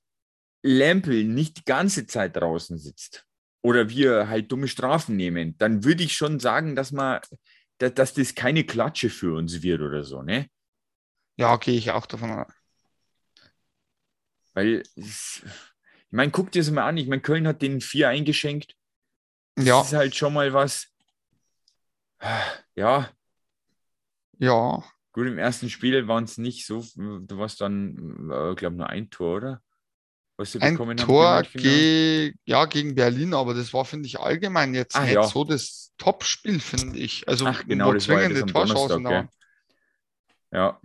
Lampel 0.62 1.24
nicht 1.24 1.58
die 1.58 1.64
ganze 1.64 2.06
Zeit 2.06 2.36
draußen 2.36 2.76
sitzt 2.78 3.26
oder 3.62 3.88
wir 3.88 4.28
halt 4.28 4.52
dumme 4.52 4.68
Strafen 4.68 5.16
nehmen, 5.16 5.56
dann 5.56 5.84
würde 5.84 6.02
ich 6.02 6.12
schon 6.14 6.40
sagen, 6.40 6.76
dass 6.76 6.92
man, 6.92 7.20
dass, 7.78 7.94
dass 7.94 8.12
das 8.12 8.34
keine 8.34 8.64
Klatsche 8.64 9.08
für 9.08 9.34
uns 9.34 9.62
wird 9.62 9.80
oder 9.80 10.04
so, 10.04 10.22
ne? 10.22 10.48
Ja, 11.36 11.56
gehe 11.56 11.76
ich 11.76 11.90
auch 11.90 12.06
davon 12.06 12.30
aus. 12.30 12.46
Weil, 14.54 14.82
ich 14.96 15.42
meine, 16.10 16.32
guck 16.32 16.50
dir 16.52 16.62
das 16.62 16.70
mal 16.70 16.86
an. 16.88 16.96
Ich 16.96 17.06
meine, 17.08 17.22
Köln 17.22 17.46
hat 17.46 17.62
den 17.62 17.80
vier 17.80 18.08
eingeschenkt. 18.08 18.76
Das 19.56 19.66
Ja, 19.66 19.82
ist 19.82 19.92
halt 19.92 20.16
schon 20.16 20.34
mal 20.34 20.52
was. 20.52 20.88
Ja, 22.74 23.12
ja, 24.38 24.82
gut, 25.12 25.26
im 25.26 25.38
ersten 25.38 25.70
Spiel 25.70 26.08
waren 26.08 26.24
es 26.24 26.38
nicht 26.38 26.66
so, 26.66 26.84
du 26.96 27.38
warst 27.38 27.60
dann, 27.60 28.30
ich 28.52 28.56
glaube, 28.56 28.76
nur 28.76 28.88
ein 28.88 29.10
Tor, 29.10 29.36
oder? 29.36 29.62
Was 30.36 30.52
sie 30.52 30.60
ein 30.60 30.72
bekommen 30.72 31.00
haben 31.00 31.06
Tor 31.06 31.16
gegen 31.16 31.36
Mönchengladbach? 31.36 31.62
ge 31.62 32.34
ja, 32.44 32.64
gegen 32.66 32.94
Berlin, 32.94 33.34
aber 33.34 33.54
das 33.54 33.72
war, 33.72 33.84
finde 33.84 34.06
ich, 34.06 34.20
allgemein 34.20 34.74
jetzt 34.74 34.94
Ah, 34.94 35.02
nicht 35.02 35.14
ja. 35.14 35.22
so 35.24 35.44
das 35.44 35.92
Top-Spiel, 35.98 36.60
finde 36.60 36.98
ich. 36.98 37.28
Also, 37.28 37.46
Ach, 37.46 37.66
genau, 37.66 37.92
das 37.92 38.08
war 38.08 38.20
ja 38.22 38.28
das 38.28 38.38
zwingende 38.38 38.46
Torchancen 38.46 39.06
Donnerstag? 39.06 39.30
Ja, 40.52 40.80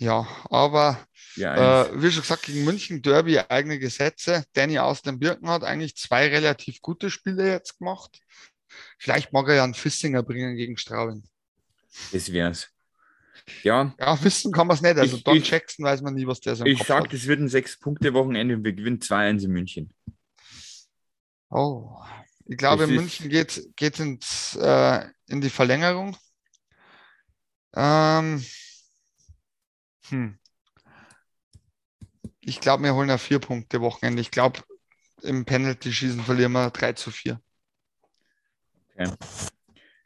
Ja, 0.00 0.26
aber 0.48 0.98
ja, 1.36 1.82
äh, 1.84 2.02
wie 2.02 2.10
schon 2.10 2.22
gesagt, 2.22 2.44
gegen 2.44 2.64
München 2.64 3.02
Derby 3.02 3.38
eigene 3.38 3.78
Gesetze. 3.78 4.44
Danny 4.54 4.78
aus 4.78 5.02
den 5.02 5.18
Birken 5.18 5.48
hat 5.50 5.62
eigentlich 5.62 5.94
zwei 5.94 6.26
relativ 6.28 6.80
gute 6.80 7.10
Spiele 7.10 7.46
jetzt 7.50 7.78
gemacht. 7.78 8.18
Vielleicht 8.98 9.34
mag 9.34 9.46
er 9.48 9.56
ja 9.56 9.64
einen 9.64 9.74
Fissinger 9.74 10.22
bringen 10.22 10.56
gegen 10.56 10.78
Straubing. 10.78 11.24
das 12.12 12.32
wär's. 12.32 12.68
Ja, 13.62 13.94
Ja, 13.98 14.22
wissen 14.24 14.52
kann 14.52 14.68
man 14.68 14.76
es 14.76 14.82
nicht. 14.82 14.96
Also 14.96 15.16
Ich- 15.18 15.24
Don 15.24 15.36
ich- 15.36 15.50
Jackson 15.50 15.84
weiß 15.84 16.00
man 16.00 16.14
nie, 16.14 16.26
was 16.26 16.40
der 16.40 16.56
so 16.56 16.64
ich 16.64 16.78
Kopf 16.78 16.88
sag, 16.88 17.04
hat. 17.04 17.12
das 17.12 17.26
wird 17.26 17.40
ein 17.40 17.48
Sechs-Punkte-Wochenende 17.48 18.54
und 18.56 18.64
wir 18.64 18.72
gewinnen 18.72 19.00
2-1 19.02 19.44
in 19.44 19.50
München. 19.50 19.92
Oh, 21.50 21.98
ich 22.46 22.56
glaube, 22.56 22.84
in 22.84 22.94
München 22.94 23.28
geht 23.28 23.98
ins 24.00 24.56
äh, 24.56 25.04
in 25.28 25.40
die 25.42 25.50
Verlängerung. 25.50 26.16
Ähm, 27.74 28.42
hm. 30.10 30.36
Ich 32.40 32.60
glaube, 32.60 32.84
wir 32.84 32.94
holen 32.94 33.10
ein 33.10 33.18
vier 33.18 33.38
Punkte 33.38 33.80
Wochenende. 33.80 34.20
Ich 34.22 34.30
glaube, 34.30 34.60
im 35.22 35.44
Penalty-Schießen 35.44 36.22
verlieren 36.22 36.52
wir 36.52 36.70
3 36.70 36.94
zu 36.94 37.10
4. 37.10 37.40
Ja. 38.98 39.16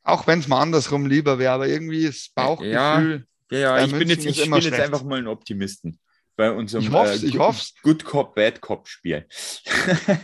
Auch 0.02 0.26
wenn 0.26 0.40
es 0.40 0.48
mal 0.48 0.60
andersrum 0.60 1.06
lieber 1.06 1.38
wäre, 1.38 1.52
aber 1.52 1.68
irgendwie 1.68 2.06
das 2.06 2.28
Bauchgefühl. 2.34 3.26
Ja, 3.50 3.58
ja, 3.58 3.72
Bei 3.72 3.84
ich 3.84 3.92
bin 3.92 4.08
jetzt, 4.08 4.24
ist 4.26 4.38
ich 4.38 4.50
bin 4.50 4.60
jetzt 4.60 4.80
einfach 4.80 5.02
mal 5.04 5.18
ein 5.18 5.26
Optimisten 5.28 5.98
bei 6.36 6.50
unserem 6.50 6.84
Ich 6.84 6.90
hoff's, 6.90 7.22
ich 7.22 7.32
Good- 7.32 7.40
hoff's. 7.40 7.74
Good 7.82 8.04
Cop, 8.04 8.34
Bad 8.34 8.60
Cop 8.60 8.88
Spiel. 8.88 9.26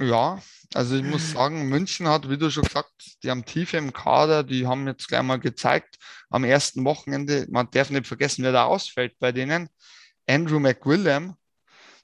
Ja, 0.00 0.40
also 0.74 0.94
ich 0.96 1.02
muss 1.02 1.30
sagen, 1.32 1.68
München 1.68 2.06
hat, 2.08 2.30
wie 2.30 2.38
du 2.38 2.50
schon 2.50 2.62
gesagt, 2.62 2.92
die 3.24 3.30
haben 3.30 3.44
Tiefe 3.44 3.78
im 3.78 3.92
Kader, 3.92 4.44
die 4.44 4.66
haben 4.66 4.86
jetzt 4.86 5.08
gleich 5.08 5.22
mal 5.22 5.40
gezeigt, 5.40 5.96
am 6.30 6.44
ersten 6.44 6.84
Wochenende, 6.84 7.46
man 7.50 7.68
darf 7.72 7.90
nicht 7.90 8.06
vergessen, 8.06 8.44
wer 8.44 8.52
da 8.52 8.64
ausfällt 8.64 9.18
bei 9.18 9.32
denen. 9.32 9.68
Andrew 10.28 10.60
McWilliam, 10.60 11.34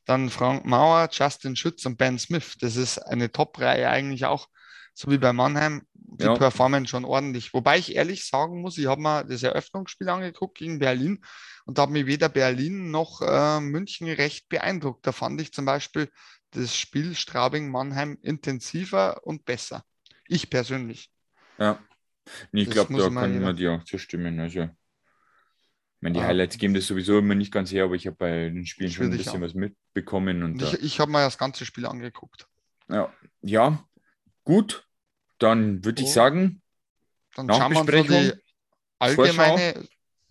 dann 0.07 0.29
Frank 0.29 0.65
Mauer, 0.67 1.09
Justin 1.13 1.55
Schütz 1.57 1.87
und 1.87 1.97
Ben 1.97 2.19
Smith. 2.19 2.57
Das 2.61 2.75
ist 2.77 2.99
eine 2.99 3.31
Top-Reihe 3.31 3.89
eigentlich 3.89 4.25
auch, 4.25 4.49
so 4.93 5.11
wie 5.11 5.19
bei 5.19 5.33
Mannheim. 5.33 5.83
Die 5.95 6.27
Ja. 6.27 6.35
performen 6.37 6.87
schon 6.87 7.05
ordentlich. 7.05 7.55
Wobei 7.55 7.79
ich 7.79 7.95
ehrlich 7.95 8.27
sagen 8.27 8.61
muss, 8.61 8.79
ich 8.79 8.87
habe 8.87 9.01
mir 9.01 9.25
das 9.25 9.43
Eröffnungsspiel 9.43 10.09
angeguckt 10.09 10.59
gegen 10.59 10.79
Berlin 10.79 11.25
und 11.65 11.79
da 11.79 11.83
hat 11.83 11.91
mich 11.91 12.07
weder 12.07 12.29
Berlin 12.29 12.91
noch 12.91 13.21
äh, 13.23 13.61
München 13.61 14.09
recht 14.09 14.49
beeindruckt. 14.49 15.07
Da 15.07 15.13
fand 15.13 15.41
ich 15.41 15.53
zum 15.53 15.65
Beispiel 15.65 16.11
das 16.55 16.77
Spiel 16.77 17.15
Straubing-Mannheim 17.15 18.19
intensiver 18.23 19.27
und 19.27 19.45
besser. 19.45 19.85
Ich 20.27 20.51
persönlich. 20.51 21.11
Ja. 21.59 21.79
Nee, 22.53 22.63
ich 22.63 22.71
glaube, 22.71 22.97
da 22.97 23.11
mal 23.11 23.23
kann 23.31 23.43
man 23.43 23.57
dir 23.57 23.73
auch 23.73 23.85
zustimmen. 23.85 24.41
Also, 24.41 24.63
ich 24.63 24.71
meine, 26.01 26.15
die 26.15 26.21
Ah. 26.21 26.27
Highlights 26.29 26.57
geben 26.59 26.75
das 26.75 26.87
sowieso 26.87 27.19
immer 27.19 27.35
nicht 27.35 27.53
ganz 27.53 27.71
her, 27.71 27.85
aber 27.85 27.95
ich 27.95 28.07
habe 28.07 28.17
bei 28.17 28.49
den 28.49 28.67
Spielen 28.67 28.91
schon 28.91 29.07
ein 29.07 29.17
bisschen 29.17 29.43
was 29.43 29.55
mitbekommen. 29.55 30.43
Und 30.43 30.63
ich, 30.63 30.73
ich 30.83 31.01
habe 31.01 31.13
mir 31.13 31.19
das 31.19 31.37
ganze 31.39 31.67
Spiel 31.67 31.87
angeguckt. 31.87 32.47
ja, 32.89 33.13
ja, 33.43 33.87
gut. 34.45 34.87
Dann 35.39 35.85
würde 35.85 36.03
ich 36.03 36.13
sagen, 36.13 36.63
Dann 37.35 37.49
schauen 37.49 37.73
wir 37.73 37.81
uns 37.81 38.07
die 38.07 38.33
allgemeine. 38.99 39.87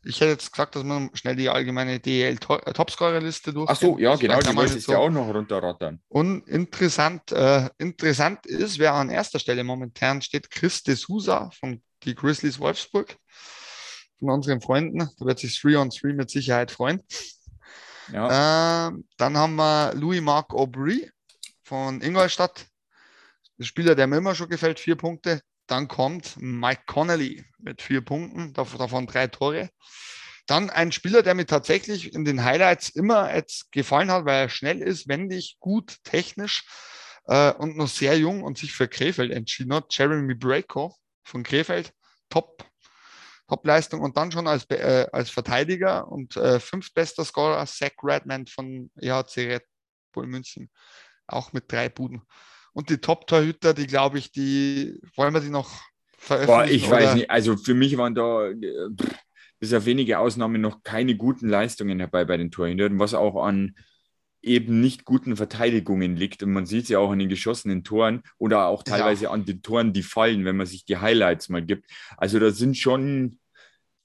Ich 0.05 0.19
hätte 0.19 0.31
jetzt 0.31 0.51
gesagt, 0.51 0.75
dass 0.75 0.83
man 0.83 1.09
schnell 1.13 1.35
die 1.35 1.49
allgemeine 1.49 1.99
DL-Topscorer-Liste 1.99 3.53
durch. 3.53 3.69
ach 3.69 3.75
so, 3.75 3.97
ja, 3.97 4.15
genau, 4.15 4.39
die 4.39 4.45
wollte 4.47 4.55
wolltest 4.55 4.87
du 4.87 4.91
ja 4.91 4.97
auch 4.97 5.09
noch 5.09 5.33
runterrattern. 5.33 6.01
Und 6.09 6.47
interessant, 6.47 7.31
äh, 7.31 7.69
interessant 7.77 8.45
ist, 8.45 8.79
wer 8.79 8.93
an 8.93 9.09
erster 9.09 9.39
Stelle 9.39 9.63
momentan 9.63 10.21
steht, 10.21 10.49
Chris 10.51 10.83
de 10.83 10.95
Souza 10.95 11.51
von 11.51 11.81
die 12.03 12.15
Grizzlies 12.15 12.59
Wolfsburg. 12.59 13.15
Von 14.19 14.29
unseren 14.29 14.61
Freunden. 14.61 15.09
Da 15.17 15.25
wird 15.25 15.39
sich 15.39 15.59
3 15.61 15.77
on 15.77 15.89
3 15.89 16.13
mit 16.13 16.29
Sicherheit 16.29 16.71
freuen. 16.71 17.01
Ja, 18.11 18.87
Ähm, 18.87 19.05
dann 19.17 19.37
haben 19.37 19.55
wir 19.55 19.93
Louis 19.95 20.21
Marc 20.21 20.53
Aubry 20.53 21.09
von 21.61 22.01
Ingolstadt. 22.01 22.65
Der 23.57 23.63
Spieler, 23.63 23.95
der 23.95 24.07
mir 24.07 24.17
immer 24.17 24.35
schon 24.35 24.49
gefällt, 24.49 24.79
vier 24.79 24.95
Punkte. 24.95 25.41
Dann 25.67 25.87
kommt 25.87 26.35
Mike 26.37 26.83
Connolly 26.85 27.45
mit 27.59 27.81
vier 27.81 28.01
Punkten, 28.01 28.53
dav- 28.53 28.77
davon 28.77 29.07
drei 29.07 29.27
Tore. 29.27 29.69
Dann 30.45 30.69
ein 30.69 30.91
Spieler, 30.91 31.23
der 31.23 31.35
mir 31.35 31.45
tatsächlich 31.45 32.13
in 32.13 32.25
den 32.25 32.43
Highlights 32.43 32.89
immer 32.89 33.33
jetzt 33.33 33.71
gefallen 33.71 34.11
hat, 34.11 34.25
weil 34.25 34.43
er 34.43 34.49
schnell 34.49 34.81
ist, 34.81 35.07
wendig, 35.07 35.55
gut, 35.59 36.03
technisch 36.03 36.65
äh, 37.27 37.53
und 37.53 37.77
noch 37.77 37.87
sehr 37.87 38.17
jung 38.17 38.43
und 38.43 38.57
sich 38.57 38.73
für 38.73 38.89
Krefeld 38.89 39.31
entschieden 39.31 39.73
hat. 39.73 39.95
Jeremy 39.95 40.35
Braco 40.35 40.95
von 41.23 41.43
Krefeld, 41.43 41.93
top, 42.29 42.65
Top-Leistung. 43.47 44.01
Und 44.01 44.17
dann 44.17 44.31
schon 44.31 44.47
als, 44.47 44.65
äh, 44.69 45.07
als 45.11 45.29
Verteidiger 45.29 46.07
und 46.09 46.35
äh, 46.35 46.59
fünftbester 46.59 47.23
Scorer 47.23 47.65
Zach 47.65 47.91
Redmond 48.01 48.49
von 48.49 48.91
EHC 48.99 49.47
Red 49.47 49.63
Bull 50.11 50.27
München, 50.27 50.69
auch 51.27 51.53
mit 51.53 51.71
drei 51.71 51.89
Buden. 51.89 52.21
Und 52.73 52.89
die 52.89 52.97
Top-Torhüter, 52.97 53.73
die 53.73 53.87
glaube 53.87 54.17
ich, 54.17 54.31
die 54.31 54.99
wollen 55.15 55.33
wir 55.33 55.41
die 55.41 55.49
noch 55.49 55.69
veröffentlichen? 56.17 56.47
Boah, 56.47 56.65
ich 56.65 56.89
weiß 56.89 57.03
oder- 57.03 57.15
nicht. 57.15 57.29
Also 57.29 57.55
für 57.57 57.73
mich 57.73 57.95
waren 57.97 58.15
da 58.15 58.47
äh, 58.49 58.89
pff, 58.99 59.15
bis 59.59 59.73
auf 59.73 59.85
wenige 59.85 60.19
Ausnahmen 60.19 60.59
noch 60.61 60.83
keine 60.83 61.15
guten 61.15 61.47
Leistungen 61.47 61.99
dabei 61.99 62.25
bei 62.25 62.35
den 62.37 62.51
Torhütern, 62.51 62.99
was 62.99 63.13
auch 63.13 63.43
an 63.45 63.75
eben 64.41 64.81
nicht 64.81 65.05
guten 65.05 65.37
Verteidigungen 65.37 66.17
liegt. 66.17 66.43
Und 66.43 66.51
man 66.51 66.65
sieht 66.65 66.83
es 66.83 66.89
ja 66.89 66.99
auch 66.99 67.11
an 67.11 67.19
den 67.19 67.29
geschossenen 67.29 67.83
Toren 67.85 68.23
oder 68.37 68.65
auch 68.67 68.83
Ja. 68.85 68.97
teilweise 68.97 69.29
an 69.29 69.45
den 69.45 69.61
Toren, 69.61 69.93
die 69.93 70.03
fallen, 70.03 70.43
wenn 70.43 70.57
man 70.57 70.65
sich 70.65 70.83
die 70.83 70.97
Highlights 70.97 71.47
mal 71.47 71.63
gibt. 71.63 71.89
Also 72.17 72.39
da 72.39 72.51
sind 72.51 72.77
schon, 72.77 73.39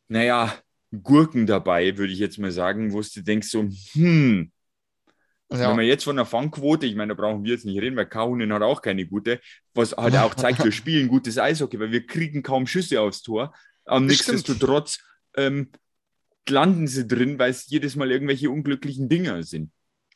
naja, 0.06 0.54
Gurken 1.02 1.46
dabei, 1.46 1.98
würde 1.98 2.12
ich 2.12 2.18
jetzt 2.20 2.38
mal 2.38 2.52
sagen, 2.52 2.92
wo 2.92 3.00
du 3.00 3.20
denkst 3.22 3.48
so, 3.48 3.68
hm, 3.92 4.52
Ja. 5.51 5.70
wenn 5.70 5.76
man 5.76 5.86
jetzt 5.86 6.05
von 6.05 6.16
der 6.16 6.26
Fangquote, 6.26 6.86
ich 6.86 6.94
meine, 6.94 7.14
da 7.14 7.20
brauchen 7.20 7.42
wir 7.42 7.53
jetzt 7.53 7.64
nicht 7.64 7.80
reden, 7.80 7.96
weil 7.96 8.07
Kaunen 8.07 8.53
hat 8.53 8.62
auch 8.62 8.82
keine 8.82 9.07
gute, 9.07 9.40
was 9.72 9.96
halt 9.96 10.14
auch 10.16 10.34
zeigt, 10.34 10.62
wir 10.62 10.72
spielen 10.72 11.09
gutes 11.09 11.38
Eishockey, 11.38 11.80
weil 11.80 11.90
wir 11.90 12.07
kriegen 12.07 12.42
kaum 12.42 12.66
Schüsse 12.66 13.01
aufs 13.01 13.22
Tor. 13.22 13.55
Am 13.86 14.07
Das 14.07 14.18
nichtsdestotrotz 14.18 14.99
ähm, 15.36 15.70
landen 16.49 16.86
sie 16.86 17.07
drin, 17.07 17.38
weil 17.38 17.51
es 17.51 17.68
jedes 17.68 17.96
Mal 17.96 18.11
irgendwelche 18.11 18.51
unglücklichen 18.51 19.09
Dinger 19.09 19.42
sind. 19.42 19.70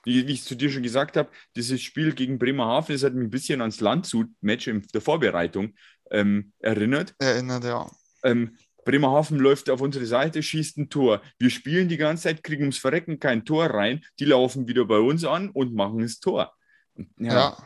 Wie, 0.05 0.27
wie 0.27 0.33
ich 0.33 0.45
zu 0.45 0.55
dir 0.55 0.71
schon 0.71 0.83
gesagt 0.83 1.17
habe, 1.17 1.31
dieses 1.57 1.81
Spiel 1.81 2.13
gegen 2.13 2.39
Bremerhaven, 2.39 2.95
das 2.95 3.05
hat 3.05 3.15
mich 3.15 3.27
ein 3.27 3.31
bisschen 3.31 3.61
ans 3.61 3.81
Landshut-Match 3.81 4.67
in 4.67 4.87
der 4.93 5.01
Vorbereitung 5.01 5.75
ähm, 6.11 6.53
erinnert. 6.59 7.15
Erinnert, 7.19 7.65
ja. 7.65 7.91
Ähm, 8.25 8.57
Bremerhaven 8.85 9.39
läuft 9.39 9.71
auf 9.71 9.81
unsere 9.81 10.07
Seite, 10.07 10.43
schießt 10.43 10.79
ein 10.79 10.89
Tor. 10.89 11.23
Wir 11.39 11.51
spielen 11.51 11.89
die 11.89 11.97
ganze 11.97 12.25
Zeit, 12.25 12.43
kriegen 12.43 12.63
ums 12.63 12.79
Verrecken 12.79 13.19
kein 13.19 13.45
Tor 13.45 13.67
rein. 13.67 14.05
Die 14.19 14.25
laufen 14.25 14.67
wieder 14.67 14.85
bei 14.85 14.99
uns 14.99 15.25
an 15.25 15.51
und 15.51 15.75
machen 15.75 16.01
das 16.01 16.19
Tor. 16.19 16.53
Ja. 17.19 17.33
Ja, 17.33 17.57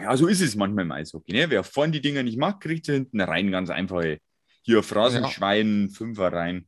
ja. 0.00 0.16
so 0.16 0.26
ist 0.26 0.40
es 0.40 0.56
manchmal 0.56 0.84
im 0.84 0.92
Eishockey. 0.92 1.32
Ne? 1.32 1.50
Wer 1.50 1.62
vorne 1.64 1.92
die 1.92 2.00
Dinger 2.00 2.22
nicht 2.22 2.38
macht, 2.38 2.60
kriegt 2.60 2.86
sie 2.86 2.94
hinten 2.94 3.20
rein. 3.20 3.50
Ganz 3.50 3.70
einfache. 3.70 4.18
Hier 4.62 4.82
Phrasenschwein, 4.82 5.90
Fünfer 5.90 6.32
rein. 6.32 6.66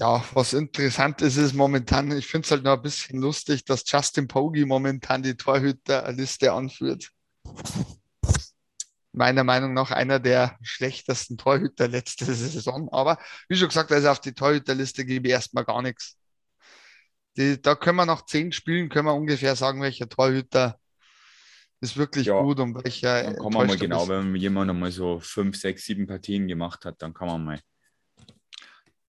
Ja, 0.00 0.24
was 0.32 0.54
interessant 0.54 1.20
ist, 1.20 1.36
ist 1.36 1.52
momentan, 1.52 2.10
ich 2.16 2.26
finde 2.26 2.46
es 2.46 2.50
halt 2.50 2.64
noch 2.64 2.72
ein 2.72 2.82
bisschen 2.82 3.20
lustig, 3.20 3.66
dass 3.66 3.84
Justin 3.86 4.28
Pogge 4.28 4.64
momentan 4.64 5.22
die 5.22 5.36
Torhüterliste 5.36 6.52
anführt. 6.52 7.10
Meiner 9.12 9.44
Meinung 9.44 9.74
nach 9.74 9.90
einer 9.90 10.20
der 10.20 10.56
schlechtesten 10.62 11.36
Torhüter 11.36 11.88
letzte 11.88 12.24
Saison. 12.26 12.88
Aber 12.92 13.18
wie 13.48 13.56
schon 13.56 13.68
gesagt, 13.68 13.90
also 13.92 14.08
auf 14.08 14.20
die 14.20 14.34
Torhüterliste 14.34 15.04
gebe 15.04 15.28
ich 15.28 15.32
erstmal 15.34 15.64
gar 15.64 15.82
nichts. 15.82 16.16
Die, 17.36 17.60
da 17.60 17.74
können 17.74 17.96
wir 17.96 18.06
nach 18.06 18.24
zehn 18.26 18.52
Spielen 18.52 18.88
können 18.88 19.06
wir 19.06 19.14
ungefähr 19.14 19.56
sagen, 19.56 19.82
welcher 19.82 20.08
Torhüter 20.08 20.78
ist 21.80 21.96
wirklich 21.96 22.26
Ja, 22.26 22.40
gut 22.40 22.60
und 22.60 22.74
welcher 22.74 23.22
Dann 23.24 23.36
kann 23.36 23.52
man 23.52 23.66
mal 23.66 23.78
genau, 23.78 24.02
ist. 24.02 24.08
wenn 24.08 24.34
jemand 24.36 24.70
einmal 24.70 24.90
so 24.90 25.18
fünf, 25.20 25.56
sechs, 25.56 25.84
sieben 25.84 26.06
Partien 26.06 26.46
gemacht 26.48 26.84
hat, 26.84 27.00
dann 27.02 27.14
kann 27.14 27.28
man 27.28 27.44
mal. 27.44 27.60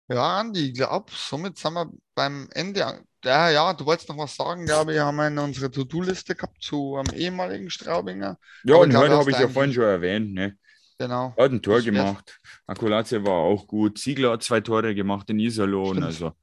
Ja, 0.07 0.39
Andi, 0.39 0.69
ich 0.69 0.73
glaube, 0.75 1.11
somit 1.11 1.57
sind 1.57 1.73
wir 1.73 1.89
beim 2.13 2.47
Ende. 2.51 3.03
Ja, 3.23 3.49
ja, 3.49 3.73
du 3.73 3.85
wolltest 3.85 4.07
noch 4.09 4.17
was 4.17 4.35
sagen, 4.35 4.65
glaube 4.65 4.93
ich, 4.93 4.99
haben 4.99 5.15
wir 5.15 5.27
in 5.27 5.39
unserer 5.39 5.71
To-Do-Liste 5.71 6.35
gehabt 6.35 6.61
zu 6.61 6.95
einem 6.95 7.13
ehemaligen 7.15 7.71
Straubinger. 7.71 8.37
Ja, 8.63 8.75
Aber 8.75 8.83
und 8.83 8.95
heute 8.95 9.17
habe 9.17 9.31
ich 9.31 9.39
ja 9.39 9.47
vorhin 9.47 9.73
schon 9.73 9.83
erwähnt. 9.83 10.33
Ne? 10.33 10.57
Genau. 10.99 11.33
Er 11.35 11.45
hat 11.45 11.51
ein 11.51 11.61
Tor 11.61 11.81
gemacht. 11.81 12.39
Akulaze 12.67 13.23
war 13.25 13.33
auch 13.33 13.65
gut. 13.65 13.97
Ziegler 13.97 14.33
hat 14.33 14.43
zwei 14.43 14.61
Tore 14.61 14.93
gemacht 14.93 15.29
in 15.31 15.39
Iserlohn. 15.39 16.03
Also 16.03 16.33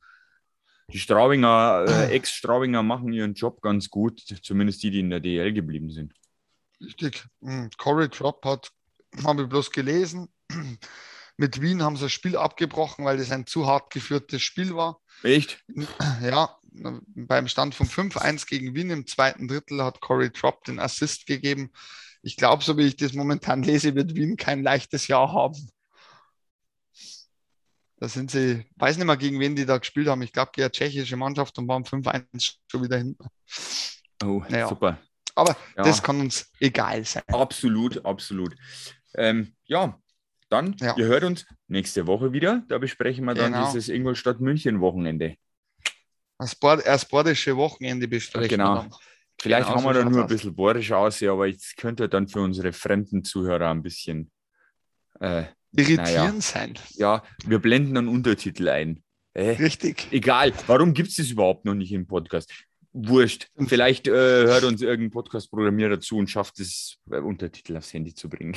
die 0.93 0.99
Straubinger, 0.99 1.85
äh, 1.89 2.15
Ex-Straubinger 2.15 2.83
machen 2.83 3.13
ihren 3.13 3.35
Job 3.35 3.63
ganz 3.63 3.89
gut. 3.89 4.21
Zumindest 4.43 4.83
die, 4.83 4.91
die 4.91 5.01
in 5.01 5.11
der 5.11 5.21
DL 5.21 5.53
geblieben 5.53 5.91
sind. 5.91 6.13
Richtig. 6.81 7.25
Hm, 7.43 7.71
Corey 7.79 8.09
Drop 8.09 8.45
hat, 8.45 8.71
habe 9.25 9.43
ich 9.43 9.49
bloß 9.49 9.71
gelesen. 9.71 10.29
Mit 11.43 11.61
Wien 11.61 11.83
haben 11.83 11.97
sie 11.97 12.05
das 12.05 12.13
Spiel 12.13 12.37
abgebrochen, 12.37 13.05
weil 13.05 13.17
das 13.17 13.33
ein 13.33 13.49
zu 13.49 13.67
hart 13.67 13.93
geführtes 13.93 14.41
Spiel 14.43 14.77
war. 14.77 15.01
Echt? 15.25 15.61
Ja, 16.21 16.57
beim 17.17 17.49
Stand 17.49 17.75
von 17.75 17.89
5-1 17.89 18.47
gegen 18.47 18.77
Wien 18.77 18.91
im 18.91 19.09
zweiten 19.09 19.49
Drittel 19.49 19.83
hat 19.83 20.01
Corey 20.01 20.31
Drop 20.31 20.63
den 20.63 20.79
Assist 20.79 21.27
gegeben. 21.27 21.73
Ich 22.23 22.37
glaube, 22.37 22.63
so 22.63 22.79
wie 22.79 22.87
ich 22.87 22.95
das 22.95 23.15
momentan 23.15 23.65
lese, 23.65 23.97
wird 23.97 24.15
Wien 24.15 24.37
kein 24.37 24.63
leichtes 24.63 25.09
Jahr 25.09 25.33
haben. 25.33 25.69
Da 27.97 28.09
sind 28.09 28.31
sie, 28.31 28.65
weiß 28.77 28.97
nicht 28.99 29.07
mehr, 29.07 29.17
gegen 29.17 29.41
wen 29.41 29.57
die 29.57 29.67
da 29.67 29.79
gespielt 29.79 30.07
haben. 30.07 30.23
Ich 30.23 30.33
glaube, 30.33 30.53
die 30.57 30.63
tschechische 30.71 31.17
Mannschaft 31.17 31.59
und 31.59 31.67
waren 31.67 31.85
5-1 31.85 32.55
schon 32.71 32.85
wieder 32.85 32.99
hinten. 32.99 33.27
Oh, 34.23 34.45
Ja. 34.49 34.69
super. 34.69 34.97
Aber 35.35 35.57
Ja. 35.77 35.83
das 35.83 36.05
kann 36.05 36.21
uns 36.21 36.53
egal 36.61 37.05
sein. 37.05 37.25
Absolut, 37.27 38.05
absolut. 38.05 38.55
Ähm, 39.17 39.57
ja, 39.65 39.99
dann, 40.53 40.77
Ja. 40.81 40.95
ihr 40.97 41.07
hört 41.07 41.25
uns 41.25 41.47
nächste 41.69 42.07
Woche 42.07 42.33
wieder. 42.33 42.63
Da 42.69 42.79
besprechen 42.79 43.25
wir 43.25 43.35
dann 43.35 43.53
Genau. 43.53 43.67
dieses 43.67 43.89
Ingolstadt-München-Wochenende. 43.89 45.37
Ein 46.39 46.49
sportische 46.99 47.57
Wochenende 47.57 48.09
besprechen. 48.09 48.49
Genau. 48.49 48.75
wir 48.75 48.81
dann. 48.83 48.95
Vielleicht 49.41 49.67
Genau 49.69 49.77
haben 49.79 49.85
wir 49.85 49.95
so 49.95 50.01
da 50.03 50.09
nur 50.09 50.19
ein 50.21 50.25
aus. 50.25 50.29
bisschen 50.31 50.55
bohrisch 50.55 50.93
aussehen, 50.93 51.31
aber 51.31 51.49
es 51.49 51.75
könnte 51.77 52.09
dann 52.09 52.29
für 52.29 52.41
unsere 52.41 52.73
fremden 52.73 53.25
Zuhörer 53.25 53.71
ein 53.71 53.83
bisschen, 53.83 54.31
äh, 55.21 55.45
Irritierend 55.75 56.07
Naja. 56.09 56.41
sein. 56.41 56.75
ja, 56.97 57.23
wir 57.47 57.59
blenden 57.59 57.95
dann 57.95 58.07
Untertitel 58.09 58.69
ein. 58.69 59.03
Äh, 59.33 59.53
Richtig. 59.53 60.07
egal, 60.11 60.53
warum 60.67 60.93
gibt 60.93 61.09
es 61.09 61.17
das 61.17 61.31
überhaupt 61.31 61.65
noch 61.65 61.75
nicht 61.75 61.93
im 61.93 62.07
Podcast? 62.07 62.53
Wurscht. 62.95 63.49
Vielleicht 63.57 64.07
äh, 64.07 64.11
hört 64.11 64.65
uns 64.65 64.83
irgendein 64.83 65.13
Podcast-Programmierer 65.13 65.99
zu 66.01 66.19
und 66.19 66.29
schafft 66.29 66.61
es, 66.61 66.99
äh, 67.11 67.19
Untertitel 67.19 67.77
aufs 67.79 67.95
Handy 67.95 68.15
zu 68.15 68.29
bringen. 68.29 68.55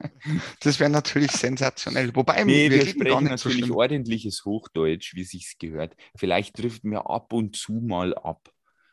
das 0.60 0.80
wäre 0.80 0.88
natürlich 0.88 1.32
sensationell. 1.32 2.14
Wobei 2.16 2.44
nee, 2.44 2.70
wir, 2.70 2.78
wir 2.78 2.86
sprechen 2.86 3.24
natürlich 3.24 3.66
so 3.66 3.76
ordentliches 3.76 4.44
Hochdeutsch, 4.46 5.14
wie 5.14 5.24
sich's 5.24 5.58
gehört. 5.58 5.94
Vielleicht 6.16 6.56
trifft 6.56 6.84
mir 6.84 7.10
ab 7.10 7.32
und 7.34 7.56
zu 7.56 7.74
mal 7.74 8.14
ab. 8.14 8.48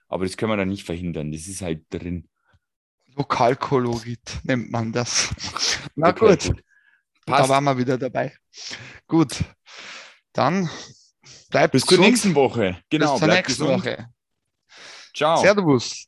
Aber 0.10 0.26
das 0.26 0.36
können 0.36 0.52
wir 0.52 0.58
dann 0.58 0.68
nicht 0.68 0.86
verhindern. 0.86 1.32
Das 1.32 1.48
ist 1.48 1.62
halt 1.62 1.86
drin. 1.90 2.28
Lokalkolorit 3.16 4.40
nennt 4.44 4.72
man 4.72 4.92
das. 4.92 5.34
Na 5.96 6.10
okay, 6.10 6.28
gut. 6.28 6.48
gut. 6.48 6.64
Da 7.26 7.48
waren 7.48 7.64
wir 7.64 7.78
wieder 7.78 7.98
dabei. 7.98 8.36
Gut. 9.08 9.42
Dann 10.34 10.70
bleibt 11.50 11.72
Bis 11.72 11.84
gesund. 11.84 11.98
zur 11.98 12.06
nächsten 12.06 12.36
Woche. 12.36 12.82
Genau. 12.90 13.14
Bis 13.14 13.20
zur 13.20 13.28
nächsten 13.30 13.64
gesund. 13.64 13.86
Woche. 13.86 14.08
Ciao. 15.14 15.38
Servus. 15.38 16.08